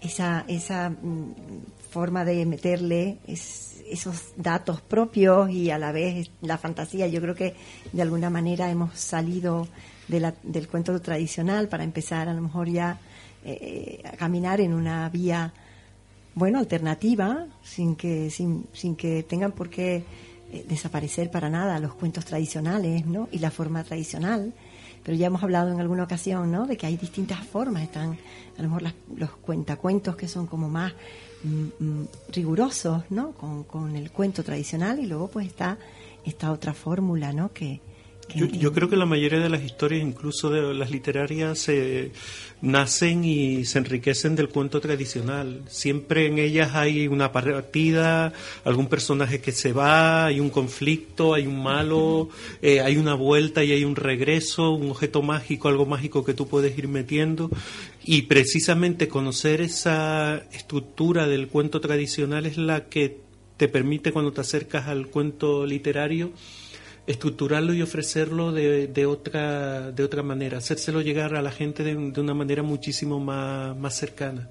Esa, 0.01 0.45
esa 0.47 0.89
mm, 0.89 1.33
forma 1.89 2.23
de 2.25 2.45
meterle 2.45 3.17
es- 3.27 3.76
esos 3.89 4.33
datos 4.35 4.81
propios 4.81 5.49
y 5.49 5.71
a 5.71 5.77
la 5.77 5.91
vez 5.91 6.29
la 6.41 6.57
fantasía. 6.57 7.07
Yo 7.07 7.21
creo 7.21 7.35
que 7.35 7.55
de 7.91 8.01
alguna 8.01 8.29
manera 8.29 8.69
hemos 8.69 8.99
salido 8.99 9.67
del 10.07 10.67
cuento 10.67 10.99
tradicional 11.01 11.67
para 11.67 11.83
empezar 11.83 12.29
a 12.29 12.33
lo 12.33 12.41
mejor 12.41 12.69
ya 12.69 12.99
eh, 13.43 14.01
a 14.05 14.15
caminar 14.15 14.61
en 14.61 14.73
una 14.73 15.09
vía 15.09 15.53
bueno, 16.35 16.59
alternativa, 16.59 17.47
sin 17.63 17.95
que, 17.95 18.29
sin, 18.29 18.67
sin 18.71 18.95
que 18.95 19.23
tengan 19.23 19.53
por 19.53 19.69
qué 19.69 20.03
eh, 20.51 20.65
desaparecer 20.67 21.31
para 21.31 21.49
nada 21.49 21.79
los 21.79 21.95
cuentos 21.95 22.25
tradicionales, 22.25 23.05
¿no? 23.05 23.27
Y 23.31 23.39
la 23.39 23.51
forma 23.51 23.83
tradicional, 23.83 24.53
pero 25.03 25.15
ya 25.17 25.27
hemos 25.27 25.41
hablado 25.43 25.71
en 25.71 25.79
alguna 25.79 26.03
ocasión, 26.03 26.51
¿no? 26.51 26.65
De 26.65 26.77
que 26.77 26.85
hay 26.87 26.97
distintas 26.97 27.45
formas, 27.45 27.83
están 27.83 28.17
a 28.57 28.61
lo 28.61 28.67
mejor 28.69 28.81
las- 28.83 28.93
los 29.15 29.29
cuentacuentos 29.37 30.15
que 30.15 30.27
son 30.27 30.47
como 30.47 30.69
más 30.69 30.93
mm, 31.43 31.65
mm, 31.83 32.05
rigurosos, 32.33 33.03
¿no? 33.09 33.31
Con, 33.33 33.63
con 33.63 33.95
el 33.95 34.11
cuento 34.11 34.43
tradicional 34.43 34.99
y 34.99 35.05
luego 35.05 35.27
pues 35.29 35.47
está 35.47 35.77
esta 36.25 36.51
otra 36.51 36.73
fórmula, 36.73 37.31
¿no? 37.31 37.53
Que, 37.53 37.79
que- 37.79 37.81
Yo, 38.35 38.45
yo 38.45 38.73
creo 38.73 38.89
que 38.89 38.97
la 38.97 39.05
mayoría 39.05 39.39
de 39.39 39.49
las 39.49 39.63
historias, 39.63 40.03
incluso 40.03 40.49
de 40.49 40.73
las 40.73 40.91
literarias, 40.91 41.59
se 41.59 42.11
nacen 42.61 43.23
y 43.23 43.65
se 43.65 43.77
enriquecen 43.77 44.35
del 44.35 44.49
cuento 44.49 44.81
tradicional. 44.81 45.61
Siempre 45.67 46.27
en 46.27 46.39
ellas 46.39 46.71
hay 46.73 47.07
una 47.07 47.31
partida, 47.31 48.33
algún 48.63 48.87
personaje 48.87 49.39
que 49.39 49.51
se 49.51 49.73
va, 49.73 50.25
hay 50.25 50.39
un 50.39 50.49
conflicto, 50.49 51.33
hay 51.33 51.47
un 51.47 51.61
malo, 51.61 52.29
eh, 52.61 52.81
hay 52.81 52.97
una 52.97 53.13
vuelta 53.13 53.63
y 53.63 53.71
hay 53.71 53.83
un 53.83 53.95
regreso, 53.95 54.71
un 54.71 54.91
objeto 54.91 55.21
mágico, 55.21 55.67
algo 55.67 55.85
mágico 55.85 56.25
que 56.25 56.33
tú 56.33 56.47
puedes 56.47 56.77
ir 56.77 56.87
metiendo. 56.87 57.49
Y 58.03 58.23
precisamente 58.23 59.07
conocer 59.07 59.61
esa 59.61 60.43
estructura 60.51 61.27
del 61.27 61.47
cuento 61.47 61.79
tradicional 61.79 62.45
es 62.45 62.57
la 62.57 62.85
que 62.85 63.21
te 63.57 63.67
permite 63.67 64.11
cuando 64.11 64.31
te 64.31 64.41
acercas 64.41 64.87
al 64.87 65.07
cuento 65.07 65.65
literario 65.65 66.31
estructurarlo 67.07 67.73
y 67.73 67.81
ofrecerlo 67.81 68.51
de, 68.51 68.87
de 68.87 69.05
otra 69.05 69.91
de 69.91 70.03
otra 70.03 70.21
manera, 70.23 70.57
hacérselo 70.59 71.01
llegar 71.01 71.35
a 71.35 71.41
la 71.41 71.51
gente 71.51 71.83
de, 71.83 71.95
de 71.95 72.21
una 72.21 72.33
manera 72.33 72.61
muchísimo 72.63 73.19
más, 73.19 73.75
más 73.77 73.95
cercana. 73.95 74.49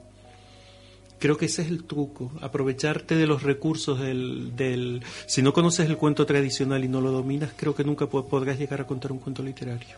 Creo 1.19 1.39
que 1.39 1.47
ese 1.47 1.63
es 1.63 1.69
el 1.69 1.85
truco, 1.85 2.31
aprovecharte 2.43 3.15
de 3.15 3.27
los 3.27 3.43
recursos 3.43 3.99
del, 4.01 4.55
del... 4.55 5.03
Si 5.27 5.41
no 5.41 5.55
conoces 5.55 5.89
el 5.89 5.97
cuento 5.97 6.27
tradicional 6.27 6.85
y 6.85 6.89
no 6.89 7.01
lo 7.01 7.11
dominas, 7.11 7.53
creo 7.57 7.75
que 7.75 7.85
nunca 7.85 8.07
po- 8.07 8.27
podrás 8.27 8.59
llegar 8.59 8.83
a 8.83 8.87
contar 8.87 9.13
un 9.13 9.19
cuento 9.19 9.43
literario. 9.43 9.97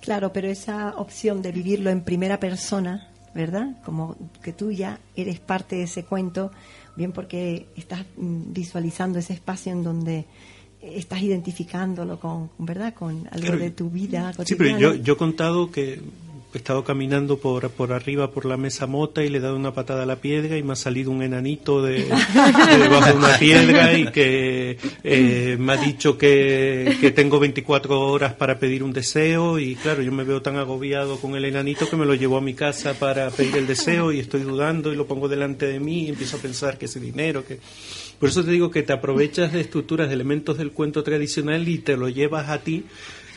Claro, 0.00 0.32
pero 0.32 0.46
esa 0.48 0.94
opción 0.96 1.42
de 1.42 1.50
vivirlo 1.50 1.90
en 1.90 2.02
primera 2.02 2.38
persona, 2.38 3.08
¿verdad? 3.34 3.82
Como 3.84 4.16
que 4.40 4.52
tú 4.52 4.70
ya 4.70 5.00
eres 5.16 5.40
parte 5.40 5.74
de 5.74 5.82
ese 5.84 6.04
cuento, 6.04 6.52
bien 6.94 7.10
porque 7.10 7.66
estás 7.76 8.04
mm, 8.16 8.52
visualizando 8.52 9.18
ese 9.18 9.32
espacio 9.32 9.72
en 9.72 9.82
donde 9.82 10.24
estás 10.82 11.22
identificándolo 11.22 12.18
con, 12.20 12.50
¿verdad? 12.58 12.94
Con 12.94 13.26
algo 13.30 13.46
Claro, 13.46 13.58
de 13.58 13.70
tu 13.70 13.90
vida 13.90 14.32
Sí, 14.44 14.54
pero 14.56 14.70
cotidiana. 14.70 14.78
yo, 14.80 14.94
yo 14.94 15.12
he 15.14 15.16
contado 15.16 15.70
que 15.70 16.00
he 16.54 16.56
estado 16.56 16.82
caminando 16.82 17.36
por, 17.38 17.68
por 17.68 17.92
arriba 17.92 18.30
por 18.30 18.46
la 18.46 18.56
mesa 18.56 18.86
mota 18.86 19.22
y 19.22 19.28
le 19.28 19.36
he 19.36 19.40
dado 19.42 19.54
una 19.54 19.74
patada 19.74 20.04
a 20.04 20.06
la 20.06 20.16
piedra 20.16 20.56
y 20.56 20.62
me 20.62 20.72
ha 20.72 20.76
salido 20.76 21.10
un 21.10 21.22
enanito 21.22 21.82
de, 21.82 22.04
de 22.04 22.78
debajo 22.78 23.06
de 23.06 23.12
una 23.18 23.38
piedra 23.38 23.92
y 23.98 24.10
que 24.10 24.78
eh, 25.04 25.56
me 25.60 25.74
ha 25.74 25.76
dicho 25.76 26.16
que, 26.16 26.96
que 27.02 27.10
tengo 27.10 27.38
24 27.38 28.00
horas 28.00 28.32
para 28.32 28.58
pedir 28.58 28.82
un 28.82 28.94
deseo 28.94 29.58
y 29.58 29.74
claro, 29.76 30.00
yo 30.00 30.10
me 30.10 30.24
veo 30.24 30.40
tan 30.40 30.56
agobiado 30.56 31.20
con 31.20 31.34
el 31.36 31.44
enanito 31.44 31.88
que 31.90 31.96
me 31.96 32.06
lo 32.06 32.14
llevo 32.14 32.38
a 32.38 32.40
mi 32.40 32.54
casa 32.54 32.94
para 32.94 33.28
pedir 33.30 33.58
el 33.58 33.66
deseo 33.66 34.10
y 34.10 34.18
estoy 34.20 34.40
dudando 34.40 34.90
y 34.90 34.96
lo 34.96 35.06
pongo 35.06 35.28
delante 35.28 35.66
de 35.66 35.80
mí 35.80 36.04
y 36.04 36.08
empiezo 36.08 36.38
a 36.38 36.40
pensar 36.40 36.78
que 36.78 36.86
ese 36.86 36.98
dinero, 36.98 37.44
que... 37.44 37.58
Por 38.18 38.28
eso 38.30 38.44
te 38.44 38.50
digo 38.50 38.70
que 38.70 38.82
te 38.82 38.92
aprovechas 38.92 39.52
de 39.52 39.60
estructuras, 39.60 40.08
de 40.08 40.14
elementos 40.14 40.58
del 40.58 40.72
cuento 40.72 41.02
tradicional 41.02 41.68
y 41.68 41.78
te 41.78 41.96
lo 41.96 42.08
llevas 42.08 42.48
a 42.48 42.58
ti 42.58 42.84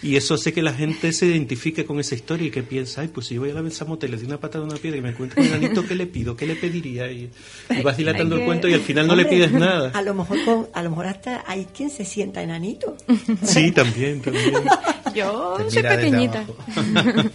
y 0.04 0.16
eso 0.16 0.34
hace 0.34 0.52
que 0.52 0.64
la 0.64 0.74
gente 0.74 1.14
se 1.14 1.28
identifique 1.28 1.86
con 1.86 2.00
esa 2.00 2.16
historia 2.16 2.48
y 2.48 2.50
que 2.50 2.64
piensa, 2.64 3.02
ay, 3.02 3.10
pues 3.10 3.28
si 3.28 3.36
yo 3.36 3.42
voy 3.42 3.52
a 3.52 3.54
la 3.54 3.60
y 3.62 4.08
le 4.10 4.18
doy 4.18 4.26
una 4.26 4.40
patada 4.40 4.64
a 4.64 4.68
una 4.68 4.78
piedra 4.78 4.98
y 4.98 5.02
me 5.02 5.10
encuentro 5.10 5.40
un 5.40 5.48
enanito, 5.48 5.86
¿qué 5.86 5.94
le 5.94 6.08
pido? 6.08 6.36
¿Qué 6.36 6.48
le 6.48 6.56
pediría? 6.56 7.12
Y, 7.12 7.30
y 7.70 7.82
vas 7.84 7.98
dilatando 7.98 8.36
el 8.36 8.44
cuento 8.46 8.68
y 8.68 8.74
al 8.74 8.82
final 8.82 9.06
no 9.06 9.16
le 9.16 9.26
pides 9.26 9.52
nada. 9.52 9.92
A 9.94 10.02
lo 10.02 10.16
mejor 10.16 10.44
con- 10.44 10.68
a 10.74 10.82
lo 10.82 10.90
mejor 10.90 11.06
hasta 11.06 11.44
hay 11.46 11.66
quien 11.66 11.92
se 11.92 12.04
sienta 12.04 12.42
enanito. 12.42 12.98
Sí, 13.44 13.72
también, 13.72 14.22
también. 14.24 14.54
Yo 15.14 15.58
soy 15.70 15.84
pequeñita. 15.84 16.46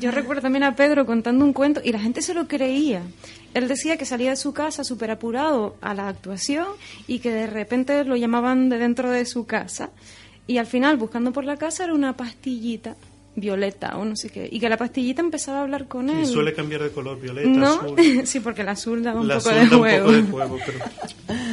Yo 0.00 0.10
recuerdo 0.10 0.42
también 0.42 0.64
a 0.64 0.74
Pedro 0.74 1.06
contando 1.06 1.44
un 1.44 1.52
cuento 1.52 1.80
y 1.84 1.92
la 1.92 2.00
gente 2.00 2.20
se 2.22 2.34
lo 2.34 2.48
creía. 2.48 3.02
Él 3.54 3.68
decía 3.68 3.96
que 3.96 4.04
salía 4.04 4.30
de 4.30 4.36
su 4.36 4.52
casa 4.52 4.82
súper 4.84 5.10
apurado 5.12 5.76
a 5.80 5.94
la 5.94 6.08
actuación 6.08 6.66
y 7.06 7.20
que 7.20 7.30
de 7.30 7.46
repente 7.46 8.04
lo 8.04 8.16
llamaban 8.16 8.68
de 8.68 8.78
dentro 8.78 9.10
de 9.10 9.24
su 9.24 9.46
casa. 9.46 9.90
Y 10.46 10.58
al 10.58 10.66
final, 10.66 10.96
buscando 10.96 11.32
por 11.32 11.44
la 11.44 11.56
casa, 11.56 11.84
era 11.84 11.94
una 11.94 12.16
pastillita 12.16 12.96
violeta 13.36 13.96
o 13.96 14.04
no 14.04 14.14
sé 14.16 14.28
qué. 14.30 14.48
Y 14.50 14.60
que 14.60 14.68
la 14.68 14.76
pastillita 14.76 15.20
empezaba 15.22 15.58
a 15.58 15.62
hablar 15.62 15.86
con 15.88 16.10
él. 16.10 16.22
Y 16.22 16.26
suele 16.26 16.52
cambiar 16.52 16.82
de 16.82 16.90
color, 16.90 17.20
violeta, 17.20 17.48
¿No? 17.48 17.74
azul. 17.74 17.96
sí, 18.26 18.40
porque 18.40 18.62
el 18.62 18.68
azul 18.68 19.02
daba 19.02 19.20
un 19.20 19.28
La 19.28 19.38
poco 19.38 19.50
azul 19.50 19.60
de 19.60 19.68
da 19.68 19.76
un 19.76 20.02
poco 20.02 20.12
de 20.12 20.22
juego, 20.24 20.58
pero... 20.66 20.78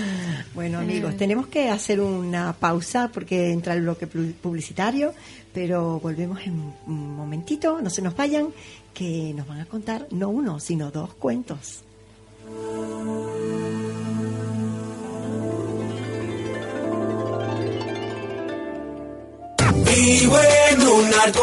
Bueno, 0.54 0.80
amigos, 0.80 1.15
tenemos 1.15 1.47
que 1.47 1.69
hacer 1.69 2.01
una 2.01 2.51
pausa 2.54 3.10
porque 3.13 3.51
entra 3.51 3.73
el 3.73 3.84
bloque 3.84 4.06
pu- 4.08 4.34
publicitario, 4.34 5.13
pero 5.53 5.99
volvemos 5.99 6.39
en 6.45 6.73
un 6.87 7.15
momentito, 7.15 7.81
no 7.81 7.89
se 7.89 8.01
nos 8.01 8.15
vayan, 8.15 8.49
que 8.93 9.33
nos 9.35 9.47
van 9.47 9.61
a 9.61 9.65
contar 9.65 10.07
no 10.11 10.29
uno, 10.29 10.59
sino 10.59 10.91
dos 10.91 11.13
cuentos. 11.15 11.83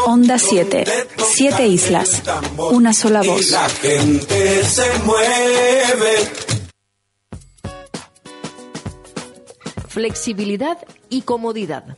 Onda 0.05 0.37
7. 0.37 0.83
Siete 1.17 1.67
islas. 1.67 2.21
Una 2.71 2.93
sola 2.93 3.21
voz. 3.21 3.51
la 3.51 3.69
gente 3.69 4.63
se 4.65 4.99
mueve. 5.05 6.15
Flexibilidad 9.87 10.77
y 11.09 11.21
comodidad. 11.21 11.97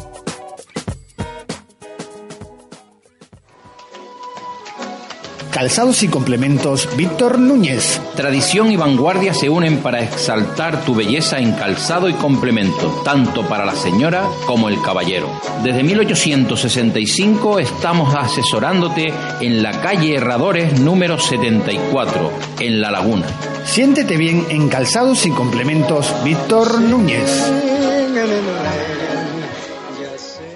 Calzados 5.61 6.01
y 6.01 6.07
complementos 6.07 6.89
Víctor 6.97 7.37
Núñez. 7.37 8.01
Tradición 8.15 8.71
y 8.71 8.77
vanguardia 8.77 9.31
se 9.35 9.47
unen 9.47 9.77
para 9.77 10.01
exaltar 10.01 10.83
tu 10.85 10.95
belleza 10.95 11.37
en 11.37 11.51
calzado 11.51 12.09
y 12.09 12.13
complemento, 12.13 13.03
tanto 13.05 13.47
para 13.47 13.63
la 13.63 13.75
señora 13.75 14.27
como 14.47 14.69
el 14.69 14.81
caballero. 14.81 15.29
Desde 15.63 15.83
1865 15.83 17.59
estamos 17.59 18.15
asesorándote 18.15 19.13
en 19.39 19.61
la 19.61 19.79
calle 19.81 20.15
Herradores 20.15 20.79
número 20.79 21.19
74, 21.19 22.31
en 22.59 22.81
La 22.81 22.89
Laguna. 22.89 23.27
Siéntete 23.63 24.17
bien 24.17 24.47
en 24.49 24.67
Calzados 24.67 25.27
y 25.27 25.29
complementos 25.29 26.11
Víctor 26.23 26.81
Núñez. 26.81 27.51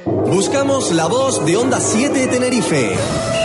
Buscamos 0.04 0.92
la 0.94 1.06
voz 1.06 1.46
de 1.46 1.58
Onda 1.58 1.80
7 1.80 2.22
de 2.22 2.26
Tenerife. 2.28 3.45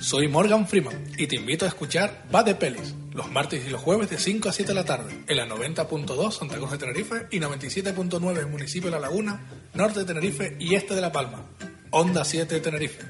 soy 0.00 0.28
Morgan 0.28 0.66
Freeman 0.66 1.04
y 1.16 1.26
te 1.26 1.36
invito 1.36 1.64
a 1.64 1.68
escuchar 1.68 2.24
Va 2.34 2.42
de 2.42 2.54
Pelis 2.54 2.94
los 3.12 3.30
martes 3.30 3.66
y 3.66 3.70
los 3.70 3.80
jueves 3.80 4.08
de 4.08 4.18
5 4.18 4.48
a 4.48 4.52
7 4.52 4.70
de 4.70 4.74
la 4.74 4.84
tarde 4.84 5.24
en 5.26 5.36
la 5.36 5.46
90.2 5.46 6.32
Santa 6.32 6.56
Cruz 6.56 6.70
de 6.70 6.78
Tenerife 6.78 7.26
y 7.30 7.38
97.9 7.38 8.48
municipio 8.48 8.90
de 8.90 8.96
La 8.96 9.00
Laguna, 9.00 9.40
norte 9.74 10.00
de 10.00 10.06
Tenerife 10.06 10.56
y 10.58 10.74
este 10.74 10.94
de 10.94 11.00
La 11.00 11.12
Palma. 11.12 11.44
Onda 11.90 12.24
7 12.24 12.54
de 12.54 12.60
Tenerife. 12.60 13.02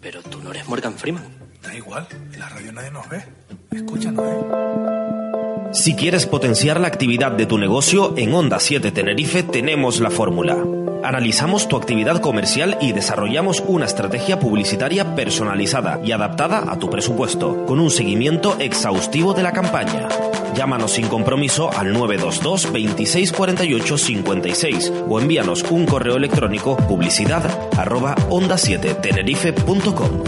Pero 0.00 0.22
tú 0.22 0.40
no 0.42 0.50
eres 0.50 0.68
Morgan 0.68 0.94
Freeman. 0.94 1.24
Da 1.62 1.74
igual, 1.74 2.06
en 2.32 2.38
la 2.38 2.48
radio 2.48 2.72
nadie 2.72 2.90
nos 2.90 3.08
ve. 3.08 3.24
Escúchanos, 3.72 4.24
¿eh? 4.24 5.72
Si 5.72 5.94
quieres 5.94 6.26
potenciar 6.26 6.80
la 6.80 6.88
actividad 6.88 7.32
de 7.32 7.46
tu 7.46 7.58
negocio, 7.58 8.14
en 8.16 8.34
Onda 8.34 8.60
7 8.60 8.92
Tenerife 8.92 9.42
tenemos 9.42 10.00
la 10.00 10.10
fórmula. 10.10 10.56
Analizamos 11.02 11.66
tu 11.66 11.76
actividad 11.76 12.20
comercial 12.20 12.76
y 12.80 12.92
desarrollamos 12.92 13.62
una 13.66 13.86
estrategia 13.86 14.38
publicitaria 14.38 15.14
personalizada 15.14 16.00
y 16.04 16.12
adaptada 16.12 16.70
a 16.70 16.78
tu 16.78 16.90
presupuesto, 16.90 17.64
con 17.64 17.80
un 17.80 17.90
seguimiento 17.90 18.56
exhaustivo 18.58 19.32
de 19.32 19.42
la 19.42 19.52
campaña. 19.52 20.08
Llámanos 20.54 20.92
sin 20.92 21.06
compromiso 21.08 21.70
al 21.70 21.92
922 21.92 22.72
26 22.72 23.32
48 23.32 23.98
56 23.98 24.92
o 25.08 25.20
envíanos 25.20 25.64
un 25.70 25.86
correo 25.86 26.16
electrónico 26.16 26.76
publicidad 26.76 27.44
arroba 27.78 28.14
onda 28.28 28.58
7 28.58 28.94
tenerife.com. 28.94 30.24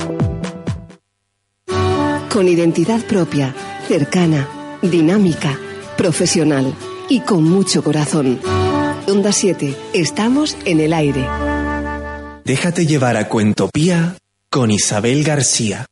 Con 2.32 2.48
identidad 2.48 3.04
propia, 3.04 3.54
cercana, 3.88 4.48
dinámica, 4.80 5.58
profesional 5.98 6.72
y 7.10 7.20
con 7.20 7.44
mucho 7.44 7.84
corazón. 7.84 8.40
Onda 9.12 9.30
7, 9.30 9.76
estamos 9.92 10.56
en 10.64 10.80
el 10.80 10.94
aire. 10.94 11.26
Déjate 12.46 12.86
llevar 12.86 13.18
a 13.18 13.28
Cuentopía 13.28 14.16
con 14.48 14.70
Isabel 14.70 15.22
García. 15.22 15.84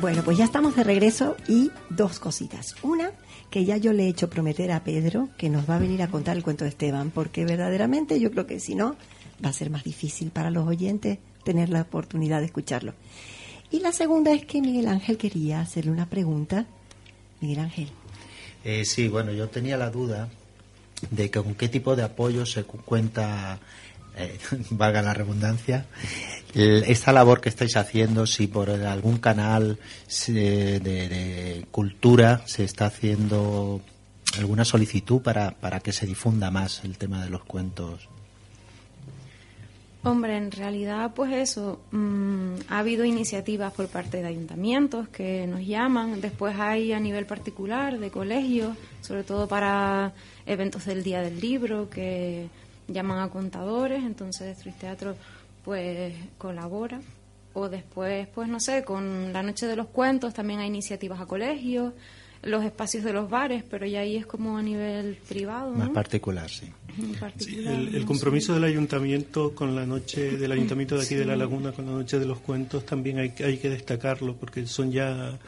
Bueno, 0.00 0.22
pues 0.24 0.38
ya 0.38 0.44
estamos 0.46 0.74
de 0.74 0.82
regreso 0.82 1.36
y 1.46 1.70
dos 1.90 2.18
cositas. 2.18 2.76
Una, 2.82 3.10
que 3.50 3.66
ya 3.66 3.76
yo 3.76 3.92
le 3.92 4.04
he 4.04 4.08
hecho 4.08 4.30
prometer 4.30 4.72
a 4.72 4.84
Pedro 4.84 5.28
que 5.36 5.50
nos 5.50 5.68
va 5.68 5.76
a 5.76 5.80
venir 5.80 6.00
a 6.00 6.08
contar 6.08 6.38
el 6.38 6.42
cuento 6.42 6.64
de 6.64 6.70
Esteban, 6.70 7.10
porque 7.10 7.44
verdaderamente 7.44 8.18
yo 8.20 8.30
creo 8.30 8.46
que 8.46 8.58
si 8.58 8.74
no, 8.74 8.96
va 9.44 9.50
a 9.50 9.52
ser 9.52 9.68
más 9.68 9.84
difícil 9.84 10.30
para 10.30 10.50
los 10.50 10.66
oyentes 10.66 11.18
tener 11.44 11.68
la 11.68 11.82
oportunidad 11.82 12.40
de 12.40 12.46
escucharlo. 12.46 12.94
Y 13.70 13.80
la 13.80 13.92
segunda 13.92 14.32
es 14.32 14.44
que 14.44 14.60
Miguel 14.60 14.88
Ángel 14.88 15.16
quería 15.18 15.60
hacerle 15.60 15.90
una 15.90 16.06
pregunta. 16.08 16.66
Miguel 17.40 17.60
Ángel. 17.60 17.88
Eh, 18.64 18.84
sí, 18.84 19.08
bueno, 19.08 19.32
yo 19.32 19.48
tenía 19.48 19.76
la 19.76 19.90
duda 19.90 20.28
de 21.10 21.30
con 21.30 21.54
qué 21.54 21.68
tipo 21.68 21.94
de 21.94 22.02
apoyo 22.04 22.46
se 22.46 22.64
cu- 22.64 22.80
cuenta, 22.84 23.58
eh, 24.16 24.38
valga 24.70 25.02
la 25.02 25.12
redundancia, 25.14 25.86
esta 26.54 27.12
labor 27.12 27.40
que 27.42 27.50
estáis 27.50 27.76
haciendo, 27.76 28.26
si 28.26 28.46
por 28.46 28.70
algún 28.70 29.18
canal 29.18 29.78
se- 30.06 30.32
de, 30.80 31.08
de 31.08 31.66
cultura 31.70 32.42
se 32.46 32.64
está 32.64 32.86
haciendo 32.86 33.82
alguna 34.38 34.64
solicitud 34.64 35.20
para, 35.20 35.50
para 35.52 35.80
que 35.80 35.92
se 35.92 36.06
difunda 36.06 36.50
más 36.50 36.82
el 36.84 36.96
tema 36.96 37.22
de 37.22 37.30
los 37.30 37.44
cuentos. 37.44 38.08
Hombre, 40.06 40.36
en 40.36 40.52
realidad, 40.52 41.14
pues 41.16 41.32
eso, 41.32 41.80
mm, 41.90 42.54
ha 42.68 42.78
habido 42.78 43.04
iniciativas 43.04 43.72
por 43.72 43.88
parte 43.88 44.22
de 44.22 44.28
ayuntamientos 44.28 45.08
que 45.08 45.48
nos 45.48 45.66
llaman, 45.66 46.20
después 46.20 46.54
hay 46.60 46.92
a 46.92 47.00
nivel 47.00 47.26
particular 47.26 47.98
de 47.98 48.12
colegios, 48.12 48.76
sobre 49.00 49.24
todo 49.24 49.48
para 49.48 50.12
eventos 50.46 50.84
del 50.84 51.02
Día 51.02 51.22
del 51.22 51.40
Libro, 51.40 51.90
que 51.90 52.46
llaman 52.86 53.18
a 53.18 53.30
contadores, 53.30 54.04
entonces 54.04 54.56
Tris 54.58 54.76
Teatro 54.76 55.16
pues 55.64 56.14
colabora. 56.38 57.00
O 57.52 57.68
después, 57.68 58.28
pues 58.28 58.48
no 58.48 58.60
sé, 58.60 58.84
con 58.84 59.32
la 59.32 59.42
Noche 59.42 59.66
de 59.66 59.74
los 59.74 59.88
Cuentos 59.88 60.34
también 60.34 60.60
hay 60.60 60.68
iniciativas 60.68 61.20
a 61.20 61.26
colegios, 61.26 61.94
los 62.42 62.64
espacios 62.64 63.04
de 63.04 63.12
los 63.12 63.28
bares, 63.28 63.64
pero 63.68 63.86
ya 63.86 64.00
ahí 64.00 64.16
es 64.16 64.26
como 64.26 64.56
a 64.56 64.62
nivel 64.62 65.16
privado, 65.28 65.72
¿no? 65.72 65.78
Más 65.78 65.90
particular, 65.90 66.48
sí. 66.50 66.70
El, 67.66 68.04
compromiso 68.06 68.54
del 68.54 68.64
ayuntamiento 68.64 69.54
con 69.54 69.76
la 69.76 69.84
noche 69.84 70.38
del 70.38 70.52
ayuntamiento 70.52 70.96
de 70.96 71.04
aquí 71.04 71.14
de 71.14 71.26
La. 71.26 71.36
Laguna 71.36 71.72
con 71.72 71.84
la 71.84 71.92
noche 71.92 72.18
de 72.18 72.24
los 72.24 72.38
cuentos 72.38 72.86
también 72.86 73.18
hay, 73.18 73.34
hay 73.44 73.58
que 73.58 73.68
destacarlo 73.68 74.34
porque 74.36 74.66
son 74.66 74.90
ya 74.90 75.38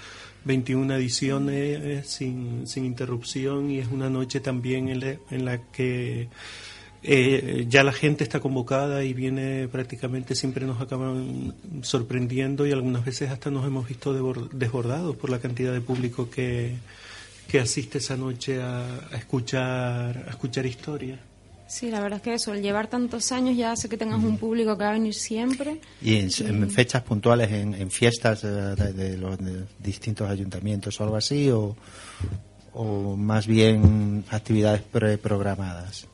21 0.44 0.94
ediciones 0.94 1.80
eh, 1.80 2.02
sin, 2.04 2.66
sin 2.66 2.84
interrupción 2.84 3.70
y 3.70 3.78
es 3.78 3.88
una 3.88 4.10
noche 4.10 4.40
también 4.40 4.88
en 4.88 5.00
la, 5.00 5.16
en 5.30 5.44
la 5.44 5.58
que 5.70 6.28
eh, 7.02 7.66
ya 7.68 7.84
la 7.84 7.92
gente 7.92 8.24
está 8.24 8.40
convocada 8.40 9.04
y 9.04 9.12
viene 9.14 9.68
prácticamente 9.68 10.34
siempre 10.34 10.66
nos 10.66 10.80
acaban 10.80 11.54
sorprendiendo 11.82 12.66
y 12.66 12.72
algunas 12.72 13.04
veces 13.04 13.30
hasta 13.30 13.50
nos 13.50 13.66
hemos 13.66 13.86
visto 13.88 14.12
debor- 14.18 14.48
desbordados 14.50 15.16
por 15.16 15.30
la 15.30 15.38
cantidad 15.38 15.72
de 15.72 15.80
público 15.80 16.28
que, 16.28 16.74
que 17.46 17.60
asiste 17.60 17.98
esa 17.98 18.16
noche 18.16 18.60
a, 18.60 18.84
a 19.12 19.16
escuchar 19.16 20.24
a 20.26 20.30
escuchar 20.30 20.66
historias. 20.66 21.20
Sí, 21.68 21.90
la 21.90 22.00
verdad 22.00 22.16
es 22.16 22.22
que 22.22 22.32
eso, 22.32 22.54
el 22.54 22.62
llevar 22.62 22.86
tantos 22.88 23.30
años 23.30 23.54
ya 23.54 23.72
hace 23.72 23.90
que 23.90 23.98
tengas 23.98 24.24
un 24.24 24.38
público 24.38 24.74
que 24.78 24.84
va 24.84 24.88
a 24.88 24.92
venir 24.94 25.12
siempre. 25.12 25.82
Y 26.00 26.16
en, 26.16 26.30
en 26.38 26.70
fechas 26.70 27.02
puntuales, 27.02 27.52
en, 27.52 27.74
en 27.74 27.90
fiestas 27.90 28.42
eh, 28.42 28.48
de, 28.48 28.92
de 28.94 29.18
los 29.18 29.36
de 29.36 29.64
distintos 29.78 30.30
ayuntamientos 30.30 30.98
o 30.98 31.04
algo 31.04 31.16
así, 31.16 31.50
o, 31.50 31.76
o 32.72 33.16
más 33.16 33.46
bien 33.46 34.24
actividades 34.30 34.80
preprogramadas. 34.80 36.06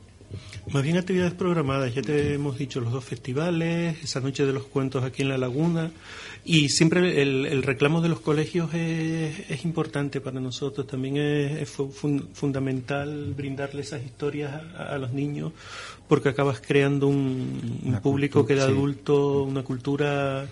Más 0.72 0.82
bien 0.82 0.96
actividades 0.96 1.34
programadas, 1.34 1.94
ya 1.94 2.02
te 2.02 2.34
hemos 2.34 2.56
dicho 2.58 2.80
los 2.80 2.92
dos 2.92 3.04
festivales, 3.04 3.96
esa 4.02 4.20
noche 4.20 4.46
de 4.46 4.52
los 4.52 4.64
cuentos 4.64 5.04
aquí 5.04 5.22
en 5.22 5.28
La 5.28 5.38
Laguna, 5.38 5.90
y 6.44 6.68
siempre 6.70 7.22
el, 7.22 7.46
el 7.46 7.62
reclamo 7.62 8.00
de 8.00 8.08
los 8.08 8.20
colegios 8.20 8.72
es, 8.74 9.50
es 9.50 9.64
importante 9.64 10.20
para 10.20 10.40
nosotros, 10.40 10.86
también 10.86 11.16
es, 11.18 11.52
es 11.62 11.68
fu- 11.68 11.90
fun- 11.90 12.28
fundamental 12.32 13.34
brindarle 13.36 13.82
esas 13.82 14.04
historias 14.04 14.52
a, 14.76 14.94
a 14.94 14.98
los 14.98 15.12
niños, 15.12 15.52
porque 16.08 16.28
acabas 16.30 16.60
creando 16.60 17.06
un, 17.08 17.98
público 18.02 18.44
que 18.46 18.54
de 18.54 18.60
sí. 18.62 18.66
adulto, 18.66 19.42
una 19.44 19.62
cultura 19.62 20.46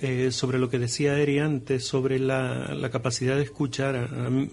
eh, 0.00 0.28
sobre 0.32 0.58
lo 0.58 0.68
que 0.70 0.78
decía 0.78 1.18
Eri 1.18 1.38
antes, 1.38 1.84
sobre 1.84 2.18
la, 2.18 2.74
la 2.74 2.90
capacidad 2.90 3.36
de 3.36 3.42
escuchar. 3.42 3.96
A- 3.96 4.26
a 4.26 4.30
mí- 4.30 4.48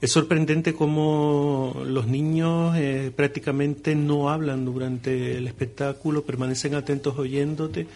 es 0.00 0.10
sorprendente 0.12 0.74
cómo 0.74 1.82
los 1.86 2.06
niños 2.06 2.74
eh, 2.76 3.10
prácticamente 3.14 3.94
no 3.94 4.30
hablan 4.30 4.64
durante 4.64 5.36
el 5.36 5.46
espectáculo, 5.46 6.22
permanecen 6.22 6.74
atentos 6.74 7.18
oyéndote 7.18 7.86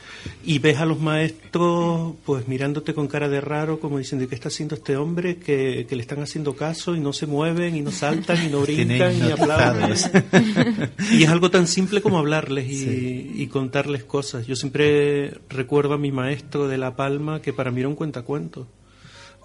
y 0.44 0.58
ves 0.58 0.78
a 0.78 0.86
los 0.86 1.00
maestros 1.00 2.14
pues 2.24 2.48
mirándote 2.48 2.94
con 2.94 3.08
cara 3.08 3.28
de 3.28 3.40
raro, 3.40 3.80
como 3.80 3.98
diciendo, 3.98 4.28
¿qué 4.28 4.34
está 4.34 4.48
haciendo 4.48 4.74
este 4.74 4.96
hombre? 4.96 5.36
Que, 5.36 5.86
que 5.88 5.96
le 5.96 6.02
están 6.02 6.20
haciendo 6.22 6.54
caso 6.54 6.94
y 6.94 7.00
no 7.00 7.12
se 7.12 7.26
mueven 7.26 7.76
y 7.76 7.80
no 7.82 7.90
saltan 7.90 8.44
y 8.46 8.50
no 8.50 8.60
brincan 8.62 9.16
y 9.16 9.30
aplauden. 9.30 9.94
Y 11.12 11.22
es 11.22 11.28
algo 11.28 11.50
tan 11.50 11.66
simple 11.66 12.00
como 12.02 12.18
hablarles 12.18 12.70
y, 12.70 13.32
y 13.34 13.46
contarles 13.48 14.04
cosas. 14.04 14.46
Yo 14.46 14.56
siempre 14.56 15.32
recuerdo 15.48 15.94
a 15.94 15.98
mi 15.98 16.12
maestro 16.12 16.68
de 16.68 16.73
La 16.78 16.96
Palma 16.96 17.40
que 17.42 17.52
para 17.52 17.70
mí 17.70 17.80
era 17.80 17.88
un 17.88 17.94
cuentacuentos. 17.96 18.66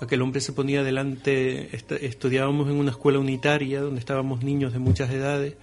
Aquel 0.01 0.21
hombre 0.21 0.39
se 0.41 0.53
ponía 0.53 0.81
delante, 0.83 1.75
est- 1.75 1.91
estudiábamos 1.91 2.69
en 2.69 2.75
una 2.75 2.91
escuela 2.91 3.19
unitaria 3.19 3.81
donde 3.81 3.99
estábamos 3.99 4.43
niños 4.43 4.71
de 4.73 4.79
muchas 4.79 5.09
edades 5.11 5.55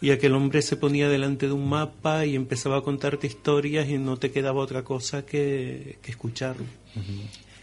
y 0.00 0.10
aquel 0.10 0.34
hombre 0.34 0.62
se 0.62 0.76
ponía 0.76 1.08
delante 1.08 1.46
de 1.46 1.52
un 1.52 1.68
mapa 1.68 2.24
y 2.26 2.36
empezaba 2.36 2.78
a 2.78 2.82
contarte 2.82 3.26
historias 3.26 3.88
y 3.88 3.98
no 3.98 4.16
te 4.18 4.30
quedaba 4.30 4.60
otra 4.60 4.82
cosa 4.84 5.24
que, 5.26 5.98
que 6.02 6.10
escucharlo. 6.12 6.64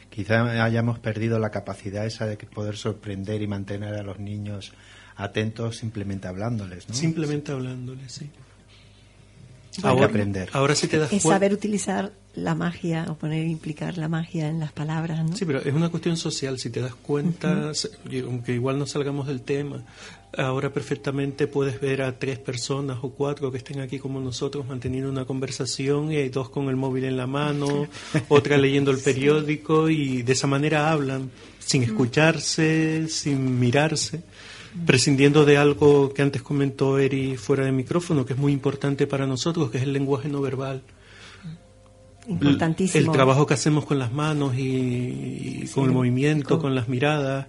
Quizá 0.10 0.64
hayamos 0.64 1.00
perdido 1.00 1.40
la 1.40 1.52
capacidad 1.52 2.06
esa 2.06 2.26
de 2.26 2.36
poder 2.38 2.76
sorprender 2.76 3.42
y 3.42 3.48
mantener 3.48 3.94
a 3.96 4.04
los 4.04 4.20
niños 4.20 4.74
atentos 5.16 5.78
simplemente 5.78 6.28
hablándoles, 6.28 6.90
¿no? 6.90 6.96
Simplemente 6.96 7.52
hablándoles, 7.52 8.12
sí. 8.12 8.30
Hay 9.84 9.98
que 9.98 10.04
aprender. 10.04 10.50
Ahora 10.54 10.76
sí 10.76 10.88
te 10.88 10.98
das 10.98 11.14
Es 11.14 11.24
saber 11.24 11.54
utilizar 11.54 12.12
la 12.36 12.56
magia 12.56 13.06
o 13.10 13.16
poner, 13.16 13.46
implicar 13.48 13.98
la 13.98 14.08
magia 14.08 14.48
en 14.48 14.60
las 14.60 14.72
palabras, 14.72 15.24
¿no? 15.24 15.36
Sí, 15.36 15.46
pero 15.46 15.60
es 15.60 15.74
una 15.74 15.90
cuestión 15.90 16.18
social. 16.18 16.60
Si 16.60 16.70
te 16.70 16.80
das 16.80 16.96
cuenta, 16.96 17.72
aunque 18.26 18.54
igual 18.54 18.80
no 18.80 18.86
salgamos 18.86 19.28
del 19.28 19.42
tema, 19.42 19.84
ahora 20.38 20.72
perfectamente 20.72 21.48
puedes 21.48 21.80
ver 21.82 22.02
a 22.02 22.18
tres 22.18 22.40
personas 22.40 23.00
o 23.02 23.12
cuatro 23.12 23.52
que 23.52 23.58
estén 23.58 23.80
aquí 23.82 24.00
como 24.00 24.20
nosotros 24.20 24.68
manteniendo 24.68 25.10
una 25.10 25.26
conversación 25.26 26.12
y 26.12 26.18
hay 26.18 26.30
dos 26.30 26.50
con 26.50 26.70
el 26.70 26.76
móvil 26.76 27.06
en 27.06 27.18
la 27.18 27.28
mano, 27.28 27.88
otra 28.30 28.58
leyendo 28.58 28.92
el 28.92 29.00
periódico 29.00 29.90
y 29.90 30.22
de 30.22 30.34
esa 30.34 30.48
manera 30.48 30.92
hablan, 30.92 31.32
sin 31.60 31.84
escucharse, 31.84 33.08
sin 33.10 33.60
mirarse 33.60 34.24
prescindiendo 34.86 35.46
de 35.46 35.58
algo 35.58 36.14
que 36.14 36.22
antes 36.22 36.42
comentó 36.42 37.00
Eri 37.00 37.38
fuera 37.38 37.66
de 37.66 37.72
micrófono, 37.72 38.26
que 38.26 38.34
es 38.34 38.40
muy 38.40 38.54
importante 38.54 39.08
para 39.08 39.26
nosotros, 39.26 39.72
que 39.72 39.78
es 39.78 39.84
el 39.84 39.94
lenguaje 39.94 40.30
no 40.30 40.42
verbal. 40.42 40.82
Importantísimo. 42.28 43.06
El 43.06 43.12
trabajo 43.12 43.48
que 43.48 43.56
hacemos 43.56 43.86
con 43.86 43.98
las 43.98 44.12
manos 44.12 44.56
y, 44.56 45.64
y 45.64 45.68
con 45.74 45.86
el 45.86 45.92
movimiento, 45.92 46.60
con 46.60 46.76
las 46.76 46.88
miradas, 46.88 47.48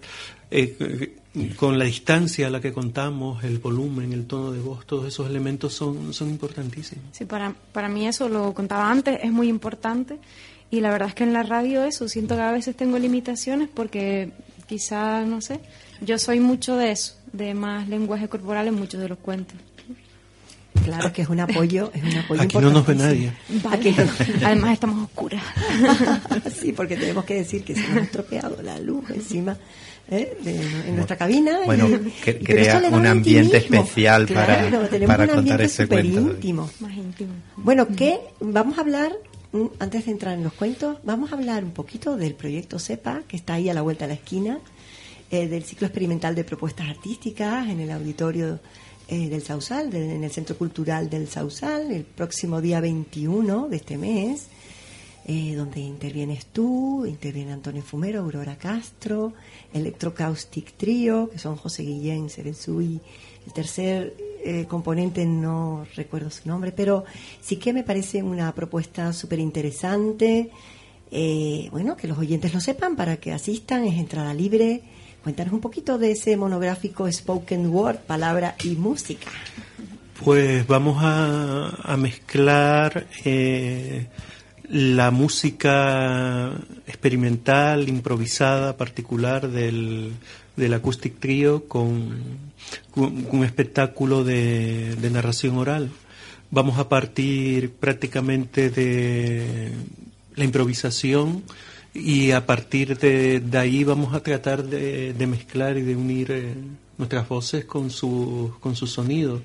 eh, 0.50 1.16
con 1.56 1.78
la 1.78 1.84
distancia 1.84 2.48
a 2.48 2.50
la 2.50 2.60
que 2.60 2.72
contamos, 2.72 3.44
el 3.44 3.58
volumen, 3.58 4.12
el 4.12 4.26
tono 4.26 4.50
de 4.50 4.60
voz, 4.60 4.84
todos 4.86 5.06
esos 5.06 5.28
elementos 5.28 5.72
son, 5.74 6.12
son 6.12 6.28
importantísimos. 6.30 7.04
Sí, 7.12 7.24
para, 7.24 7.54
para 7.72 7.88
mí 7.88 8.08
eso 8.08 8.28
lo 8.28 8.52
contaba 8.52 8.90
antes, 8.90 9.20
es 9.22 9.30
muy 9.30 9.48
importante. 9.48 10.18
Y 10.70 10.80
la 10.80 10.90
verdad 10.90 11.08
es 11.08 11.14
que 11.14 11.24
en 11.24 11.32
la 11.32 11.42
radio 11.42 11.84
eso, 11.84 12.08
siento 12.08 12.36
que 12.36 12.42
a 12.42 12.52
veces 12.52 12.76
tengo 12.76 12.98
limitaciones 12.98 13.68
porque 13.72 14.32
quizá, 14.66 15.24
no 15.24 15.40
sé, 15.40 15.60
yo 16.00 16.18
soy 16.18 16.40
mucho 16.40 16.76
de 16.76 16.92
eso, 16.92 17.14
de 17.32 17.54
más 17.54 17.88
lenguaje 17.88 18.28
corporal 18.28 18.68
en 18.68 18.74
muchos 18.74 19.00
de 19.00 19.08
los 19.08 19.18
cuentos. 19.18 19.56
Claro 20.84 21.12
que 21.12 21.22
es 21.22 21.28
un 21.28 21.40
apoyo, 21.40 21.90
es 21.94 22.02
un 22.02 22.16
apoyo 22.16 22.42
Aquí 22.42 22.58
no 22.58 22.70
nos 22.70 22.86
ve 22.86 22.94
nadie. 22.94 23.32
Vale. 23.62 23.94
Además 24.44 24.72
estamos 24.72 25.04
oscuras. 25.04 25.42
sí, 26.60 26.72
porque 26.72 26.96
tenemos 26.96 27.24
que 27.24 27.34
decir 27.34 27.64
que 27.64 27.74
se 27.74 27.86
nos 27.88 27.96
ha 27.98 28.00
estropeado 28.00 28.62
la 28.62 28.78
luz 28.78 29.10
encima 29.10 29.56
¿eh? 30.10 30.36
de, 30.42 30.88
en 30.88 30.96
nuestra 30.96 31.16
cabina. 31.16 31.60
Bueno, 31.64 31.88
y, 31.88 32.10
que, 32.22 32.30
y 32.40 32.44
crea 32.44 32.82
un 32.90 33.06
ambiente 33.06 33.58
especial 33.58 34.26
claro, 34.26 34.80
para, 34.88 35.06
para 35.06 35.24
un 35.24 35.28
contar 35.28 35.38
ambiente 35.38 35.64
ese 35.64 35.86
cuento. 35.86 36.20
íntimo. 36.20 36.70
Más 36.80 36.96
íntimo. 36.96 37.32
Bueno, 37.56 37.86
¿qué? 37.96 38.20
Vamos 38.40 38.78
a 38.78 38.82
hablar, 38.82 39.12
mm, 39.52 39.66
antes 39.78 40.06
de 40.06 40.12
entrar 40.12 40.34
en 40.34 40.44
los 40.44 40.52
cuentos, 40.52 40.98
vamos 41.04 41.32
a 41.32 41.36
hablar 41.36 41.64
un 41.64 41.72
poquito 41.72 42.16
del 42.16 42.34
proyecto 42.34 42.78
CEPA, 42.78 43.22
que 43.28 43.36
está 43.36 43.54
ahí 43.54 43.68
a 43.68 43.74
la 43.74 43.82
vuelta 43.82 44.06
de 44.06 44.08
la 44.08 44.14
esquina, 44.14 44.58
eh, 45.30 45.48
del 45.48 45.64
ciclo 45.64 45.86
experimental 45.86 46.34
de 46.34 46.44
propuestas 46.44 46.88
artísticas 46.88 47.68
en 47.68 47.80
el 47.80 47.90
auditorio 47.90 48.58
eh, 49.08 49.28
del 49.28 49.42
Sausal, 49.42 49.90
de- 49.90 50.14
en 50.14 50.24
el 50.24 50.30
Centro 50.30 50.56
Cultural 50.56 51.08
del 51.10 51.28
Sausal, 51.28 51.90
el 51.90 52.04
próximo 52.04 52.60
día 52.60 52.80
21 52.80 53.68
de 53.68 53.76
este 53.76 53.98
mes, 53.98 54.46
eh, 55.26 55.54
donde 55.54 55.80
intervienes 55.80 56.46
tú, 56.46 57.04
interviene 57.06 57.52
Antonio 57.52 57.82
Fumero, 57.82 58.20
Aurora 58.20 58.56
Castro, 58.56 59.32
Electrocaustic 59.72 60.72
Trio, 60.76 61.28
que 61.30 61.38
son 61.38 61.56
José 61.56 61.82
Guillén, 61.82 62.30
Serenzú 62.30 62.80
y 62.80 63.00
el 63.46 63.52
tercer 63.52 64.14
eh, 64.44 64.64
componente 64.68 65.26
no 65.26 65.84
recuerdo 65.96 66.30
su 66.30 66.48
nombre, 66.48 66.72
pero 66.72 67.04
sí 67.40 67.56
que 67.56 67.72
me 67.72 67.82
parece 67.82 68.22
una 68.22 68.54
propuesta 68.54 69.12
súper 69.12 69.38
interesante. 69.40 70.50
Eh, 71.10 71.68
bueno, 71.72 71.96
que 71.96 72.06
los 72.06 72.16
oyentes 72.18 72.54
lo 72.54 72.60
sepan 72.60 72.94
para 72.96 73.16
que 73.18 73.32
asistan, 73.32 73.84
es 73.84 73.98
entrada 73.98 74.32
libre. 74.32 74.82
Cuéntanos 75.22 75.52
un 75.52 75.60
poquito 75.60 75.98
de 75.98 76.12
ese 76.12 76.36
monográfico 76.36 77.10
Spoken 77.10 77.66
Word, 77.66 77.98
palabra 77.98 78.56
y 78.64 78.70
música. 78.70 79.30
Pues 80.24 80.66
vamos 80.66 80.98
a, 81.02 81.68
a 81.82 81.96
mezclar 81.98 83.06
eh, 83.24 84.06
la 84.70 85.10
música 85.10 86.52
experimental, 86.86 87.88
improvisada, 87.88 88.76
particular 88.76 89.48
del, 89.48 90.12
del 90.56 90.74
Acoustic 90.74 91.18
Trio 91.18 91.68
con, 91.68 92.50
un 92.94 93.44
espectáculo 93.44 94.24
de, 94.24 94.96
de 94.96 95.10
narración 95.10 95.58
oral. 95.58 95.90
Vamos 96.50 96.78
a 96.78 96.88
partir 96.88 97.72
prácticamente 97.72 98.70
de 98.70 99.72
la 100.34 100.44
improvisación 100.44 101.42
y 101.94 102.30
a 102.30 102.46
partir 102.46 102.96
de, 102.98 103.40
de 103.40 103.58
ahí 103.58 103.84
vamos 103.84 104.14
a 104.14 104.22
tratar 104.22 104.62
de, 104.64 105.12
de 105.12 105.26
mezclar 105.26 105.76
y 105.76 105.82
de 105.82 105.96
unir 105.96 106.30
eh, 106.30 106.54
nuestras 106.98 107.28
voces 107.28 107.64
con 107.64 107.90
sus 107.90 108.56
con 108.58 108.76
sus 108.76 108.92
sonidos. 108.92 109.42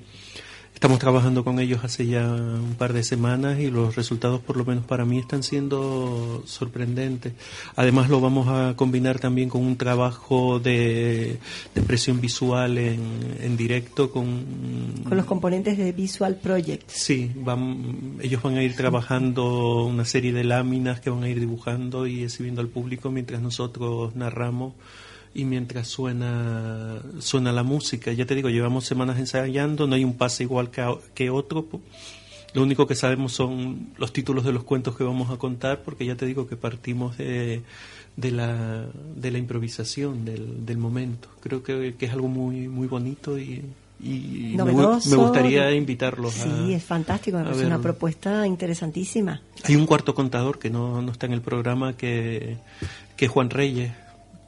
Estamos 0.76 0.98
trabajando 0.98 1.42
con 1.42 1.58
ellos 1.58 1.84
hace 1.84 2.06
ya 2.06 2.30
un 2.30 2.74
par 2.76 2.92
de 2.92 3.02
semanas 3.02 3.58
y 3.58 3.70
los 3.70 3.96
resultados, 3.96 4.42
por 4.42 4.58
lo 4.58 4.64
menos 4.66 4.84
para 4.84 5.06
mí, 5.06 5.18
están 5.18 5.42
siendo 5.42 6.42
sorprendentes. 6.44 7.32
Además, 7.76 8.10
lo 8.10 8.20
vamos 8.20 8.46
a 8.48 8.76
combinar 8.76 9.18
también 9.18 9.48
con 9.48 9.62
un 9.62 9.78
trabajo 9.78 10.60
de, 10.60 11.38
de 11.74 11.80
expresión 11.80 12.20
visual 12.20 12.76
en, 12.76 13.00
en 13.40 13.56
directo 13.56 14.10
con, 14.10 14.44
Con 15.08 15.16
los 15.16 15.24
componentes 15.24 15.78
de 15.78 15.92
Visual 15.92 16.36
Project. 16.36 16.90
Sí, 16.90 17.32
van, 17.34 18.18
ellos 18.20 18.42
van 18.42 18.58
a 18.58 18.62
ir 18.62 18.76
trabajando 18.76 19.86
una 19.86 20.04
serie 20.04 20.34
de 20.34 20.44
láminas 20.44 21.00
que 21.00 21.08
van 21.08 21.22
a 21.22 21.28
ir 21.30 21.40
dibujando 21.40 22.06
y 22.06 22.22
exhibiendo 22.22 22.60
al 22.60 22.68
público 22.68 23.10
mientras 23.10 23.40
nosotros 23.40 24.14
narramos 24.14 24.74
y 25.36 25.44
mientras 25.44 25.86
suena 25.88 26.98
suena 27.20 27.52
la 27.52 27.62
música. 27.62 28.12
Ya 28.12 28.24
te 28.26 28.34
digo, 28.34 28.48
llevamos 28.48 28.84
semanas 28.86 29.18
ensayando, 29.18 29.86
no 29.86 29.94
hay 29.94 30.04
un 30.04 30.14
pase 30.14 30.44
igual 30.44 30.70
que, 30.70 30.80
a- 30.80 30.96
que 31.14 31.28
otro. 31.30 31.66
Lo 32.54 32.62
único 32.62 32.86
que 32.86 32.94
sabemos 32.94 33.32
son 33.32 33.88
los 33.98 34.12
títulos 34.14 34.44
de 34.44 34.52
los 34.52 34.64
cuentos 34.64 34.96
que 34.96 35.04
vamos 35.04 35.30
a 35.30 35.36
contar, 35.36 35.82
porque 35.84 36.06
ya 36.06 36.16
te 36.16 36.24
digo 36.24 36.46
que 36.46 36.56
partimos 36.56 37.18
de, 37.18 37.60
de, 38.16 38.30
la, 38.30 38.86
de 39.14 39.30
la 39.30 39.36
improvisación, 39.38 40.24
del, 40.24 40.64
del 40.64 40.78
momento. 40.78 41.28
Creo 41.40 41.62
que, 41.62 41.94
que 41.98 42.06
es 42.06 42.12
algo 42.12 42.28
muy, 42.28 42.66
muy 42.68 42.86
bonito 42.86 43.38
y, 43.38 43.62
y 44.00 44.54
me, 44.56 44.72
gustaría 44.72 45.70
invitarlos 45.74 46.40
a, 46.40 46.44
Sí, 46.44 46.72
es 46.72 46.82
fantástico, 46.82 47.36
me 47.36 47.42
a 47.42 47.46
parece 47.46 47.66
una 47.66 47.80
propuesta 47.82 48.46
interesantísima. 48.46 49.42
Hay 49.64 49.76
un 49.76 49.84
cuarto 49.84 50.14
contador 50.14 50.58
que 50.58 50.70
no, 50.70 51.02
no 51.02 51.12
está 51.12 51.26
en 51.26 51.32
el 51.34 51.42
programa, 51.42 51.94
que, 51.94 52.56
que 53.18 53.26
es 53.26 53.30
Juan 53.30 53.50
Reyes, 53.50 53.92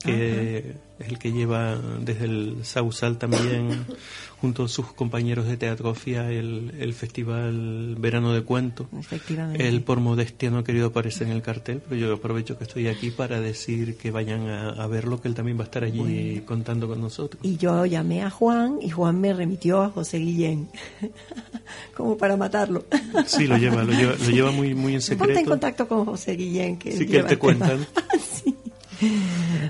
que 0.05 0.75
es 0.99 1.09
el 1.09 1.19
que 1.19 1.33
lleva 1.33 1.77
desde 2.01 2.25
el 2.25 2.57
Sausal 2.65 3.19
también, 3.19 3.85
junto 4.41 4.65
a 4.65 4.69
sus 4.69 4.93
compañeros 4.93 5.47
de 5.47 5.57
Teatrofia, 5.57 6.31
el, 6.31 6.73
el 6.79 6.95
Festival 6.95 7.97
Verano 7.99 8.33
de 8.33 8.43
Cuento. 8.43 8.89
Efectivamente. 8.99 9.69
Él, 9.69 9.83
por 9.83 9.99
modestia, 10.01 10.51
no 10.51 10.59
ha 10.59 10.65
querido 10.65 10.87
aparecer 10.89 11.27
en 11.27 11.33
el 11.35 11.43
cartel, 11.43 11.81
pero 11.89 12.01
yo 12.01 12.15
aprovecho 12.15 12.57
que 12.59 12.65
estoy 12.65 12.87
aquí 12.89 13.11
para 13.11 13.41
decir 13.41 13.97
que 13.97 14.11
vayan 14.11 14.49
a, 14.49 14.71
a 14.71 14.87
verlo, 14.87 15.21
que 15.21 15.29
él 15.29 15.35
también 15.35 15.57
va 15.59 15.63
a 15.63 15.65
estar 15.65 15.83
allí 15.85 15.99
Bueno. 15.99 16.47
contando 16.47 16.87
con 16.89 17.01
nosotros. 17.01 17.41
Y 17.45 17.57
yo 17.57 17.85
llamé 17.87 18.23
a 18.23 18.31
Juan 18.31 18.79
y 18.81 18.91
Juan 18.91 19.21
me 19.21 19.33
remitió 19.33 19.83
a 19.83 19.91
José 19.91 20.19
Guillén, 20.19 20.69
como 21.97 22.17
para 22.17 22.37
matarlo. 22.37 22.85
Sí, 23.27 23.47
lo 23.47 23.57
lleva, 23.57 23.83
lo 23.85 23.93
lleva, 23.93 24.13
lo 24.15 24.31
lleva 24.31 24.51
muy, 24.53 24.75
muy 24.75 24.95
en 24.95 25.01
Ponte 25.01 25.13
en 25.15 25.19
secreto. 25.19 25.51
contacto 25.51 25.89
con 25.89 26.05
José 26.05 26.33
Guillén. 26.37 26.77
Que 26.79 26.93
Sí, 26.93 27.07
que 27.07 27.19
él 27.19 27.27
te 27.27 27.37
cuenta. 27.37 27.75
¿no? 27.75 27.85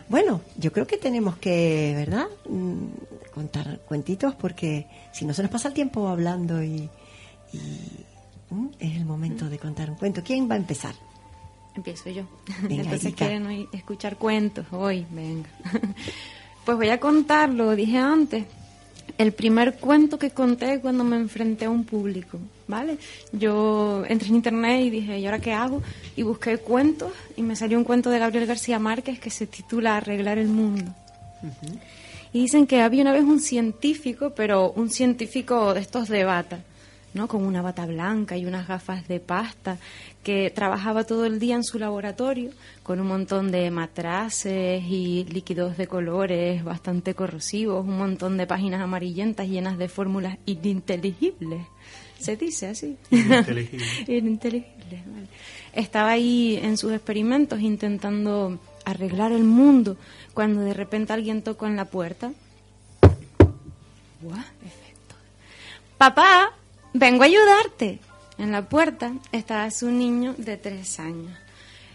Bueno, 0.09 0.41
yo 0.57 0.73
creo 0.73 0.87
que 0.87 0.97
tenemos 0.97 1.37
que, 1.39 1.93
¿verdad? 1.97 2.27
Mm, 2.49 2.87
Contar 3.35 3.79
cuentitos 3.87 4.35
porque 4.35 4.87
si 5.13 5.25
no 5.25 5.33
se 5.33 5.43
nos 5.43 5.51
pasa 5.51 5.69
el 5.69 5.75
tiempo 5.75 6.09
hablando 6.09 6.61
y, 6.63 6.89
y, 7.53 7.59
mm, 8.51 8.69
es 8.81 8.97
el 8.97 9.05
momento 9.05 9.49
de 9.49 9.59
contar 9.59 9.91
un 9.91 9.97
cuento. 9.97 10.23
¿Quién 10.25 10.51
va 10.51 10.55
a 10.55 10.59
empezar? 10.59 10.95
Empiezo 11.77 12.11
yo. 12.11 12.25
Venga, 12.63 12.83
Entonces 12.83 13.05
Erika. 13.07 13.27
quieren 13.29 13.69
escuchar 13.73 14.17
cuentos 14.17 14.67
hoy, 14.73 15.07
venga. 15.11 15.49
Pues 16.65 16.77
voy 16.77 16.91
a 16.91 17.01
contar, 17.01 17.49
lo 17.49 17.75
dije 17.75 17.97
antes, 17.97 18.45
el 19.17 19.33
primer 19.33 19.75
cuento 19.75 20.19
que 20.19 20.31
conté 20.31 20.81
cuando 20.81 21.05
me 21.05 21.17
enfrenté 21.17 21.65
a 21.65 21.71
un 21.71 21.85
público, 21.85 22.39
¿vale? 22.67 22.99
Yo 23.33 24.05
entré 24.07 24.29
en 24.29 24.37
internet 24.37 24.83
y 24.85 24.91
dije, 24.91 25.19
¿y 25.19 25.27
ahora 25.27 25.39
qué 25.39 25.53
hago? 25.53 25.83
Y 26.17 26.23
busqué 26.23 26.59
cuentos 26.59 27.13
y 27.37 27.43
me 27.43 27.57
salió 27.57 27.79
un 27.79 27.85
cuento 27.85 28.11
de 28.11 28.19
Gabriel 28.19 28.47
García 28.47 28.79
Márquez 28.79 29.19
que 29.19 29.31
se 29.31 29.47
titula 29.47 29.97
Arreglar 29.97 30.39
el 30.39 30.49
mundo. 30.49 30.93
Y 32.33 32.43
dicen 32.43 32.67
que 32.67 32.83
había 32.83 33.03
una 33.03 33.13
vez 33.13 33.23
un 33.23 33.41
científico, 33.41 34.33
pero 34.37 34.73
un 34.73 34.91
científico 34.91 35.73
de 35.73 35.81
estos 35.81 36.09
de 36.09 36.25
bata, 36.25 36.61
¿no? 37.19 37.27
Con 37.27 37.45
una 37.45 37.63
bata 37.63 37.85
blanca 37.85 38.37
y 38.37 38.47
unas 38.47 38.69
gafas 38.69 39.09
de 39.09 39.19
pasta, 39.19 39.77
que 40.23 40.51
trabajaba 40.51 41.03
todo 41.05 41.27
el 41.27 41.41
día 41.41 41.57
en 41.57 41.65
su 41.65 41.79
laboratorio 41.79 42.51
con 42.85 43.01
un 43.01 43.09
montón 43.09 43.51
de 43.51 43.71
matraces 43.71 44.83
y 44.85 45.25
líquidos 45.25 45.77
de 45.77 45.89
colores 45.89 46.63
bastante 46.63 47.15
corrosivos, 47.15 47.85
un 47.85 47.99
montón 47.99 48.37
de 48.37 48.47
páginas 48.47 48.81
amarillentas 48.81 49.49
llenas 49.49 49.79
de 49.79 49.89
fórmulas 49.89 50.39
ininteligibles. 50.47 51.67
Se 52.21 52.37
dice 52.37 52.69
así. 52.69 52.97
Ininteligibles. 53.11 54.09
Ininteligibles, 54.09 55.07
vale. 55.07 55.27
Estaba 55.73 56.11
ahí 56.11 56.59
en 56.63 56.77
sus 56.77 56.93
experimentos 56.93 57.61
intentando 57.61 58.59
arreglar 58.85 59.33
el 59.33 59.45
mundo 59.45 59.97
cuando 60.35 60.61
de 60.61 60.73
repente 60.73 61.13
alguien 61.13 61.43
tocó 61.43 61.67
en 61.67 61.77
la 61.77 61.87
puerta. 61.87 62.33
¡Guau! 64.21 64.39
Efecto. 64.39 65.15
Papá, 65.97 66.53
vengo 66.93 67.23
a 67.23 67.27
ayudarte. 67.27 68.01
En 68.39 68.53
la 68.53 68.69
puerta 68.69 69.13
estaba 69.33 69.71
su 69.71 69.91
niño 69.91 70.35
de 70.39 70.57
tres 70.57 71.01
años. 71.01 71.37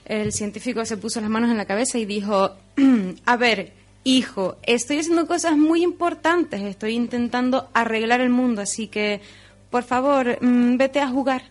El 0.05 0.33
científico 0.33 0.85
se 0.85 0.97
puso 0.97 1.21
las 1.21 1.29
manos 1.29 1.49
en 1.49 1.57
la 1.57 1.65
cabeza 1.65 1.97
y 1.97 2.05
dijo, 2.05 2.51
a 3.25 3.37
ver, 3.37 3.73
hijo, 4.03 4.57
estoy 4.63 4.99
haciendo 4.99 5.27
cosas 5.27 5.57
muy 5.57 5.83
importantes, 5.83 6.61
estoy 6.61 6.95
intentando 6.95 7.69
arreglar 7.73 8.19
el 8.19 8.29
mundo, 8.29 8.61
así 8.61 8.87
que, 8.87 9.21
por 9.69 9.83
favor, 9.83 10.37
mm, 10.41 10.75
vete 10.75 10.99
a 10.99 11.07
jugar. 11.07 11.43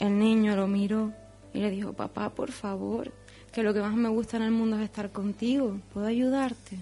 El 0.00 0.18
niño 0.18 0.56
lo 0.56 0.66
miró 0.66 1.12
y 1.54 1.60
le 1.60 1.70
dijo, 1.70 1.92
papá, 1.92 2.30
por 2.30 2.50
favor, 2.50 3.12
que 3.52 3.62
lo 3.62 3.72
que 3.72 3.80
más 3.80 3.94
me 3.94 4.08
gusta 4.08 4.36
en 4.36 4.44
el 4.44 4.50
mundo 4.50 4.76
es 4.76 4.82
estar 4.82 5.10
contigo, 5.10 5.78
¿puedo 5.92 6.06
ayudarte? 6.06 6.78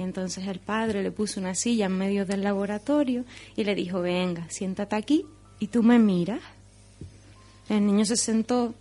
Y 0.00 0.02
entonces 0.02 0.46
el 0.46 0.60
padre 0.60 1.02
le 1.02 1.10
puso 1.10 1.40
una 1.40 1.54
silla 1.54 1.84
en 1.84 1.92
medio 1.92 2.24
del 2.24 2.42
laboratorio 2.42 3.26
y 3.54 3.64
le 3.64 3.74
dijo, 3.74 4.00
venga, 4.00 4.48
siéntate 4.48 4.96
aquí 4.96 5.26
y 5.58 5.66
tú 5.66 5.82
me 5.82 5.98
miras. 5.98 6.40
El 7.68 7.84
niño 7.84 8.06
se 8.06 8.16
sentó 8.16 8.74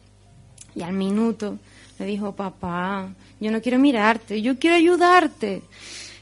y 0.73 0.81
al 0.81 0.93
minuto 0.93 1.59
le 1.99 2.05
dijo, 2.05 2.33
papá, 2.37 3.13
yo 3.37 3.51
no 3.51 3.61
quiero 3.61 3.79
mirarte, 3.79 4.41
yo 4.41 4.57
quiero 4.57 4.77
ayudarte. 4.77 5.61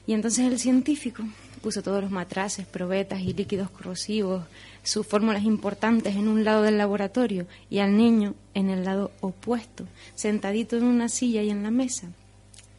Y 0.08 0.14
entonces 0.14 0.52
el 0.52 0.58
científico 0.58 1.24
puso 1.62 1.84
todos 1.84 2.02
los 2.02 2.10
matraces, 2.10 2.66
probetas 2.66 3.22
y 3.22 3.34
líquidos 3.34 3.70
corrosivos, 3.70 4.46
sus 4.82 5.06
fórmulas 5.06 5.44
importantes 5.44 6.16
en 6.16 6.28
un 6.28 6.44
lado 6.44 6.64
del 6.64 6.80
laboratorio 6.80 7.46
y 7.70 7.78
al 7.78 7.96
niño 7.96 8.34
en 8.56 8.72
el 8.72 8.84
lado 8.84 9.12
opuesto, 9.22 9.86
sentadito 10.16 10.76
en 10.76 10.86
una 10.86 11.08
silla 11.08 11.44
y 11.44 11.52
en 11.52 11.62
la 11.62 11.70
mesa. 11.70 12.08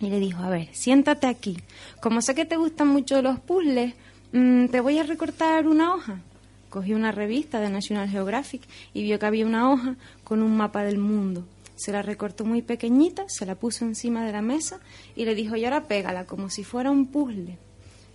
Y 0.00 0.10
le 0.10 0.20
dijo, 0.20 0.42
a 0.42 0.48
ver, 0.48 0.68
siéntate 0.72 1.26
aquí. 1.26 1.58
Como 2.00 2.22
sé 2.22 2.34
que 2.34 2.44
te 2.44 2.56
gustan 2.56 2.88
mucho 2.88 3.20
los 3.20 3.40
puzzles, 3.40 3.94
mm, 4.32 4.66
te 4.66 4.80
voy 4.80 4.98
a 4.98 5.02
recortar 5.02 5.66
una 5.66 5.94
hoja. 5.94 6.20
cogió 6.68 6.96
una 6.96 7.12
revista 7.12 7.60
de 7.60 7.70
National 7.70 8.10
Geographic 8.10 8.60
y 8.92 9.02
vio 9.02 9.18
que 9.18 9.24
había 9.24 9.46
una 9.46 9.72
hoja 9.72 9.96
con 10.22 10.42
un 10.42 10.54
mapa 10.54 10.84
del 10.84 10.98
mundo. 10.98 11.46
Se 11.76 11.92
la 11.92 12.02
recortó 12.02 12.44
muy 12.44 12.60
pequeñita, 12.60 13.24
se 13.28 13.46
la 13.46 13.54
puso 13.54 13.86
encima 13.86 14.26
de 14.26 14.32
la 14.32 14.42
mesa 14.42 14.78
y 15.16 15.24
le 15.24 15.34
dijo, 15.34 15.56
y 15.56 15.64
ahora 15.64 15.84
pégala, 15.84 16.26
como 16.26 16.50
si 16.50 16.64
fuera 16.64 16.90
un 16.90 17.06
puzzle. 17.06 17.56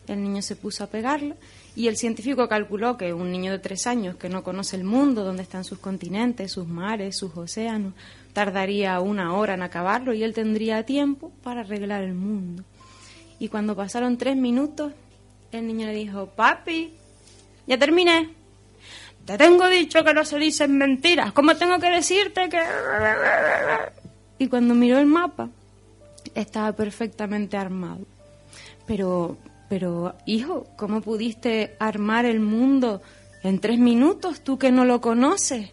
El 0.08 0.22
niño 0.22 0.42
se 0.42 0.56
puso 0.56 0.84
a 0.84 0.88
pegarla 0.88 1.36
y 1.76 1.88
el 1.88 1.98
científico 1.98 2.48
calculó 2.48 2.98
que 2.98 3.14
un 3.14 3.32
niño 3.32 3.52
de 3.52 3.60
tres 3.60 3.88
años 3.88 4.18
que 4.18 4.30
no 4.30 4.44
conoce 4.44 4.76
el 4.76 4.84
mundo, 4.84 5.24
donde 5.24 5.44
están 5.44 5.64
sus 5.64 5.80
continentes, 5.80 6.52
sus 6.52 6.68
mares, 6.68 7.18
sus 7.18 7.36
océanos, 7.36 7.94
tardaría 8.34 9.00
una 9.00 9.36
hora 9.36 9.54
en 9.54 9.62
acabarlo 9.62 10.14
y 10.14 10.24
él 10.24 10.34
tendría 10.34 10.84
tiempo 10.84 11.32
para 11.44 11.62
arreglar 11.62 12.04
el 12.04 12.14
mundo. 12.14 12.64
Y 13.40 13.48
cuando 13.48 13.76
pasaron 13.76 14.18
tres 14.18 14.36
minutos, 14.36 14.92
el 15.52 15.68
niño 15.68 15.88
le 15.88 15.94
dijo, 15.94 16.28
papi, 16.28 16.94
ya 17.68 17.78
terminé. 17.78 18.30
Te 19.26 19.38
tengo 19.38 19.70
dicho 19.70 20.04
que 20.04 20.14
no 20.14 20.26
se 20.26 20.38
dicen 20.38 20.78
mentiras. 20.78 21.32
¿Cómo 21.32 21.56
tengo 21.56 21.80
que 21.80 21.90
decirte 21.90 22.50
que...? 22.50 22.60
Y 24.40 24.48
cuando 24.48 24.74
miró 24.74 25.00
el 25.00 25.06
mapa, 25.06 25.50
estaba 26.36 26.74
perfectamente 26.74 27.56
armado. 27.56 28.06
Pero, 28.86 29.38
pero, 29.70 30.16
hijo, 30.26 30.68
¿cómo 30.76 31.02
pudiste 31.02 31.76
armar 31.80 32.26
el 32.26 32.40
mundo 32.40 33.02
en 33.44 33.60
tres 33.60 33.80
minutos, 33.80 34.42
tú 34.42 34.58
que 34.58 34.72
no 34.72 34.84
lo 34.84 35.00
conoces? 35.00 35.72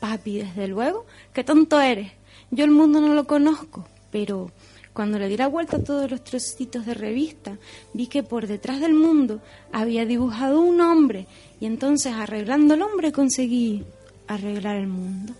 Papi, 0.00 0.38
desde 0.38 0.66
luego, 0.66 1.06
qué 1.32 1.44
tonto 1.44 1.80
eres. 1.80 2.10
Yo 2.50 2.64
el 2.64 2.70
mundo 2.70 3.00
no 3.00 3.14
lo 3.14 3.26
conozco, 3.26 3.86
pero 4.10 4.50
cuando 4.92 5.18
le 5.18 5.28
di 5.28 5.36
la 5.36 5.46
vuelta 5.46 5.76
a 5.76 5.84
todos 5.84 6.10
los 6.10 6.24
trocitos 6.24 6.84
de 6.86 6.94
revista, 6.94 7.58
vi 7.92 8.06
que 8.08 8.22
por 8.22 8.46
detrás 8.46 8.80
del 8.80 8.94
mundo 8.94 9.40
había 9.72 10.04
dibujado 10.06 10.60
un 10.60 10.80
hombre 10.80 11.26
y 11.60 11.66
entonces 11.66 12.12
arreglando 12.14 12.74
el 12.74 12.82
hombre 12.82 13.12
conseguí 13.12 13.84
arreglar 14.26 14.76
el 14.76 14.86
mundo. 14.88 15.34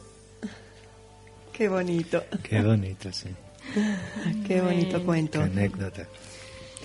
Qué 1.53 1.69
bonito. 1.69 2.23
Qué 2.43 2.63
bonito, 2.63 3.13
sí. 3.13 3.29
Qué 4.47 4.61
bonito 4.61 5.05
cuento. 5.05 5.39
Qué 5.41 5.45
anécdota. 5.45 6.07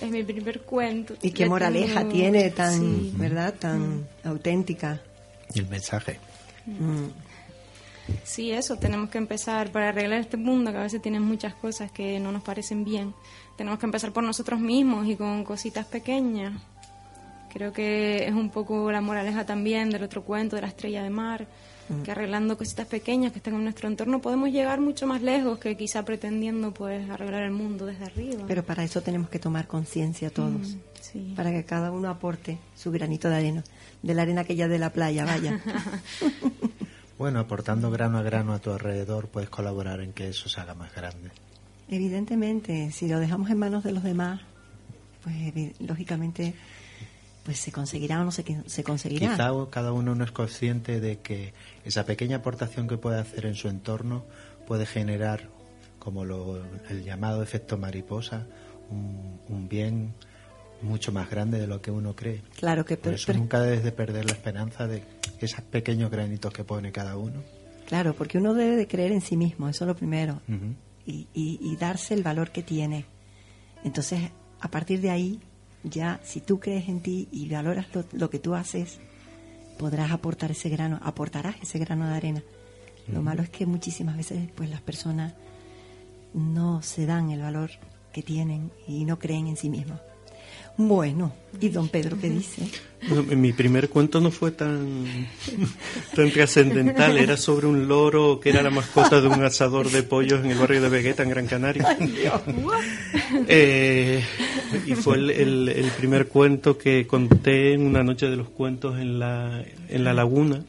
Es 0.01 0.09
mi 0.11 0.23
primer 0.23 0.61
cuento. 0.61 1.15
Y 1.21 1.31
qué 1.31 1.45
moraleja 1.47 1.99
tengo- 2.01 2.11
tiene 2.13 2.49
tan, 2.51 2.73
Sí. 2.79 3.13
¿verdad? 3.15 3.53
Tan 3.57 4.07
auténtica. 4.23 5.01
Y 5.53 5.59
el 5.59 5.67
mensaje. 5.67 6.19
Mm. 6.65 7.05
Sí, 8.23 8.51
eso, 8.51 8.77
tenemos 8.77 9.09
que 9.09 9.17
empezar 9.17 9.71
para 9.71 9.89
arreglar 9.89 10.19
este 10.19 10.37
mundo 10.37 10.71
que 10.71 10.77
a 10.77 10.83
veces 10.83 11.01
tiene 11.01 11.19
muchas 11.19 11.53
cosas 11.55 11.91
que 11.91 12.19
no 12.19 12.31
nos 12.31 12.43
parecen 12.43 12.83
bien. 12.83 13.13
Tenemos 13.57 13.79
que 13.79 13.85
empezar 13.85 14.11
por 14.11 14.23
nosotros 14.23 14.59
mismos 14.59 15.07
y 15.07 15.15
con 15.15 15.43
cositas 15.43 15.85
pequeñas. 15.85 16.53
Creo 17.53 17.71
que 17.71 18.25
es 18.27 18.33
un 18.33 18.49
poco 18.49 18.91
la 18.91 19.01
moraleja 19.01 19.45
también 19.45 19.89
del 19.89 20.03
otro 20.03 20.23
cuento 20.23 20.55
de 20.55 20.61
la 20.63 20.67
estrella 20.67 21.03
de 21.03 21.09
mar, 21.09 21.47
Mm. 21.87 22.01
que 22.01 22.11
arreglando 22.11 22.57
cositas 22.57 22.87
pequeñas 22.87 23.31
que 23.31 23.37
están 23.37 23.53
en 23.53 23.63
nuestro 23.63 23.87
entorno 23.87 24.19
podemos 24.19 24.49
llegar 24.49 24.81
mucho 24.81 25.05
más 25.05 25.21
lejos 25.21 25.59
que 25.59 25.77
quizá 25.77 26.03
pretendiendo 26.03 26.73
pues 26.73 27.07
arreglar 27.09 27.43
el 27.43 27.51
mundo 27.51 27.85
desde 27.85 28.05
arriba. 28.05 28.43
Pero 28.47 28.63
para 28.63 28.83
eso 28.83 29.01
tenemos 29.01 29.29
que 29.29 29.37
tomar 29.37 29.67
conciencia 29.67 30.31
todos. 30.31 30.51
Mm, 30.73 30.79
sí. 30.99 31.33
Para 31.35 31.51
que 31.51 31.63
cada 31.63 31.91
uno 31.91 32.09
aporte 32.09 32.57
su 32.75 32.91
granito 32.91 33.29
de 33.29 33.35
arena. 33.35 33.63
De 34.01 34.15
la 34.15 34.23
arena 34.23 34.41
aquella 34.41 34.67
de 34.67 34.79
la 34.79 34.89
playa, 34.91 35.25
vaya. 35.25 35.59
Bueno, 37.17 37.39
aportando 37.39 37.89
grano 37.91 38.17
a 38.17 38.23
grano 38.23 38.53
a 38.53 38.59
tu 38.59 38.71
alrededor, 38.71 39.27
puedes 39.29 39.49
colaborar 39.49 40.01
en 40.01 40.11
que 40.13 40.27
eso 40.29 40.49
se 40.49 40.59
haga 40.59 40.73
más 40.75 40.93
grande. 40.93 41.31
Evidentemente, 41.89 42.91
si 42.91 43.07
lo 43.07 43.19
dejamos 43.19 43.49
en 43.49 43.57
manos 43.59 43.83
de 43.83 43.91
los 43.93 44.03
demás, 44.03 44.41
pues 45.23 45.35
lógicamente 45.79 46.53
pues 47.45 47.59
se 47.59 47.71
conseguirá 47.71 48.21
o 48.21 48.23
no 48.25 48.31
se, 48.31 48.43
se 48.65 48.83
conseguirá. 48.83 49.31
Quizá 49.31 49.51
cada 49.69 49.93
uno 49.93 50.15
no 50.15 50.23
es 50.23 50.31
consciente 50.31 50.99
de 50.99 51.19
que 51.19 51.53
esa 51.85 52.03
pequeña 52.05 52.37
aportación 52.37 52.87
que 52.87 52.97
puede 52.97 53.19
hacer 53.19 53.45
en 53.45 53.53
su 53.55 53.67
entorno 53.69 54.25
puede 54.67 54.85
generar, 54.87 55.47
como 55.99 56.25
lo- 56.25 56.57
el 56.89 57.03
llamado 57.03 57.43
efecto 57.43 57.77
mariposa, 57.77 58.47
un, 58.89 59.39
un 59.47 59.69
bien 59.69 60.13
mucho 60.85 61.11
más 61.11 61.29
grande 61.29 61.59
de 61.59 61.67
lo 61.67 61.81
que 61.81 61.91
uno 61.91 62.15
cree. 62.15 62.41
Claro 62.57 62.85
que 62.85 62.95
Por 62.95 63.03
pero- 63.03 63.15
eso 63.15 63.25
pero- 63.27 63.39
nunca 63.39 63.59
debes 63.59 63.83
de 63.83 63.91
perder 63.91 64.25
la 64.25 64.31
esperanza 64.33 64.87
de 64.87 65.03
esos 65.39 65.61
pequeños 65.61 66.09
granitos 66.11 66.53
que 66.53 66.63
pone 66.63 66.91
cada 66.91 67.17
uno. 67.17 67.41
Claro, 67.87 68.13
porque 68.15 68.37
uno 68.37 68.53
debe 68.53 68.75
de 68.75 68.87
creer 68.87 69.11
en 69.11 69.21
sí 69.21 69.37
mismo, 69.37 69.67
eso 69.69 69.83
es 69.83 69.87
lo 69.87 69.95
primero. 69.95 70.41
Y, 71.05 71.27
y- 71.33 71.59
y 71.61 71.75
darse 71.75 72.13
el 72.13 72.23
valor 72.23 72.51
que 72.51 72.63
tiene. 72.63 73.05
Entonces, 73.83 74.21
a 74.59 74.71
partir 74.71 75.01
de 75.01 75.11
ahí, 75.11 75.39
ya 75.83 76.19
si 76.23 76.41
tú 76.41 76.59
crees 76.59 76.87
en 76.89 77.01
ti 77.01 77.27
y 77.31 77.47
valoras 77.49 77.85
lo, 77.93 78.03
lo 78.13 78.29
que 78.31 78.39
tú 78.39 78.55
haces, 78.55 78.99
podrás 79.77 80.11
aportar 80.11 80.49
ese 80.51 80.69
grano, 80.69 80.99
aportarás 81.03 81.57
ese 81.61 81.77
grano 81.77 82.07
de 82.07 82.15
arena. 82.15 82.43
Lo 83.07 83.21
malo 83.21 83.43
es 83.43 83.49
que 83.51 83.67
muchísimas 83.67 84.17
veces 84.17 84.49
pues 84.55 84.67
las 84.71 84.81
personas 84.81 85.33
no 86.33 86.81
se 86.81 87.05
dan 87.05 87.29
el 87.29 87.41
valor 87.41 87.69
que 88.11 88.23
tienen 88.23 88.71
y 88.87 89.05
no 89.05 89.19
creen 89.19 89.45
en 89.47 89.57
sí 89.57 89.69
mismos. 89.69 89.99
Bueno, 90.77 91.33
¿y 91.61 91.69
don 91.69 91.87
Pedro 91.89 92.17
qué 92.19 92.29
dice? 92.29 92.63
No, 93.07 93.21
mi 93.23 93.53
primer 93.53 93.87
cuento 93.89 94.19
no 94.19 94.31
fue 94.31 94.51
tan, 94.51 95.05
tan 96.15 96.31
trascendental, 96.31 97.17
era 97.17 97.37
sobre 97.37 97.67
un 97.67 97.87
loro 97.87 98.39
que 98.39 98.49
era 98.49 98.61
la 98.63 98.71
mascota 98.71 99.21
de 99.21 99.27
un 99.27 99.43
asador 99.43 99.89
de 99.91 100.01
pollos 100.03 100.43
en 100.43 100.51
el 100.51 100.57
barrio 100.57 100.81
de 100.81 100.89
Vegueta, 100.89 101.23
en 101.23 101.29
Gran 101.29 101.45
Canaria. 101.47 101.97
Eh, 103.47 104.23
y 104.85 104.95
fue 104.95 105.17
el, 105.17 105.29
el- 105.29 105.69
el 105.69 105.91
primer 105.91 106.27
cuento 106.27 106.77
que 106.77 107.05
conté 107.07 107.73
en 107.73 107.85
una 107.85 108.03
noche 108.03 108.27
de 108.29 108.35
los 108.35 108.49
cuentos 108.49 108.99
en 108.99 109.19
la, 109.19 109.63
en 109.89 110.03
la 110.03 110.13
laguna. 110.13 110.63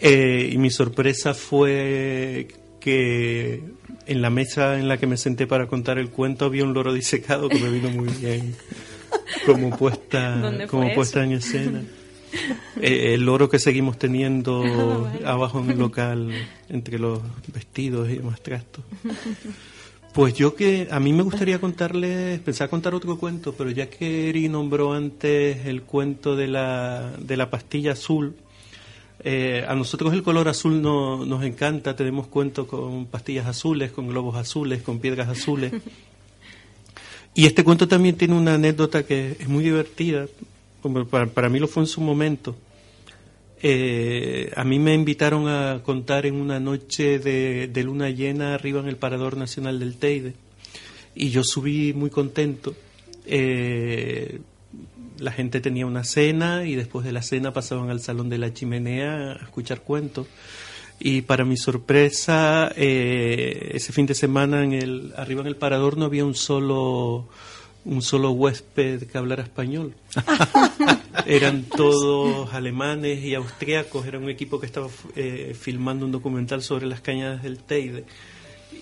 Eh, 0.00 0.50
y 0.52 0.56
mi 0.58 0.70
sorpresa 0.70 1.34
fue 1.34 2.48
que 2.78 3.62
en 4.06 4.22
la 4.22 4.30
mesa 4.30 4.78
en 4.78 4.88
la 4.88 4.96
que 4.98 5.06
me 5.06 5.16
senté 5.16 5.46
para 5.46 5.66
contar 5.66 5.98
el 5.98 6.08
cuento 6.10 6.46
había 6.46 6.64
un 6.64 6.72
loro 6.72 6.94
disecado 6.94 7.48
que 7.50 7.58
me 7.58 7.68
vino 7.70 7.90
muy 7.90 8.08
bien 8.20 8.54
como 9.46 9.76
puesta, 9.76 10.36
¿Dónde 10.40 10.66
como 10.66 10.92
puesta 10.94 11.24
en 11.24 11.32
escena. 11.32 11.82
Eh, 12.80 13.14
el 13.14 13.24
loro 13.26 13.48
que 13.50 13.58
seguimos 13.58 13.98
teniendo 13.98 14.62
Ah, 15.24 15.32
abajo 15.32 15.58
en 15.58 15.70
el 15.70 15.78
local 15.78 16.30
entre 16.68 16.96
los 16.98 17.20
vestidos 17.52 18.08
y 18.08 18.14
demás 18.18 18.40
trastos. 18.40 18.84
Pues 20.12 20.34
yo 20.34 20.54
que 20.54 20.88
a 20.90 21.00
mí 21.00 21.12
me 21.12 21.24
gustaría 21.24 21.60
contarles, 21.60 22.38
pensaba 22.40 22.68
contar 22.68 22.94
otro 22.94 23.18
cuento, 23.18 23.52
pero 23.54 23.70
ya 23.70 23.90
que 23.90 24.28
Eri 24.28 24.48
nombró 24.48 24.92
antes 24.92 25.66
el 25.66 25.82
cuento 25.82 26.36
de 26.36 26.46
la, 26.46 27.12
de 27.18 27.36
la 27.36 27.50
pastilla 27.50 27.92
azul, 27.92 28.36
eh, 29.22 29.64
a 29.68 29.74
nosotros 29.74 30.12
el 30.12 30.22
color 30.22 30.48
azul 30.48 30.80
no, 30.80 31.24
nos 31.26 31.44
encanta, 31.44 31.94
tenemos 31.94 32.26
cuentos 32.26 32.66
con 32.66 33.06
pastillas 33.06 33.46
azules, 33.46 33.92
con 33.92 34.08
globos 34.08 34.36
azules, 34.36 34.82
con 34.82 34.98
piedras 34.98 35.28
azules. 35.28 35.72
Y 37.40 37.46
este 37.46 37.64
cuento 37.64 37.88
también 37.88 38.16
tiene 38.16 38.34
una 38.34 38.56
anécdota 38.56 39.02
que 39.02 39.34
es 39.40 39.48
muy 39.48 39.64
divertida, 39.64 40.26
como 40.82 41.06
para, 41.06 41.24
para 41.24 41.48
mí 41.48 41.58
lo 41.58 41.68
fue 41.68 41.84
en 41.84 41.86
su 41.86 42.02
momento. 42.02 42.54
Eh, 43.62 44.52
a 44.54 44.62
mí 44.62 44.78
me 44.78 44.92
invitaron 44.92 45.48
a 45.48 45.80
contar 45.82 46.26
en 46.26 46.34
una 46.34 46.60
noche 46.60 47.18
de, 47.18 47.82
luna 47.82 48.10
llena 48.10 48.52
arriba 48.52 48.80
en 48.80 48.88
el 48.88 48.96
Parador 48.96 49.38
Nacional 49.38 49.80
del 49.80 49.96
Teide 49.96 50.34
y 51.14 51.30
yo 51.30 51.42
subí 51.42 51.94
muy 51.94 52.10
contento. 52.10 52.74
Eh, 53.24 54.40
la 55.18 55.32
gente 55.32 55.62
tenía 55.62 55.86
una 55.86 56.04
cena 56.04 56.66
y 56.66 56.74
después 56.74 57.06
de 57.06 57.12
la 57.12 57.22
cena 57.22 57.54
pasaban 57.54 57.88
al 57.88 58.02
salón 58.02 58.28
de 58.28 58.36
la 58.36 58.52
chimenea 58.52 59.32
a 59.32 59.36
escuchar 59.36 59.80
cuentos. 59.80 60.26
Y 61.02 61.22
para 61.22 61.46
mi 61.46 61.56
sorpresa, 61.56 62.70
eh, 62.76 63.70
ese 63.72 63.90
fin 63.90 64.04
de 64.04 64.14
semana 64.14 64.62
en 64.62 64.74
el, 64.74 65.14
arriba 65.16 65.40
en 65.40 65.46
el 65.46 65.56
parador 65.56 65.96
no 65.96 66.04
había 66.04 66.26
un 66.26 66.34
solo, 66.34 67.26
un 67.86 68.02
solo 68.02 68.32
huésped 68.32 69.04
que 69.04 69.16
hablara 69.16 69.42
español. 69.42 69.94
Eran 71.26 71.62
todos 71.64 72.52
alemanes 72.52 73.24
y 73.24 73.34
austriacos. 73.34 74.06
Era 74.06 74.18
un 74.18 74.28
equipo 74.28 74.60
que 74.60 74.66
estaba 74.66 74.88
eh, 75.16 75.56
filmando 75.58 76.04
un 76.04 76.12
documental 76.12 76.62
sobre 76.62 76.86
las 76.86 77.00
cañadas 77.00 77.42
del 77.42 77.60
Teide. 77.60 78.04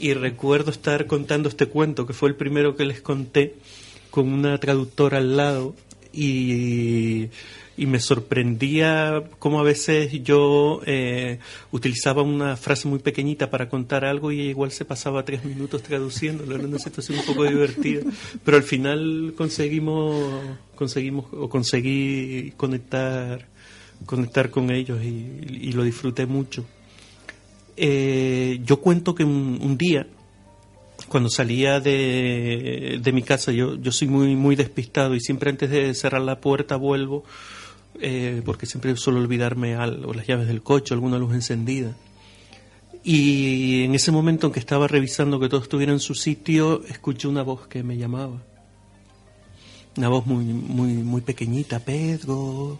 Y 0.00 0.12
recuerdo 0.14 0.72
estar 0.72 1.06
contando 1.06 1.48
este 1.48 1.66
cuento, 1.66 2.04
que 2.04 2.14
fue 2.14 2.30
el 2.30 2.34
primero 2.34 2.74
que 2.74 2.84
les 2.84 3.00
conté, 3.00 3.54
con 4.10 4.32
una 4.32 4.58
traductora 4.58 5.18
al 5.18 5.36
lado. 5.36 5.76
Y, 6.12 7.28
y 7.78 7.86
me 7.86 8.00
sorprendía 8.00 9.22
cómo 9.38 9.60
a 9.60 9.62
veces 9.62 10.10
yo 10.24 10.80
eh, 10.84 11.38
utilizaba 11.70 12.22
una 12.22 12.56
frase 12.56 12.88
muy 12.88 12.98
pequeñita 12.98 13.50
para 13.50 13.68
contar 13.68 14.04
algo 14.04 14.32
y 14.32 14.40
igual 14.40 14.72
se 14.72 14.84
pasaba 14.84 15.24
tres 15.24 15.44
minutos 15.44 15.84
traduciéndolo. 15.84 16.56
Era 16.56 16.66
una 16.66 16.80
situación 16.80 17.20
un 17.20 17.24
poco 17.24 17.44
divertida. 17.44 18.02
Pero 18.44 18.56
al 18.56 18.64
final 18.64 19.32
conseguimos, 19.36 20.42
conseguimos 20.74 21.26
o 21.32 21.48
conseguí 21.48 22.52
conectar, 22.56 23.46
conectar 24.04 24.50
con 24.50 24.72
ellos 24.72 25.00
y, 25.02 25.68
y 25.68 25.72
lo 25.72 25.84
disfruté 25.84 26.26
mucho. 26.26 26.66
Eh, 27.76 28.58
yo 28.64 28.80
cuento 28.80 29.14
que 29.14 29.22
un, 29.22 29.60
un 29.62 29.78
día, 29.78 30.04
cuando 31.06 31.30
salía 31.30 31.78
de, 31.78 32.98
de 33.00 33.12
mi 33.12 33.22
casa, 33.22 33.52
yo, 33.52 33.76
yo 33.76 33.92
soy 33.92 34.08
muy, 34.08 34.34
muy 34.34 34.56
despistado 34.56 35.14
y 35.14 35.20
siempre 35.20 35.50
antes 35.50 35.70
de 35.70 35.94
cerrar 35.94 36.22
la 36.22 36.40
puerta 36.40 36.74
vuelvo 36.74 37.22
eh, 38.00 38.42
porque 38.44 38.66
siempre 38.66 38.96
suelo 38.96 39.20
olvidarme 39.20 39.74
algo, 39.74 40.14
las 40.14 40.26
llaves 40.26 40.46
del 40.46 40.62
coche, 40.62 40.94
alguna 40.94 41.18
luz 41.18 41.34
encendida. 41.34 41.94
Y 43.04 43.84
en 43.84 43.94
ese 43.94 44.12
momento 44.12 44.46
en 44.46 44.52
que 44.52 44.60
estaba 44.60 44.88
revisando 44.88 45.40
que 45.40 45.48
todo 45.48 45.62
estuviera 45.62 45.92
en 45.92 46.00
su 46.00 46.14
sitio, 46.14 46.82
escuché 46.88 47.28
una 47.28 47.42
voz 47.42 47.66
que 47.66 47.82
me 47.82 47.96
llamaba. 47.96 48.42
Una 49.96 50.08
voz 50.08 50.26
muy, 50.26 50.44
muy, 50.44 50.92
muy 50.94 51.20
pequeñita, 51.22 51.80
Pedro, 51.80 52.78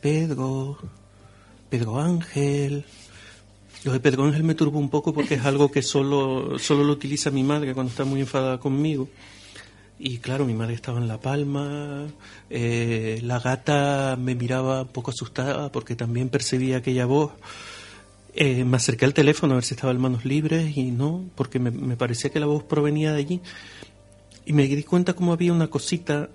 Pedro, 0.00 0.78
Pedro 1.68 2.00
Ángel. 2.00 2.84
Lo 3.84 3.92
de 3.92 4.00
Pedro 4.00 4.24
Ángel 4.24 4.42
me 4.42 4.54
turbó 4.54 4.78
un 4.78 4.90
poco 4.90 5.12
porque 5.12 5.34
es 5.34 5.44
algo 5.44 5.70
que 5.70 5.82
solo, 5.82 6.58
solo 6.58 6.84
lo 6.84 6.92
utiliza 6.92 7.30
mi 7.30 7.42
madre 7.42 7.74
cuando 7.74 7.90
está 7.90 8.04
muy 8.04 8.20
enfadada 8.20 8.58
conmigo. 8.58 9.08
Y 10.02 10.16
claro, 10.16 10.46
mi 10.46 10.54
madre 10.54 10.72
estaba 10.72 10.98
en 10.98 11.08
La 11.08 11.20
Palma, 11.20 12.06
eh, 12.48 13.20
la 13.22 13.38
gata 13.38 14.16
me 14.18 14.34
miraba 14.34 14.80
un 14.80 14.88
poco 14.88 15.10
asustada 15.10 15.70
porque 15.70 15.94
también 15.94 16.30
percibía 16.30 16.78
aquella 16.78 17.04
voz. 17.04 17.32
Eh, 18.32 18.64
me 18.64 18.78
acerqué 18.78 19.04
al 19.04 19.12
teléfono 19.12 19.52
a 19.52 19.56
ver 19.56 19.64
si 19.64 19.74
estaba 19.74 19.92
en 19.92 20.00
manos 20.00 20.24
libres 20.24 20.74
y 20.74 20.90
no, 20.90 21.26
porque 21.34 21.58
me, 21.58 21.96
parecía 21.96 22.30
que 22.30 22.40
la 22.40 22.46
voz 22.46 22.64
provenía 22.64 23.12
de 23.12 23.18
allí. 23.18 23.40
Y 24.46 24.54
me 24.54 24.66
di 24.66 24.82
cuenta 24.84 25.12
como 25.12 25.34
había 25.34 25.52
una 25.52 25.68
cosita 25.68 26.30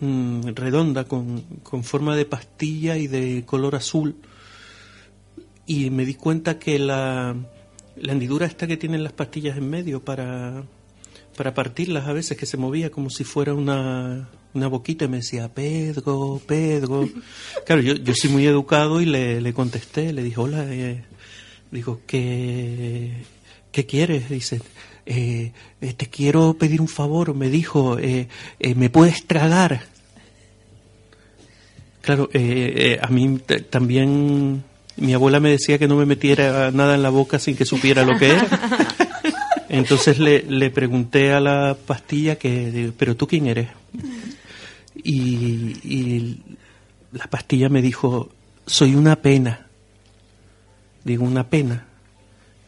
mm, 0.00 0.48
redonda 0.48 1.04
con, 1.04 1.40
con 1.62 1.82
forma 1.82 2.14
de 2.14 2.26
pastilla 2.26 2.98
y 2.98 3.06
de 3.06 3.44
color 3.46 3.74
azul. 3.74 4.16
Y 5.64 5.88
me 5.88 6.04
di 6.04 6.12
cuenta 6.12 6.58
que 6.58 6.78
la, 6.78 7.34
la 7.96 8.12
hendidura 8.12 8.44
esta 8.44 8.66
que 8.66 8.76
tienen 8.76 9.02
las 9.02 9.14
pastillas 9.14 9.56
en 9.56 9.70
medio 9.70 10.04
para, 10.04 10.64
para 11.36 11.54
partirlas 11.54 12.06
a 12.06 12.12
veces, 12.12 12.36
que 12.36 12.46
se 12.46 12.56
movía 12.56 12.90
como 12.90 13.10
si 13.10 13.24
fuera 13.24 13.54
una, 13.54 14.28
una 14.54 14.66
boquita 14.66 15.04
y 15.04 15.08
me 15.08 15.18
decía, 15.18 15.48
Pedro, 15.52 16.40
Pedro. 16.46 17.08
Claro, 17.66 17.82
yo, 17.82 17.94
yo 17.94 18.14
soy 18.14 18.30
muy 18.30 18.46
educado 18.46 19.00
y 19.00 19.06
le, 19.06 19.40
le 19.40 19.52
contesté, 19.52 20.12
le 20.12 20.22
dije, 20.22 20.40
hola, 20.40 20.64
eh, 20.68 21.04
digo, 21.70 22.00
¿qué, 22.06 23.12
¿qué 23.72 23.86
quieres? 23.86 24.28
Dice, 24.30 24.60
eh, 25.04 25.52
eh, 25.80 25.92
te 25.94 26.06
quiero 26.08 26.54
pedir 26.54 26.80
un 26.80 26.88
favor, 26.88 27.34
me 27.34 27.48
dijo, 27.48 27.98
eh, 27.98 28.28
eh, 28.58 28.74
¿me 28.74 28.90
puedes 28.90 29.26
tragar? 29.26 29.82
Claro, 32.06 32.30
eh, 32.32 32.72
eh, 32.76 32.98
a 33.02 33.08
mí 33.08 33.40
también 33.68 34.62
mi 34.96 35.12
abuela 35.12 35.40
me 35.40 35.50
decía 35.50 35.76
que 35.76 35.88
no 35.88 35.96
me 35.96 36.06
metiera 36.06 36.70
nada 36.70 36.94
en 36.94 37.02
la 37.02 37.10
boca 37.10 37.40
sin 37.40 37.56
que 37.56 37.64
supiera 37.64 38.04
lo 38.04 38.16
que 38.16 38.30
era. 38.30 38.46
Entonces 39.76 40.18
le, 40.18 40.42
le 40.42 40.70
pregunté 40.70 41.32
a 41.32 41.40
la 41.40 41.76
pastilla 41.86 42.36
que, 42.36 42.92
pero 42.96 43.16
tú 43.16 43.26
quién 43.26 43.46
eres? 43.46 43.68
Y, 45.02 46.40
la 47.12 47.28
pastilla 47.28 47.68
me 47.68 47.82
dijo, 47.82 48.30
soy 48.66 48.94
una 48.94 49.16
pena. 49.16 49.66
Digo, 51.04 51.24
una 51.24 51.48
pena. 51.48 51.86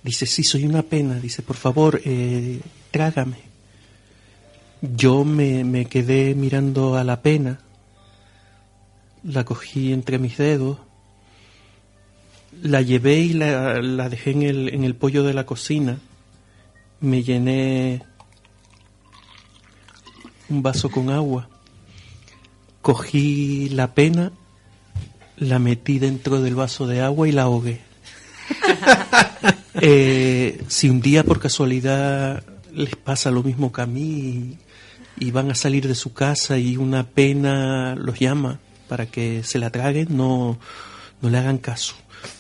Dice, 0.03 0.27
sí, 0.27 0.45
soy 0.45 0.65
una 0.65 0.83
pena. 0.83 1.19
Dice, 1.19 1.43
por 1.43 1.57
favor, 1.57 2.01
eh, 2.05 2.61
trágame. 2.91 3.39
Yo 4.81 5.25
me, 5.25 5.65
me 5.65 5.87
quedé 5.87 6.35
mirando 6.35 6.97
a 6.97 7.05
la 7.05 7.21
pena. 7.21 7.61
La 9.25 9.45
cogí 9.45 9.93
entre 9.93 10.19
mis 10.19 10.39
dedos. 10.39 10.79
La 12.63 12.81
llevé 12.81 13.19
y 13.19 13.33
la, 13.35 13.83
la 13.83 14.09
dejé 14.09 14.31
en 14.31 14.43
el, 14.43 14.69
en 14.75 14.85
el 14.85 14.95
pollo 14.95 15.25
de 15.25 15.35
la 15.35 15.45
cocina. 15.45 15.99
Me 17.01 17.23
llené 17.23 18.03
un 20.49 20.63
vaso 20.63 20.91
con 20.91 21.11
agua. 21.11 21.49
Cogí 22.83 23.69
la 23.71 23.95
pena, 23.95 24.33
la 25.37 25.59
metí 25.59 25.99
dentro 25.99 26.41
del 26.41 26.55
vaso 26.55 26.87
de 26.87 27.01
agua 27.01 27.29
y 27.29 27.33
la 27.33 27.43
ahogué. 27.43 27.81
Eh, 29.81 30.65
si 30.67 30.91
un 30.91 31.01
día 31.01 31.23
por 31.23 31.39
casualidad 31.39 32.43
les 32.73 32.97
pasa 32.97 33.31
lo 33.31 33.45
mismo 33.45 33.71
que 33.71 33.81
a 33.81 33.87
mí 33.87 34.03
y, 34.03 34.59
y 35.21 35.31
van 35.31 35.53
a 35.53 35.55
salir 35.55 35.87
de 35.87 35.95
su 35.95 36.13
casa 36.13 36.59
y 36.59 36.77
una 36.77 37.05
pena 37.05 37.95
los 37.95 38.19
llama 38.19 38.59
para 38.89 39.07
que 39.07 39.45
se 39.45 39.61
la 39.61 39.71
traguen, 39.71 40.17
no, 40.17 40.59
no 41.21 41.31
le 41.31 41.39
hagan 41.39 41.59
caso. 41.59 41.95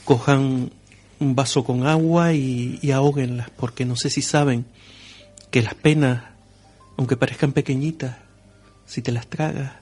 Cojan 0.05 0.71
un 1.21 1.35
vaso 1.35 1.65
con 1.65 1.87
agua 1.87 2.33
y, 2.33 2.79
y 2.83 2.91
ahóguenlas, 2.93 3.51
porque 3.51 3.85
no 3.85 3.97
sé 3.97 4.11
si 4.11 4.23
saben 4.23 4.67
que 5.51 5.63
las 5.63 5.75
penas, 5.75 6.23
aunque 6.97 7.17
parezcan 7.17 7.53
pequeñitas, 7.53 8.17
si 8.87 9.03
te 9.03 9.13
las 9.13 9.27
tragas, 9.27 9.73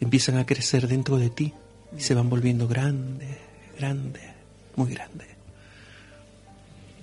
empiezan 0.00 0.38
a 0.38 0.46
crecer 0.46 0.88
dentro 0.88 1.18
de 1.18 1.30
ti 1.30 1.52
y 1.96 2.00
se 2.00 2.14
van 2.14 2.28
volviendo 2.28 2.68
grandes, 2.68 3.36
grandes, 3.78 4.22
muy 4.76 4.92
grandes. 4.92 5.28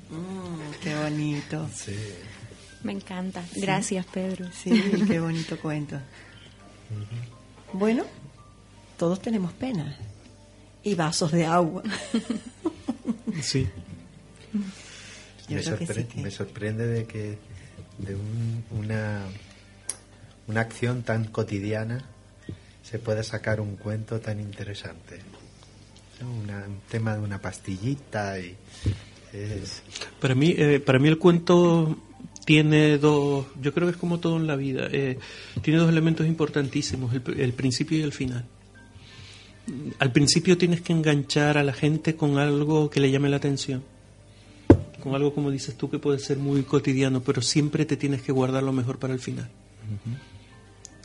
Mm, 0.09 0.81
qué 0.81 0.95
bonito. 0.95 1.67
Me 2.83 2.91
encanta. 2.91 3.43
Gracias, 3.55 4.05
Pedro. 4.05 4.47
Sí, 4.51 4.69
qué 5.07 5.19
bonito 5.19 5.59
cuento. 5.59 5.97
Bueno, 7.73 8.03
todos 8.97 9.21
tenemos 9.21 9.51
penas 9.53 9.97
y 10.85 10.95
vasos 10.95 11.31
de 11.33 11.45
agua. 11.45 11.83
Sí. 13.41 13.67
Me, 15.49 15.57
que 15.57 15.63
sí 15.63 15.69
sorpre- 15.69 16.07
que- 16.07 16.21
me 16.21 16.31
sorprende 16.31 16.87
de 16.87 17.05
que 17.05 17.37
de 17.97 18.15
un- 18.15 18.63
una, 18.71 19.23
una 20.47 20.61
acción 20.61 21.03
tan 21.03 21.25
cotidiana 21.25 22.05
se 22.83 22.99
pueda 22.99 23.23
sacar 23.23 23.59
un 23.59 23.75
cuento 23.75 24.19
tan 24.21 24.39
interesante. 24.39 25.19
Una- 26.43 26.65
un 26.65 26.79
tema 26.89 27.15
de 27.15 27.21
una 27.21 27.41
pastillita 27.41 28.39
y 28.39 28.55
es 29.33 29.81
Para 30.21 30.33
mí, 30.33 30.55
eh, 30.57 30.79
para 30.79 30.97
mí 30.99 31.09
el 31.09 31.17
cuento 31.17 31.97
tiene 32.45 32.97
dos, 32.97 33.47
yo 33.61 33.73
creo 33.73 33.87
que 33.87 33.91
es 33.93 33.97
como 33.97 34.19
todo 34.19 34.37
en 34.37 34.47
la 34.47 34.55
vida, 34.55 34.87
eh, 34.91 35.17
tiene 35.61 35.79
dos 35.79 35.89
elementos 35.89 36.25
importantísimos, 36.27 37.13
el, 37.13 37.39
el 37.39 37.53
principio 37.53 37.97
y 37.97 38.01
el 38.03 38.13
final. 38.13 38.45
Al 39.99 40.11
principio 40.11 40.57
tienes 40.57 40.81
que 40.81 40.93
enganchar 40.93 41.57
a 41.57 41.63
la 41.63 41.73
gente 41.73 42.15
con 42.15 42.37
algo 42.37 42.89
que 42.89 42.99
le 42.99 43.09
llame 43.09 43.29
la 43.29 43.37
atención, 43.37 43.83
con 45.01 45.15
algo 45.15 45.33
como 45.33 45.49
dices 45.49 45.75
tú 45.75 45.89
que 45.89 45.99
puede 45.99 46.19
ser 46.19 46.37
muy 46.37 46.63
cotidiano, 46.63 47.21
pero 47.21 47.41
siempre 47.41 47.85
te 47.85 47.97
tienes 47.97 48.21
que 48.21 48.31
guardar 48.31 48.63
lo 48.63 48.73
mejor 48.73 48.99
para 48.99 49.13
el 49.13 49.19
final. 49.19 49.49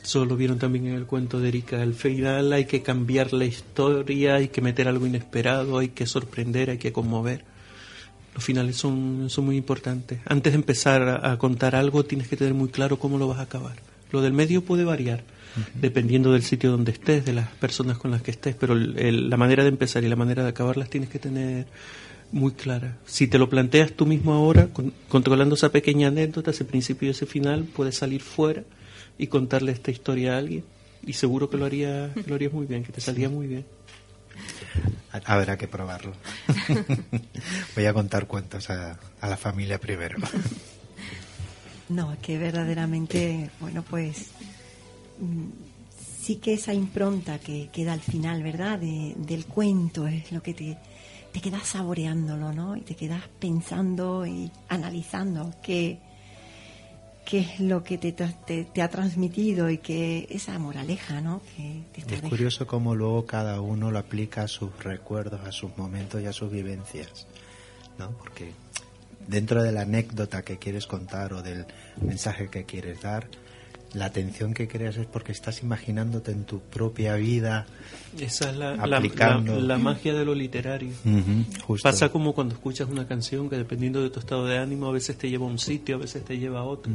Eso 0.03 0.25
lo 0.25 0.35
vieron 0.35 0.57
también 0.57 0.87
en 0.87 0.95
el 0.95 1.05
cuento 1.05 1.39
de 1.39 1.49
Erika. 1.49 1.81
Al 1.81 1.93
final 1.93 2.53
hay 2.53 2.65
que 2.65 2.81
cambiar 2.81 3.33
la 3.33 3.45
historia, 3.45 4.35
hay 4.35 4.47
que 4.47 4.61
meter 4.61 4.87
algo 4.87 5.05
inesperado, 5.05 5.77
hay 5.77 5.89
que 5.89 6.05
sorprender, 6.05 6.71
hay 6.71 6.77
que 6.77 6.91
conmover. 6.91 7.45
Los 8.33 8.43
finales 8.43 8.77
son, 8.77 9.29
son 9.29 9.45
muy 9.45 9.57
importantes. 9.57 10.19
Antes 10.25 10.53
de 10.53 10.57
empezar 10.57 11.03
a, 11.03 11.31
a 11.31 11.37
contar 11.37 11.75
algo, 11.75 12.03
tienes 12.05 12.27
que 12.27 12.37
tener 12.37 12.53
muy 12.53 12.69
claro 12.69 12.97
cómo 12.97 13.17
lo 13.17 13.27
vas 13.27 13.39
a 13.39 13.43
acabar. 13.43 13.75
Lo 14.11 14.21
del 14.21 14.33
medio 14.33 14.63
puede 14.63 14.83
variar, 14.83 15.23
dependiendo 15.75 16.31
del 16.33 16.43
sitio 16.43 16.71
donde 16.71 16.91
estés, 16.91 17.25
de 17.25 17.33
las 17.33 17.49
personas 17.49 17.97
con 17.97 18.11
las 18.11 18.21
que 18.21 18.31
estés, 18.31 18.55
pero 18.55 18.73
el- 18.73 18.97
el- 18.97 19.29
la 19.29 19.37
manera 19.37 19.63
de 19.63 19.69
empezar 19.69 20.03
y 20.03 20.07
la 20.09 20.15
manera 20.15 20.43
de 20.43 20.49
acabarlas 20.49 20.89
tienes 20.89 21.09
que 21.09 21.19
tener 21.19 21.65
muy 22.31 22.53
clara. 22.53 22.97
Si 23.05 23.27
te 23.27 23.37
lo 23.37 23.49
planteas 23.49 23.91
tú 23.93 24.05
mismo 24.05 24.33
ahora, 24.33 24.67
con- 24.67 24.93
controlando 25.09 25.55
esa 25.55 25.69
pequeña 25.71 26.07
anécdota, 26.07 26.51
ese 26.51 26.63
principio 26.65 27.07
y 27.07 27.11
ese 27.11 27.25
final, 27.25 27.65
puedes 27.65 27.95
salir 27.97 28.21
fuera 28.21 28.63
y 29.17 29.27
contarle 29.27 29.71
esta 29.73 29.91
historia 29.91 30.35
a 30.35 30.37
alguien. 30.37 30.63
Y 31.05 31.13
seguro 31.13 31.49
que 31.49 31.57
lo 31.57 31.65
haría, 31.65 32.13
que 32.13 32.23
lo 32.27 32.35
harías 32.35 32.53
muy 32.53 32.65
bien, 32.67 32.83
que 32.83 32.91
te 32.93 33.01
salía 33.01 33.27
muy 33.29 33.47
bien. 33.47 33.65
ha- 35.11 35.33
habrá 35.33 35.57
que 35.57 35.67
probarlo. 35.67 36.13
Voy 37.75 37.85
a 37.85 37.93
contar 37.93 38.27
cuentos 38.27 38.69
a, 38.69 38.97
a 39.19 39.27
la 39.27 39.35
familia 39.37 39.79
primero. 39.79 40.17
No, 41.89 42.15
que 42.21 42.37
verdaderamente, 42.37 43.49
bueno, 43.59 43.83
pues 43.83 44.27
sí 46.21 46.35
que 46.37 46.53
esa 46.53 46.73
impronta 46.73 47.39
que 47.39 47.69
queda 47.71 47.93
al 47.93 48.01
final, 48.01 48.43
¿verdad? 48.43 48.79
De- 48.79 49.15
del 49.17 49.45
cuento 49.45 50.07
es 50.07 50.31
lo 50.31 50.41
que 50.43 50.53
te, 50.53 50.77
te 51.31 51.41
quedas 51.41 51.67
saboreándolo, 51.67 52.53
¿no? 52.53 52.75
Y 52.75 52.81
te 52.81 52.95
quedas 52.95 53.23
pensando 53.39 54.25
y 54.25 54.51
analizando 54.69 55.53
qué, 55.63 55.99
qué 57.25 57.39
es 57.39 57.59
lo 57.59 57.83
que 57.83 57.97
te, 57.97 58.11
te, 58.11 58.65
te 58.65 58.81
ha 58.81 58.89
transmitido 58.89 59.69
y 59.69 59.77
que 59.79 60.27
esa 60.29 60.57
moraleja, 60.59 61.21
¿no? 61.21 61.41
Que 61.55 61.81
te 61.93 62.01
está 62.01 62.15
Es 62.15 62.21
curioso 62.29 62.67
cómo 62.67 62.95
luego 62.95 63.25
cada 63.25 63.61
uno 63.61 63.89
lo 63.91 63.99
aplica 63.99 64.43
a 64.43 64.47
sus 64.47 64.71
recuerdos, 64.83 65.41
a 65.45 65.51
sus 65.51 65.75
momentos 65.77 66.21
y 66.21 66.25
a 66.25 66.33
sus 66.33 66.51
vivencias, 66.51 67.27
¿no? 67.97 68.11
Porque 68.11 68.51
dentro 69.27 69.63
de 69.63 69.71
la 69.71 69.81
anécdota 69.81 70.43
que 70.43 70.57
quieres 70.57 70.87
contar 70.87 71.33
o 71.33 71.41
del 71.41 71.65
mensaje 72.01 72.49
que 72.49 72.65
quieres 72.65 73.01
dar, 73.01 73.27
la 73.93 74.05
atención 74.05 74.53
que 74.53 74.67
creas 74.69 74.95
es 74.97 75.05
porque 75.05 75.31
estás 75.33 75.63
imaginándote 75.63 76.31
en 76.31 76.45
tu 76.45 76.59
propia 76.59 77.15
vida. 77.15 77.65
Esa 78.19 78.49
es 78.51 78.55
la, 78.57 78.75
la- 78.75 78.97
aplicando. 78.97 79.55
la- 79.59 79.75
la 79.75 79.77
magia 79.77 80.13
de 80.13 80.23
lo 80.25 80.33
literario. 80.33 80.93
Ujú, 81.05 81.61
justo. 81.67 81.89
Pasa 81.89 82.09
como 82.09 82.33
cuando 82.33 82.55
escuchas 82.55 82.87
una 82.89 83.05
canción 83.07 83.49
que 83.49 83.57
dependiendo 83.57 84.01
de 84.01 84.09
tu 84.09 84.19
estado 84.19 84.45
de 84.45 84.57
ánimo 84.57 84.87
a 84.87 84.91
veces 84.91 85.17
te 85.17 85.29
lleva 85.29 85.45
a 85.45 85.49
un 85.49 85.59
sitio, 85.59 85.95
a 85.95 85.99
veces 85.99 86.23
te 86.23 86.37
lleva 86.37 86.59
a 86.59 86.63
otro. 86.63 86.91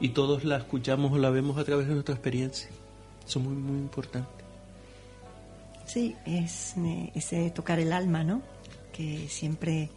Y 0.00 0.10
todos 0.10 0.44
la 0.44 0.58
escuchamos 0.58 1.10
o 1.12 1.18
la 1.18 1.30
vemos 1.30 1.56
a 1.56 1.64
través 1.64 1.86
de 1.88 1.94
nuestra 1.94 2.14
experiencia. 2.14 2.68
Eso 3.26 3.38
es 3.38 3.44
muy, 3.44 3.54
muy 3.56 3.78
importante. 3.78 4.28
Sí, 5.86 6.14
es 6.26 6.74
eh, 6.78 7.12
ese 7.14 7.50
tocar 7.50 7.78
el 7.78 7.92
alma, 7.92 8.24
¿no? 8.24 8.42
Que 8.92 9.26
siempre 9.28 9.88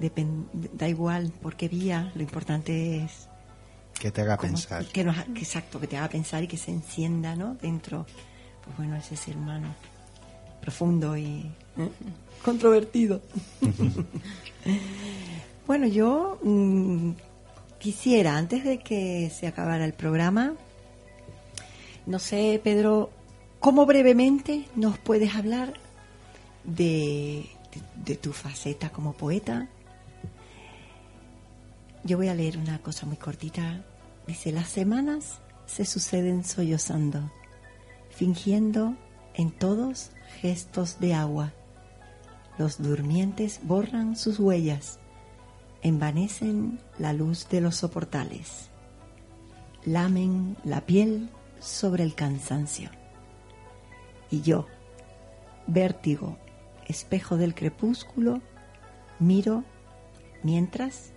depen- 0.00 0.46
da 0.72 0.88
igual 0.88 1.32
por 1.42 1.56
qué 1.56 1.68
vía, 1.68 2.12
lo 2.14 2.22
importante 2.22 3.04
es 3.04 3.28
Que 3.98 4.10
te 4.10 4.22
haga 4.22 4.36
como- 4.36 4.52
pensar. 4.52 4.84
Que 4.86 5.04
nos, 5.04 5.16
que 5.24 5.40
exacto, 5.40 5.80
que 5.80 5.86
te 5.86 5.96
haga 5.96 6.08
pensar 6.08 6.42
y 6.42 6.48
que 6.48 6.56
se 6.56 6.70
encienda, 6.70 7.36
¿no? 7.36 7.54
Dentro, 7.54 8.06
pues 8.64 8.76
bueno, 8.76 8.96
ese 8.96 9.16
ser 9.16 9.36
humano 9.36 9.74
profundo 10.60 11.16
y 11.16 11.50
¿eh? 11.78 11.88
controvertido. 12.44 13.22
bueno, 15.66 15.86
yo 15.86 16.38
mm, 16.42 17.12
quisiera, 17.78 18.36
antes 18.36 18.64
de 18.64 18.78
que 18.78 19.30
se 19.34 19.46
acabara 19.46 19.84
el 19.84 19.94
programa, 19.94 20.54
no 22.06 22.18
sé, 22.18 22.60
Pedro, 22.62 23.10
¿cómo 23.60 23.86
brevemente 23.86 24.66
nos 24.76 24.98
puedes 24.98 25.34
hablar 25.34 25.74
de, 26.64 27.46
de- 27.72 28.04
de 28.12 28.16
tu 28.16 28.32
faceta 28.32 28.90
como 28.90 29.12
poeta? 29.14 29.68
Yo 32.06 32.18
voy 32.18 32.28
a 32.28 32.34
leer 32.34 32.58
una 32.58 32.80
cosa 32.80 33.06
muy 33.06 33.16
cortita. 33.16 33.82
Dice, 34.26 34.52
las 34.52 34.68
semanas 34.68 35.40
se 35.64 35.86
suceden 35.86 36.44
sollozando, 36.44 37.32
fingiendo 38.10 38.94
en 39.32 39.50
todos 39.50 40.10
gestos 40.42 41.00
de 41.00 41.14
agua. 41.14 41.54
Los 42.58 42.82
durmientes 42.82 43.60
borran 43.62 44.16
sus 44.16 44.38
huellas, 44.38 44.98
envanecen 45.80 46.78
la 46.98 47.14
luz 47.14 47.48
de 47.48 47.62
los 47.62 47.76
soportales, 47.76 48.68
lamen 49.86 50.58
la 50.62 50.82
piel 50.82 51.30
sobre 51.58 52.04
el 52.04 52.14
cansancio. 52.14 52.90
Y 54.30 54.42
yo, 54.42 54.66
vértigo, 55.66 56.36
espejo 56.86 57.38
del 57.38 57.54
crepúsculo, 57.54 58.42
miro 59.18 59.64
mientras 60.42 61.13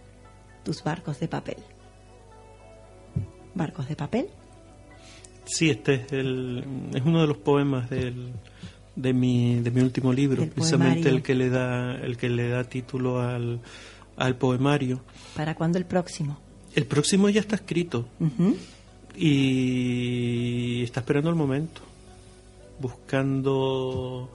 tus 0.68 0.84
barcos 0.84 1.18
de 1.22 1.30
papel. 1.30 1.56
¿Barcos 3.56 3.88
de 3.88 3.96
papel? 3.96 4.28
Sí, 5.46 5.70
este 5.70 5.94
es, 5.94 6.12
el, 6.12 6.62
es 6.94 7.02
uno 7.06 7.22
de 7.22 7.28
los 7.28 7.38
poemas 7.38 7.90
del, 7.90 8.34
de, 8.94 9.14
mi, 9.14 9.62
de 9.62 9.72
mi 9.72 9.80
último 9.80 10.12
libro, 10.12 10.46
precisamente 10.46 11.04
poemario. 11.04 11.16
el 11.16 11.24
que 11.24 11.36
le 11.36 11.50
da 11.50 11.96
el 11.96 12.18
que 12.18 12.28
le 12.28 12.50
da 12.50 12.66
título 12.66 13.22
al, 13.22 13.62
al 14.18 14.36
poemario. 14.36 15.00
¿Para 15.38 15.56
cuándo 15.56 15.78
el 15.78 15.86
próximo? 15.86 16.38
El 16.76 16.86
próximo 16.86 17.30
ya 17.30 17.40
está 17.40 17.56
escrito 17.56 18.10
y 19.16 20.84
está 20.84 21.00
esperando 21.00 21.30
el 21.30 21.38
momento, 21.38 21.80
buscando 22.82 24.30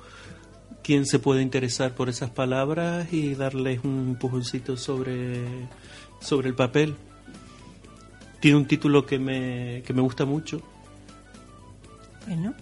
quién 0.82 1.04
se 1.04 1.18
puede 1.18 1.42
interesar 1.42 1.94
por 1.94 2.08
esas 2.08 2.30
palabras 2.30 3.12
y 3.12 3.34
darles 3.34 3.84
un 3.84 4.08
empujoncito 4.12 4.78
sobre, 4.78 5.44
sobre 6.22 6.48
el 6.48 6.54
papel. 6.54 6.94
Tiene 8.40 8.56
un 8.56 8.66
título 8.66 9.04
que 9.06 9.18
me, 9.18 9.82
que 9.86 9.92
me 9.92 10.00
gusta 10.00 10.24
mucho. 10.24 10.60
Bueno, 12.26 12.54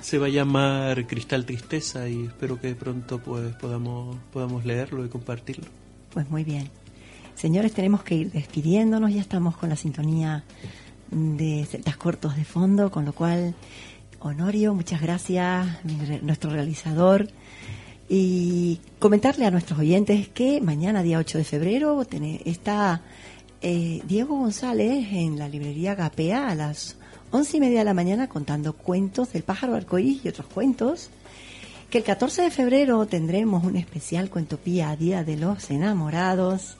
Se 0.00 0.18
va 0.18 0.26
a 0.26 0.30
llamar 0.30 1.06
Cristal 1.06 1.44
Tristeza 1.44 2.08
y 2.08 2.24
espero 2.26 2.60
que 2.60 2.74
pronto 2.74 3.18
pues 3.18 3.54
podamos, 3.56 4.16
podamos 4.32 4.64
leerlo 4.64 5.04
y 5.04 5.08
compartirlo. 5.08 5.66
pues 6.12 6.28
muy 6.30 6.44
bien. 6.44 6.70
Señores, 7.34 7.72
tenemos 7.72 8.02
que 8.02 8.14
ir 8.16 8.32
despidiéndonos, 8.32 9.12
ya 9.14 9.20
estamos 9.20 9.56
con 9.56 9.70
la 9.70 9.76
sintonía 9.76 10.44
de 11.10 11.64
celtas 11.64 11.96
cortos 11.96 12.36
de 12.36 12.44
fondo, 12.44 12.90
con 12.90 13.04
lo 13.04 13.12
cual, 13.12 13.54
Honorio, 14.18 14.74
muchas 14.74 15.00
gracias, 15.00 15.66
nuestro 16.22 16.50
realizador. 16.50 17.28
Y 18.12 18.80
comentarle 18.98 19.46
a 19.46 19.52
nuestros 19.52 19.78
oyentes 19.78 20.26
que 20.26 20.60
mañana, 20.60 21.04
día 21.04 21.18
8 21.18 21.38
de 21.38 21.44
febrero, 21.44 22.04
está 22.44 23.02
eh, 23.62 24.02
Diego 24.04 24.36
González 24.36 25.06
en 25.12 25.38
la 25.38 25.48
librería 25.48 25.94
Gapea 25.94 26.48
a 26.48 26.56
las 26.56 26.96
once 27.30 27.58
y 27.58 27.60
media 27.60 27.78
de 27.78 27.84
la 27.84 27.94
mañana 27.94 28.28
contando 28.28 28.72
cuentos 28.72 29.32
del 29.32 29.44
pájaro 29.44 29.76
arcoíris 29.76 30.24
y 30.24 30.28
otros 30.28 30.48
cuentos. 30.48 31.10
Que 31.88 31.98
el 31.98 32.04
14 32.04 32.42
de 32.42 32.50
febrero 32.50 33.06
tendremos 33.06 33.62
un 33.62 33.76
especial 33.76 34.28
Cuentopía 34.28 34.96
Día 34.96 35.22
de 35.22 35.36
los 35.36 35.70
Enamorados. 35.70 36.78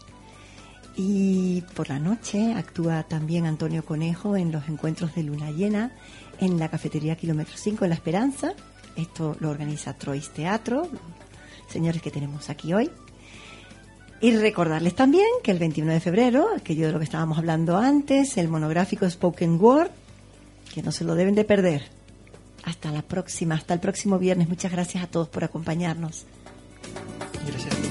Y 0.97 1.63
por 1.77 1.91
la 1.91 2.01
noche 2.01 2.55
actúa 2.55 3.05
también 3.05 3.47
Antonio 3.47 3.85
Conejo 3.85 4.37
en 4.37 4.51
los 4.51 4.69
encuentros 4.69 5.15
de 5.15 5.23
Luna 5.23 5.53
Llena 5.53 5.93
en 6.41 6.59
la 6.59 6.69
cafetería 6.69 7.15
Kilómetro 7.15 7.55
5 7.57 7.85
en 7.85 7.91
La 7.91 7.95
Esperanza. 7.95 8.53
Esto 8.97 9.37
lo 9.41 9.51
organiza 9.51 9.95
Trois 9.95 10.31
Teatro, 10.31 10.89
señores 11.71 12.03
que 12.03 12.11
tenemos 12.11 12.51
aquí 12.51 12.73
hoy. 12.75 12.91
Y 14.21 14.37
recordarles 14.37 14.95
también 14.95 15.27
que 15.43 15.51
el 15.51 15.59
21 15.59 15.93
de 15.93 16.01
febrero, 16.01 16.49
aquello 16.55 16.87
de 16.87 16.93
lo 16.93 16.99
que 16.99 17.05
estábamos 17.05 17.39
hablando 17.39 17.79
antes, 17.79 18.37
el 18.37 18.49
monográfico 18.49 19.09
Spoken 19.09 19.59
Word, 19.59 19.91
que 20.75 20.83
no 20.83 20.93
se 20.93 21.05
lo 21.05 21.15
deben 21.15 21.35
de 21.35 21.45
perder. 21.45 21.85
Hasta 22.65 22.91
la 22.91 23.01
próxima, 23.01 23.55
hasta 23.55 23.73
el 23.73 23.81
próximo 23.81 24.19
viernes. 24.19 24.49
Muchas 24.49 24.71
gracias 24.71 25.03
a 25.03 25.07
todos 25.07 25.29
por 25.29 25.45
acompañarnos. 25.45 26.27
Gracias. 27.47 27.90